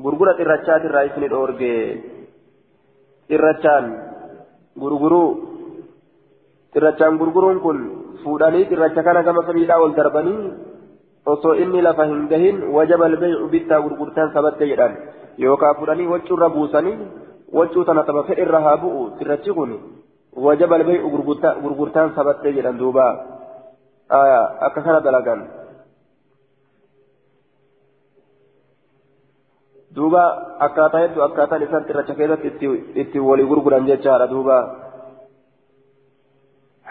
غرغرة 0.00 0.42
الرشات 0.42 0.84
الرئيس 0.84 1.12
الأورجي 1.18 2.13
الرشان 3.30 3.84
غرغرو 4.80 5.24
الرشان 6.76 7.12
غرغرون 7.18 7.58
كن 7.58 7.78
fuudhanii 8.24 8.66
cirracha 8.70 9.02
kana 9.04 9.22
gama 9.22 9.44
samiidhaa 9.46 9.82
ol 9.84 9.92
darbanii 9.96 10.52
osoo 11.32 11.54
inni 11.62 11.82
lafa 11.86 12.06
hin 12.10 12.22
gahin 12.30 12.62
wajaba 12.76 13.04
albaycu 13.10 13.48
bittaa 13.54 13.80
gurgurtaan 13.84 14.32
sabatte 14.36 14.68
jedhan 14.70 14.94
yookaan 15.44 15.76
fuudhanii 15.80 16.08
waccuurra 16.12 16.48
buusanii 16.54 16.96
waccuu 17.58 17.84
tana 17.88 18.06
taba 18.08 18.22
fedhe 18.28 18.46
irra 18.46 18.60
haa 18.66 18.80
bu'u 18.84 19.02
cirrachi 19.18 19.56
kun 19.58 19.74
wajaba 20.46 20.78
albaycu 20.80 21.12
gurgurtaan 21.64 22.14
sabatte 22.16 22.54
jedhan 22.56 22.80
duuba 22.80 23.06
akka 24.68 24.80
kana 24.86 25.00
dalagan. 25.00 25.44
Duuba 29.96 30.22
akkaataa 30.66 31.04
hedduu 31.04 31.22
akkaataan 31.28 31.62
isaan 31.66 31.84
cirracha 31.90 32.14
keessatti 32.14 32.72
itti 33.02 33.26
walii 33.28 33.50
gurguran 33.52 33.86
jechaadha 33.92 34.32
duuba. 34.34 34.58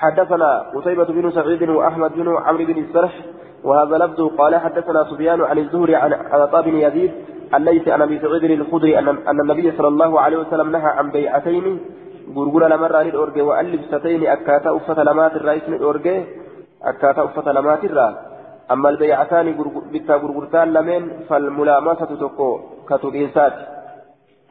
حدثنا 0.03 0.51
قتيبة 0.75 1.03
بن 1.03 1.31
سعيد 1.31 1.69
وأحمد 1.69 2.11
بن 2.13 2.27
عمرو 2.45 2.65
بن 2.65 2.77
السرح 2.83 3.13
وهذا 3.63 3.97
لفظه 3.97 4.29
قال 4.37 4.55
حدثنا 4.55 5.03
سفيان 5.03 5.41
عن 5.41 5.57
الزهري 5.57 5.95
عن 5.95 6.13
عطاء 6.13 6.61
بن 6.61 6.75
يزيد 6.75 7.11
الليث 7.55 7.87
عن 7.87 8.01
أبي 8.01 8.19
سعيد 8.19 8.43
الخدري 8.43 8.99
أن 8.99 9.07
أن 9.07 9.39
النبي 9.41 9.71
صلى 9.77 9.87
الله 9.87 10.19
عليه 10.19 10.37
وسلم 10.37 10.71
نهى 10.71 10.91
عن 10.97 11.11
بيعتين 11.11 11.79
غرغر 12.35 12.67
لمرة 12.67 13.01
للأورجي 13.01 13.41
واللبستين 13.41 14.27
أكاتا 14.27 14.75
أفة 14.75 15.03
لمات 15.03 15.35
الرئيس 15.35 15.63
للأورجي 15.69 16.25
أكاتا 16.83 17.23
أفة 17.23 17.51
لمات 17.51 17.83
الرا 17.85 18.07
أما 18.71 18.89
البيعتان 18.89 19.55
بتا 19.93 20.15
غرغرتان 20.15 20.73
لمن 20.73 21.01
فالملامسة 21.29 22.05
تكو 22.21 22.59
كتوبينسات 22.89 23.53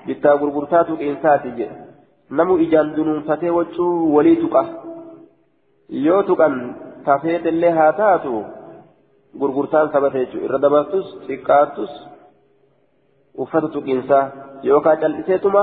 بتا 0.06 0.32
غرغرتات 0.32 0.88
إنسات 0.90 1.42
نمو 2.30 2.56
إجان 2.64 2.94
دنون 2.94 3.20
فتي 3.28 3.50
وجو 3.50 3.86
ولي 4.16 4.36
sabate 9.92 10.18
jechuudha 10.22 10.46
irra 10.46 10.58
dabartus 10.64 11.06
xiqqaattus 11.26 11.92
uffata 13.42 13.68
tuqiinsaa 13.74 14.24
yookaan 14.68 15.00
cal'iseetuma 15.02 15.62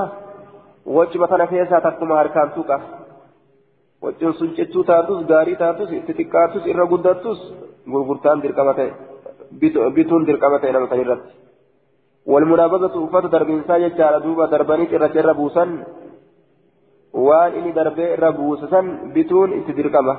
wachuma 0.96 1.28
tana 1.32 1.48
keessaa 1.52 1.82
takkuma 1.82 2.16
harkaan 2.22 2.50
tuqa 2.56 2.78
wacciin 4.04 4.34
sun 4.40 4.56
cichuu 4.56 4.84
taatus 4.92 5.20
gaarii 5.32 5.60
taatus 5.64 5.90
itti 6.00 6.18
xiqqaattus 6.20 6.64
irra 6.72 6.86
guddattus 6.94 7.40
gurgurtaan 7.92 8.42
dirqama 8.44 8.74
ta'e 8.80 8.92
bituun 9.96 10.28
dirqama 10.30 10.60
ta'e 10.62 10.72
nama 10.74 10.88
san 10.90 11.02
irratti 11.04 11.49
duuba 14.26 14.48
darbanii 14.54 14.90
cirracha 14.92 15.20
irra 15.24 15.34
buusan 15.40 15.70
waan 17.28 17.56
inni 17.60 17.72
darbee 17.80 18.14
irra 18.16 18.32
buusasan 18.40 18.86
bituun 19.16 19.56
itti 19.60 19.78
dirqama 19.80 20.16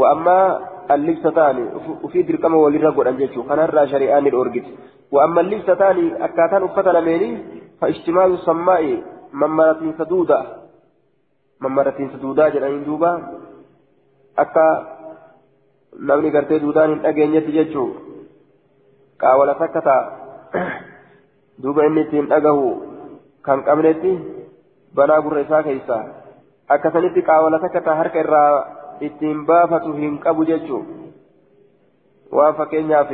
wa'ammaa 0.00 0.46
allibsataani 0.94 1.64
ufii 2.06 2.26
dirqama 2.30 2.62
walirra 2.64 2.90
godhan 2.98 3.20
jechuudha 3.22 3.48
kanarraa 3.50 3.86
shari'aan 3.92 4.24
ni 4.24 4.34
dhoorgiti 4.34 4.76
wa'amma 5.14 5.40
allibsataani 5.46 6.06
akkaataan 6.28 6.66
uffata 6.68 6.96
lameenii 6.98 7.34
fa 7.80 7.92
ishtimaalu 7.94 8.42
sammaa'i 8.48 8.92
mammaratiin 9.42 9.94
saduuda 10.00 10.38
mammaratiinsa 11.60 12.22
duudaa 12.22 12.50
jedhanii 12.54 12.84
duuba 12.88 13.10
akka 14.44 14.66
namni 16.10 16.30
gartee 16.30 16.60
duudaan 16.64 16.90
hin 16.94 17.02
dhageenyetti 17.06 17.56
jechuu 17.58 17.88
qaawala 19.22 19.54
takka 19.62 19.82
ta'a 19.88 20.02
duuba 21.62 21.86
inni 21.88 22.00
ittiin 22.06 22.28
dhagahu 22.32 22.66
kan 23.46 23.62
qabnetti 23.68 24.12
banaa 24.96 25.20
gurra 25.24 25.40
isaa 25.46 25.62
keeysa 25.68 25.98
akkasanitti 26.74 27.22
qaawala 27.28 27.58
takka 27.64 27.80
ta'a 27.86 28.00
harka 28.00 28.18
irraa 28.24 28.52
ittiin 29.08 29.46
baafatu 29.48 29.92
hin 30.00 30.18
qabu 30.24 30.44
jechuu 30.50 30.82
waan 32.38 32.54
fakkeenyaaf 32.60 33.12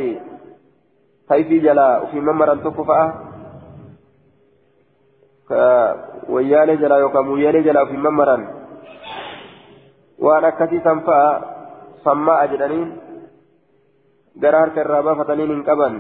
taifii 1.28 1.60
jalaa 1.66 2.00
ofii 2.06 2.24
mammaran 2.28 2.62
tokko 2.66 2.84
fa'a 2.90 3.06
wayyaalee 6.34 6.76
jalaa 6.82 6.98
yookaan 7.04 7.26
muyyaalee 7.26 7.62
jalaa 7.68 7.82
ofii 7.88 8.02
mammaran 8.06 8.42
waan 10.26 10.44
akkasii 10.50 10.82
san 10.88 11.02
fa'a 11.08 11.30
sammaa'a 12.04 12.46
jedhaniin 12.54 12.88
gara 14.42 14.60
harka 14.64 14.80
irraa 14.86 15.02
baafataniin 15.08 15.54
hin 15.54 15.64
qaban 15.70 15.94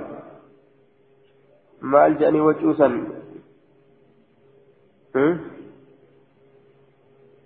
maal 1.90 2.12
jedhanii 2.20 2.44
wacuusan 2.48 2.94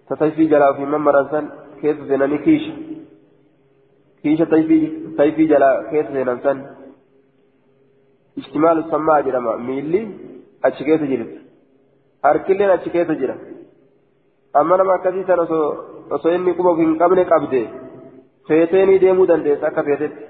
tasaifii 0.09 0.49
jalaa 0.53 0.71
ofii 0.75 0.87
mammaran 0.95 1.29
san 1.31 1.47
keessa 1.81 2.07
seenanii 2.09 2.39
kiisha 2.47 2.75
kiisha 4.23 4.47
taifii 5.17 5.49
jalaa 5.53 5.75
keessa 5.91 6.13
seenan 6.19 6.41
san 6.47 6.59
ijtimaalu 8.43 8.83
sammaa 8.93 9.19
jedhama 9.29 9.57
miilli 9.71 10.01
achi 10.69 10.85
keessa 10.91 11.07
jirti 11.13 11.39
harkilleen 12.29 12.71
achi 12.77 12.91
keessa 12.97 13.15
jira 13.25 13.37
amma 14.61 14.77
nama 14.83 14.95
akkasii 14.99 15.27
san 15.33 15.41
osoo 15.47 15.67
osoo 16.19 16.33
inni 16.39 16.55
quba 16.61 16.77
hin 16.83 16.97
qabne 17.03 17.25
qabde 17.33 17.61
feeteenii 18.49 18.99
deemuu 19.07 19.29
dandeessa 19.33 19.67
akka 19.73 19.83
feetetti 19.91 20.25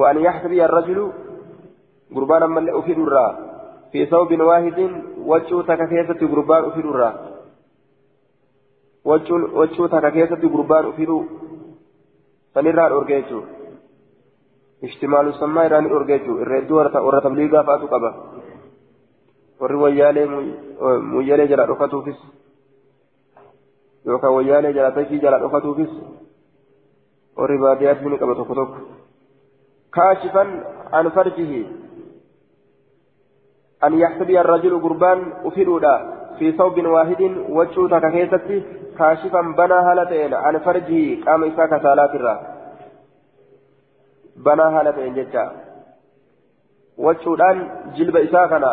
وأن 0.00 0.16
يحسبي 0.26 0.64
الرجل 0.64 0.98
قربان 2.14 2.50
من 2.50 2.68
أفيد 2.68 2.98
الرا 2.98 3.26
في 3.92 4.06
ثوب 4.06 4.40
واحد 4.40 4.78
وجهه 5.18 5.62
تكفيسة 5.62 6.20
قربان 6.32 6.64
أفيد 6.64 6.86
الرا 6.86 7.10
وجهه 9.04 9.86
تكفيسة 9.86 10.42
قربان 10.54 10.84
أفيد 10.88 11.10
سنرى 12.54 12.86
الأرجيتو 12.86 13.40
اشتمال 14.84 15.28
السماء 15.28 15.64
إيران 15.64 15.86
الأرجيتو 15.86 16.32
الردو 16.42 16.74
ورى 17.06 17.20
تبليغا 17.20 17.62
فاتو 17.62 17.86
قبا 17.86 18.10
ويالي 19.60 20.22
ميالي 21.12 21.46
جرى 21.46 21.64
ركتو 21.64 22.00
فيس 22.02 22.20
yookaan 24.06 24.34
wayyaalee 24.34 24.72
jalaatee 24.72 25.04
fi 25.10 25.18
jala 25.22 25.38
dhokatuufis 25.42 25.94
warri 27.38 27.58
baadiyyaatti 27.62 28.10
ni 28.10 28.18
qaba 28.18 28.34
tokko 28.34 28.54
tokko. 28.54 28.78
Kaashifan 29.96 30.52
an 30.98 31.10
farjihi. 31.16 31.60
Gurbaan 34.80 35.20
ufiduudha 35.44 35.94
fi 36.38 36.52
sawbin 36.56 36.86
waahidin 36.86 37.38
waccuu 37.58 37.88
takka 37.88 38.10
keessatti 38.10 38.64
kaashifan 38.98 39.54
banaa 39.54 39.82
haala 39.82 40.04
ta'een 40.04 40.34
an 40.34 40.60
farjihi 40.60 41.16
qaama 41.26 41.46
isaa 41.46 41.68
kasaalaatirraa 41.74 42.38
banaa 44.48 44.70
haala 44.70 44.92
ta'een 44.92 45.14
jecha 45.14 45.44
waccuudhaan 46.98 47.62
jilba 47.96 48.20
isaa 48.20 48.48
kana 48.48 48.72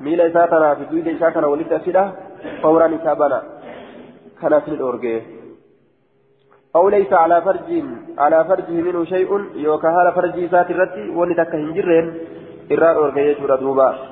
miila 0.00 0.28
isaa 0.32 0.46
tanaa 0.46 0.74
fi 0.74 0.90
duyda 0.92 1.10
isaa 1.10 1.30
kana 1.30 1.48
walitti 1.54 1.74
asidha 1.74 2.12
fawraan 2.62 2.98
isaa 3.00 3.14
banaa 3.14 3.42
كانت 4.40 4.68
الأورجي 4.68 5.22
أو 6.76 6.88
ليس 6.88 7.12
على 7.12 7.42
فرج 7.42 7.84
على 8.18 8.44
فرجه 8.44 8.72
منه 8.72 9.04
شيء 9.04 9.30
يوكا 9.54 9.88
على 9.88 10.12
فرج 10.12 10.44
ذات 10.44 10.70
الرتي 10.70 11.10
ونتك 11.10 11.54
هنجرين 11.54 12.06
إرى 12.72 12.90
الأورجي 12.90 13.34
دوبا 13.34 14.09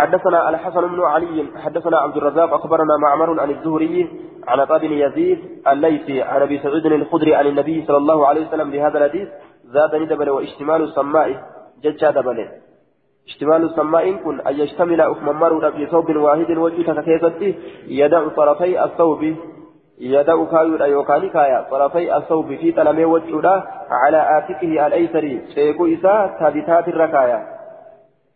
حدثنا 0.00 0.48
الحسن 0.50 0.80
بن 0.80 1.00
علي 1.02 1.46
حدثنا 1.56 1.98
عبد 1.98 2.16
الرزاق 2.16 2.54
أخبرنا 2.54 2.96
معمر 2.96 3.40
عن 3.40 3.50
الزهري 3.50 4.08
عن 4.48 4.64
طاب 4.64 4.80
بن 4.80 4.92
يزيد 4.92 5.38
الليثي 5.68 6.22
عن 6.22 6.42
أبي 6.42 6.58
سعيد 6.58 6.86
الخدري 6.86 7.34
عن 7.34 7.46
النبي 7.46 7.84
صلى 7.86 7.96
الله 7.96 8.26
عليه 8.26 8.46
وسلم 8.46 8.70
بهذا 8.70 8.98
الحديث 8.98 9.28
زاد 9.64 9.94
ندبل 9.94 10.30
واشتمال 10.30 10.82
السماء 10.82 11.28
ججا 11.82 12.10
دبل 12.10 12.48
اشتمال 13.28 13.64
السماء 13.64 14.12
كن 14.12 14.40
أن 14.40 14.54
يشتمل 14.60 15.00
أفممر 15.00 15.70
في 15.70 15.86
ثوب 15.86 16.16
واحد 16.16 16.50
وجهك 16.50 17.04
كيفتي 17.04 17.54
يدع 17.88 18.28
طرفي 18.28 18.84
الثوب 18.84 19.34
يدع 19.98 20.44
كايو 20.44 20.82
أيوكاني 20.82 21.28
كايا 21.28 21.66
طرفي 21.70 22.16
الثوب 22.16 22.46
في 22.46 22.72
تلمي 22.72 23.04
وجهه 23.04 23.64
على 23.90 24.38
آتكه 24.38 24.86
الأيسر 24.86 25.38
سيكو 25.54 25.86
إساء 25.86 26.36
ثابتات 26.40 26.88
الركايا. 26.88 27.40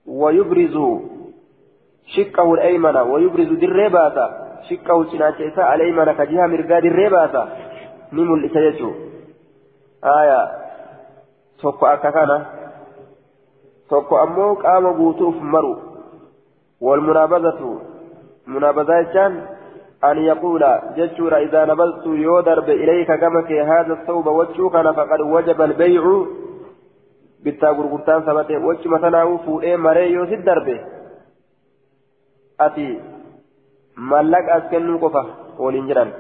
ويبرز 0.07 0.77
شقه 2.07 2.55
الأيمن 2.55 2.97
ويبرز 2.97 3.49
دريباتا 3.49 4.27
شقه 4.71 5.05
سناتيسا 5.05 5.75
الأيمن 5.75 6.13
كجهة 6.13 6.47
مرقا 6.47 6.81
دريباتا 6.81 7.49
نمو 8.13 8.35
الإسايجو 8.35 8.91
آية 10.05 10.41
سوكو 11.63 11.87
أكاكانا 11.87 12.65
tokko 13.89 14.17
ammoo 14.19 14.57
qaama 14.57 14.93
guutuuf 14.99 15.35
maru 15.55 15.73
walmunaabazatu 16.87 17.73
munaabazaa 18.55 19.03
jechaan 19.03 19.37
an 20.09 20.21
yaquula 20.27 20.71
jechuudha 20.97 21.41
idaa 21.47 21.67
nabaztu 21.67 22.15
yoo 22.23 22.39
darbe 22.49 22.75
ilayka 22.85 23.17
gama 23.17 23.43
kee 23.51 23.63
haada 23.71 23.99
sawba 24.07 24.37
wachuu 24.39 24.71
kana 24.71 24.95
faqad 25.01 25.21
wajaba 25.35 25.65
albaycu 25.65 26.17
bittaa 27.45 27.75
gurgurtaan 27.75 28.25
sabate 28.25 28.57
wachuma 28.67 28.99
tanaa'uu 29.05 29.39
fuudhee 29.47 29.77
ati 32.59 32.87
mallaqa 33.97 34.55
as 34.55 34.65
kennuu 34.71 34.99
qofa 34.99 35.23
waliin 35.59 35.89
jedhan. 35.89 36.13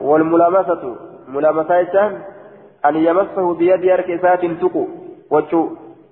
والملامسة 0.00 0.96
ملامسة 1.28 1.82
جان 1.82 2.22
أن 2.86 2.96
يمسه 2.96 3.54
بيد 3.54 3.84
يركسات 3.84 4.42
تقو 4.60 4.84
وجو 5.30 5.62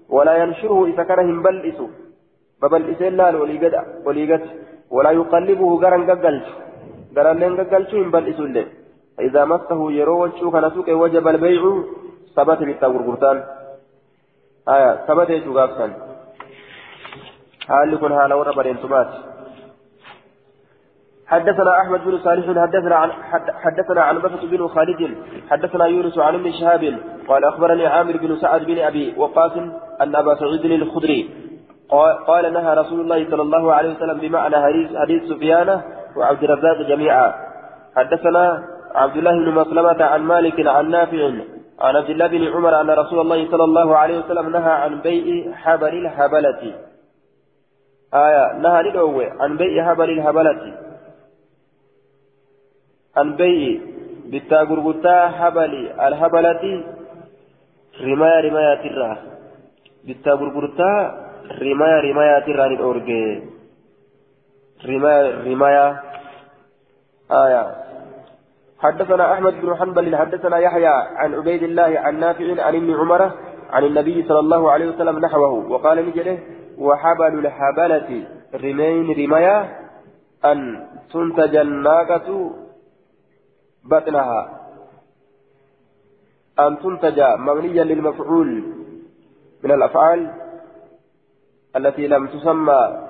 ولا 0.08 0.34
ينشره 0.42 0.86
إذا 0.86 1.02
كان 1.02 1.18
هم 1.30 1.42
بلئس 1.42 1.78
ببلئس 2.62 3.02
الله 3.02 3.30
وليقت 4.06 4.44
ولا 4.90 5.10
يقلبه 5.10 5.70
غران 5.82 6.02
ققلت 6.10 6.46
غران 7.16 7.36
لين 7.38 7.52
ققلت 7.60 7.94
هم 7.94 8.10
بلئس 8.10 8.40
الله 8.40 8.66
فإذا 9.16 9.44
مسه 9.44 9.80
يرو 9.92 10.22
وجو 10.22 10.50
كان 10.50 10.70
سوق 10.74 10.88
وجب 11.02 11.28
البيع 11.28 11.62
ثبت 12.36 12.58
بالتاور 12.58 13.02
قرطان 13.06 13.38
آية 14.74 14.90
ثبت 15.06 15.30
يجو 15.30 15.52
غافسان 15.58 16.09
حال 17.70 17.92
يكون 17.92 18.12
حال 18.18 18.32
ورب 18.32 18.60
الانتمات 18.60 19.10
حدثنا 21.26 21.72
أحمد 21.80 22.00
بن 22.04 22.18
صالح 22.18 22.44
حدثنا 22.64 22.96
عن 22.96 23.10
حدثنا 23.64 24.00
عن 24.02 24.18
بكر 24.18 24.46
بن 24.46 24.68
خالد 24.68 25.00
حدثنا 25.50 25.84
يونس 25.84 26.18
عن 26.18 26.34
ابن 26.34 26.52
شهاب 26.52 26.82
قال 27.28 27.44
أخبرني 27.44 27.86
عامر 27.86 28.16
بن 28.16 28.36
سعد 28.36 28.62
بن 28.64 28.78
أبي 28.78 29.14
وقاص 29.16 29.52
أن 30.02 30.16
أبا 30.16 30.34
سعيد 30.34 30.64
الخدري 30.64 31.30
قال 32.26 32.52
نهى 32.52 32.74
رسول 32.74 33.00
الله 33.00 33.30
صلى 33.30 33.42
الله 33.42 33.74
عليه 33.74 33.90
وسلم 33.94 34.18
بمعنى 34.20 34.56
حديث 35.02 35.22
سفيان 35.30 35.80
وعبد 36.16 36.42
الرزاق 36.44 36.78
جميعا. 36.88 37.34
حدثنا 37.96 38.62
عبد 38.94 39.16
الله 39.16 39.30
بن 39.30 39.50
مسلمة 39.60 40.04
عن 40.04 40.22
مالك 40.22 40.66
عن 40.66 40.90
نافع 40.90 41.30
عن 41.80 41.96
عبد 41.96 42.10
الله 42.10 42.26
بن 42.26 42.42
عمر 42.54 42.80
أن 42.80 42.90
رسول 42.90 43.20
الله 43.20 43.50
صلى 43.50 43.64
الله 43.64 43.96
عليه 43.96 44.18
وسلم 44.18 44.48
نهى 44.48 44.72
عن 44.72 45.00
بيع 45.00 45.54
حبل 45.54 45.94
الحبلة. 46.06 46.89
آية 48.14 48.58
نهى 48.58 48.82
للأوي 48.82 49.26
عن 49.40 49.56
بيع 49.56 49.88
حبل 49.88 50.10
الحبلة 50.10 50.78
عن 53.16 53.36
بيع 53.36 53.80
بتا 54.26 54.60
غرغتا 54.62 55.28
حبل 55.28 55.92
الحبلة 56.00 56.84
رماية 58.00 58.40
رماية 58.48 58.74
ترى 58.82 59.18
بتا 60.04 60.30
غرغتا 60.30 60.92
رماية 61.62 62.00
رماية 62.10 62.38
ترى 62.38 62.66
الأورجي 62.66 63.42
رماية 64.86 65.44
رماية 65.44 66.02
آية. 67.30 67.76
حدثنا 68.78 69.32
أحمد 69.32 69.60
بن 69.60 69.76
حنبل 69.76 70.16
حدثنا 70.16 70.58
يحيى 70.58 70.86
عن 71.16 71.34
عبيد 71.34 71.62
الله 71.62 71.98
عن 71.98 72.20
نافع 72.20 72.62
عن 72.62 72.74
ابن 72.74 72.94
عمر 72.94 73.30
عن 73.70 73.84
النبي 73.84 74.24
صلى 74.28 74.38
الله 74.38 74.70
عليه 74.70 74.88
وسلم 74.88 75.18
نحوه 75.18 75.70
وقال 75.70 76.06
نجده 76.06 76.38
وحبل 76.80 77.46
الحبلة 77.46 78.28
رمين 78.54 79.06
رماية 79.24 79.78
أن 80.44 80.86
تنتج 81.12 81.56
الناقة 81.56 82.50
بطنها. 83.84 84.60
أن 86.58 86.78
تنتج 86.78 87.20
مبنيا 87.20 87.84
للمفعول 87.84 88.62
من 89.62 89.70
الأفعال 89.72 90.30
التي 91.76 92.06
لم 92.06 92.26
تسمى 92.26 93.06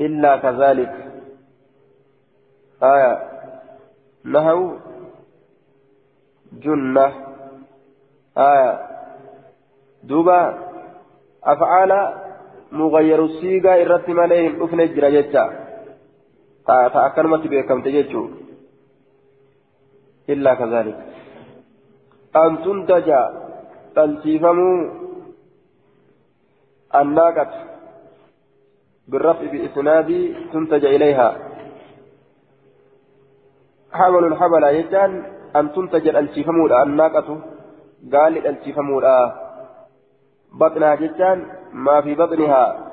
إلا 0.00 0.36
كذلك. 0.36 0.94
آية. 2.82 3.30
نهوا 4.24 4.76
جنة. 6.52 7.12
آية. 8.38 8.80
دوبا 10.02 10.58
أفعال 11.44 12.20
مغير 12.72 13.24
السيغة 13.24 13.72
إرتي 13.82 14.12
مالهم 14.12 14.62
أفنى 14.62 14.86
جرى 14.86 15.10
جتا. 15.22 15.44
بكم 17.52 17.82
تجتشو 17.82 18.28
إلا 20.28 20.54
كذلك. 20.54 20.98
أن 22.36 22.52
تنتج 22.64 23.08
تنسيفمو 23.96 24.70
الناقة 26.94 27.50
بالرفع 29.08 29.44
بإسناد 29.52 30.34
تنتج 30.52 30.84
إليها. 30.84 31.30
حمل 33.92 34.24
الحمل 34.24 34.64
يجان 34.64 35.12
أن 35.56 35.72
تنتج 35.72 36.08
الألتفمود 36.08 36.72
الناقة 36.72 37.28
قال 38.12 38.32
الألتفمود 38.36 39.04
بطنها 40.52 40.94
جتان 40.94 41.59
ما 41.72 42.00
في 42.00 42.14
بطنها. 42.14 42.90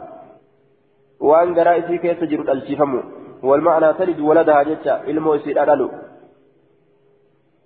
وأن 1.20 1.60
قرائسي 1.60 1.98
كيف 1.98 2.20
تجر 2.20 2.42
الألتفمود 2.42 3.04
والمعنى 3.44 3.94
تلد 3.94 4.20
ولدها 4.20 4.64
جتا. 4.64 5.04
إلمو 5.04 5.34
يسير 5.34 5.64
أدلو 5.64 5.92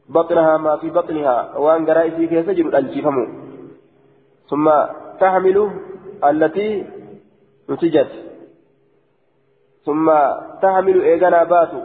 بطنها 0.09 0.57
ما 0.57 0.77
في 0.77 0.89
بطنها. 0.89 1.57
وأن 1.57 1.85
قرائسي 1.89 2.27
كيف 2.27 2.45
تجر 2.49 2.65
الألتفمود 2.65 3.29
ثم 4.49 4.71
تحمل 5.19 5.57
التي 6.23 6.85
نتجت 7.69 8.11
ثم 9.85 10.07
تحمل 10.61 11.01
إيغانا 11.01 11.43
باتو. 11.43 11.81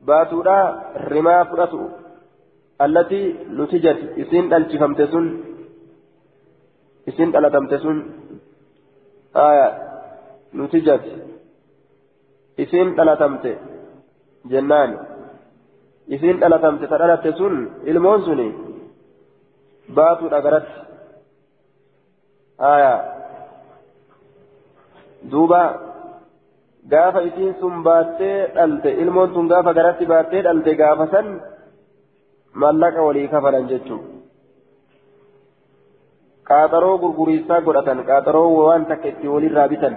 باتو 0.00 0.42
لا 0.42 0.58
رما 0.96 1.44
فراتو 1.44 1.82
التي 2.82 3.36
نتجت 3.58 3.98
إسين 4.18 4.54
الجفمت 7.08 7.22
سن 7.24 7.32
إسين 7.32 7.36
ألتمت 7.36 7.74
سن 7.82 7.96
آية 9.36 9.68
نتجت 10.54 11.04
إسين 12.60 13.00
ألتمت 13.00 13.44
جنان 14.50 14.90
إسين 16.12 16.36
ألتمت 16.44 16.82
تلالت 16.90 17.24
سن 17.38 17.54
إلمون 17.90 18.20
سني 18.26 18.48
باتو 19.96 20.26
أغرت 20.26 20.68
آية 22.60 22.94
دوبا 25.30 25.92
gaafa 26.90 27.20
isiin 27.22 27.54
sun 27.60 27.82
baattee 27.86 28.50
dhalte 28.54 28.90
ilmoon 29.02 29.34
sun 29.34 29.48
gaafa 29.52 29.72
garatti 29.78 30.06
baattee 30.12 30.42
dhalte 30.46 30.72
gaafa 30.80 31.06
san 31.12 31.28
mallaqa 32.62 33.06
walii 33.06 33.28
kafalan 33.34 33.68
jechuudha. 33.70 34.21
Qaaxaroo 36.52 36.96
gurguriisaa 37.02 37.60
godhatan. 37.66 37.98
Qaaxaroo 38.10 38.48
waan 38.58 38.86
takka 38.90 39.08
itti 39.12 39.26
walirraa 39.34 39.68
bitan. 39.72 39.94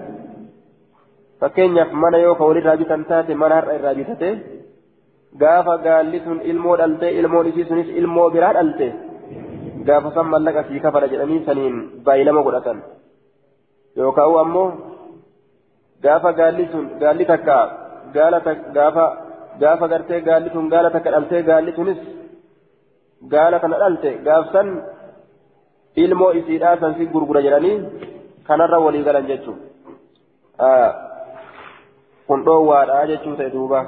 Fakkeenyaaf 1.40 1.92
mana 2.04 2.18
yoo 2.26 2.36
ka 2.40 2.44
walirraa 2.50 2.78
bitan 2.82 3.06
taate 3.10 3.34
mana 3.42 3.56
har'a 3.60 3.78
irraa 3.78 3.96
bitate. 4.00 4.30
Gaafa 5.42 5.76
gaalli 5.86 6.20
sun 6.26 6.40
ilmoo 6.52 6.76
dhalte 6.82 7.08
ilmoon 7.20 7.48
isii 7.52 7.68
sunis 7.70 7.90
ilmoo 8.00 8.28
biraa 8.36 8.54
dhalte 8.58 8.88
gaafa 9.88 10.10
san 10.16 10.28
mallaqa 10.34 10.62
sii 10.68 10.80
kafala 10.84 11.08
jedhanii 11.14 11.46
saniin 11.48 11.76
baay'ilama 12.06 12.42
godhatan. 12.48 12.78
Yookaan 13.98 14.38
ammoo. 14.44 14.68
gaafa 16.06 16.32
gaalli 16.40 16.66
sun 16.72 16.86
gaalli 17.02 17.26
takka 17.32 17.58
gaala 18.16 18.40
gaafa 18.78 19.06
gaafa 19.62 19.86
gartee 19.94 20.20
gaalli 20.28 20.50
sun 20.56 20.66
gaala 20.74 20.90
takka 20.96 21.14
dhaltee 21.16 21.42
gaalli 21.50 21.72
sunis 21.78 22.00
gaala 23.34 23.58
kana 23.64 23.78
dhalte 23.84 24.10
gaafsan 24.28 24.68
ilmoo 26.04 26.32
isiidhaa 26.40 26.78
san 26.80 26.96
si 26.98 27.06
gurgura 27.14 27.42
jedhanii 27.48 27.76
kanarra 28.48 28.80
walii 28.86 29.04
galan 29.08 29.28
jechuudha 29.32 30.80
kun 32.28 32.44
dhoowwaadha 32.46 33.06
jechuu 33.12 33.36
ta'e 33.40 33.54
duuba. 33.56 33.80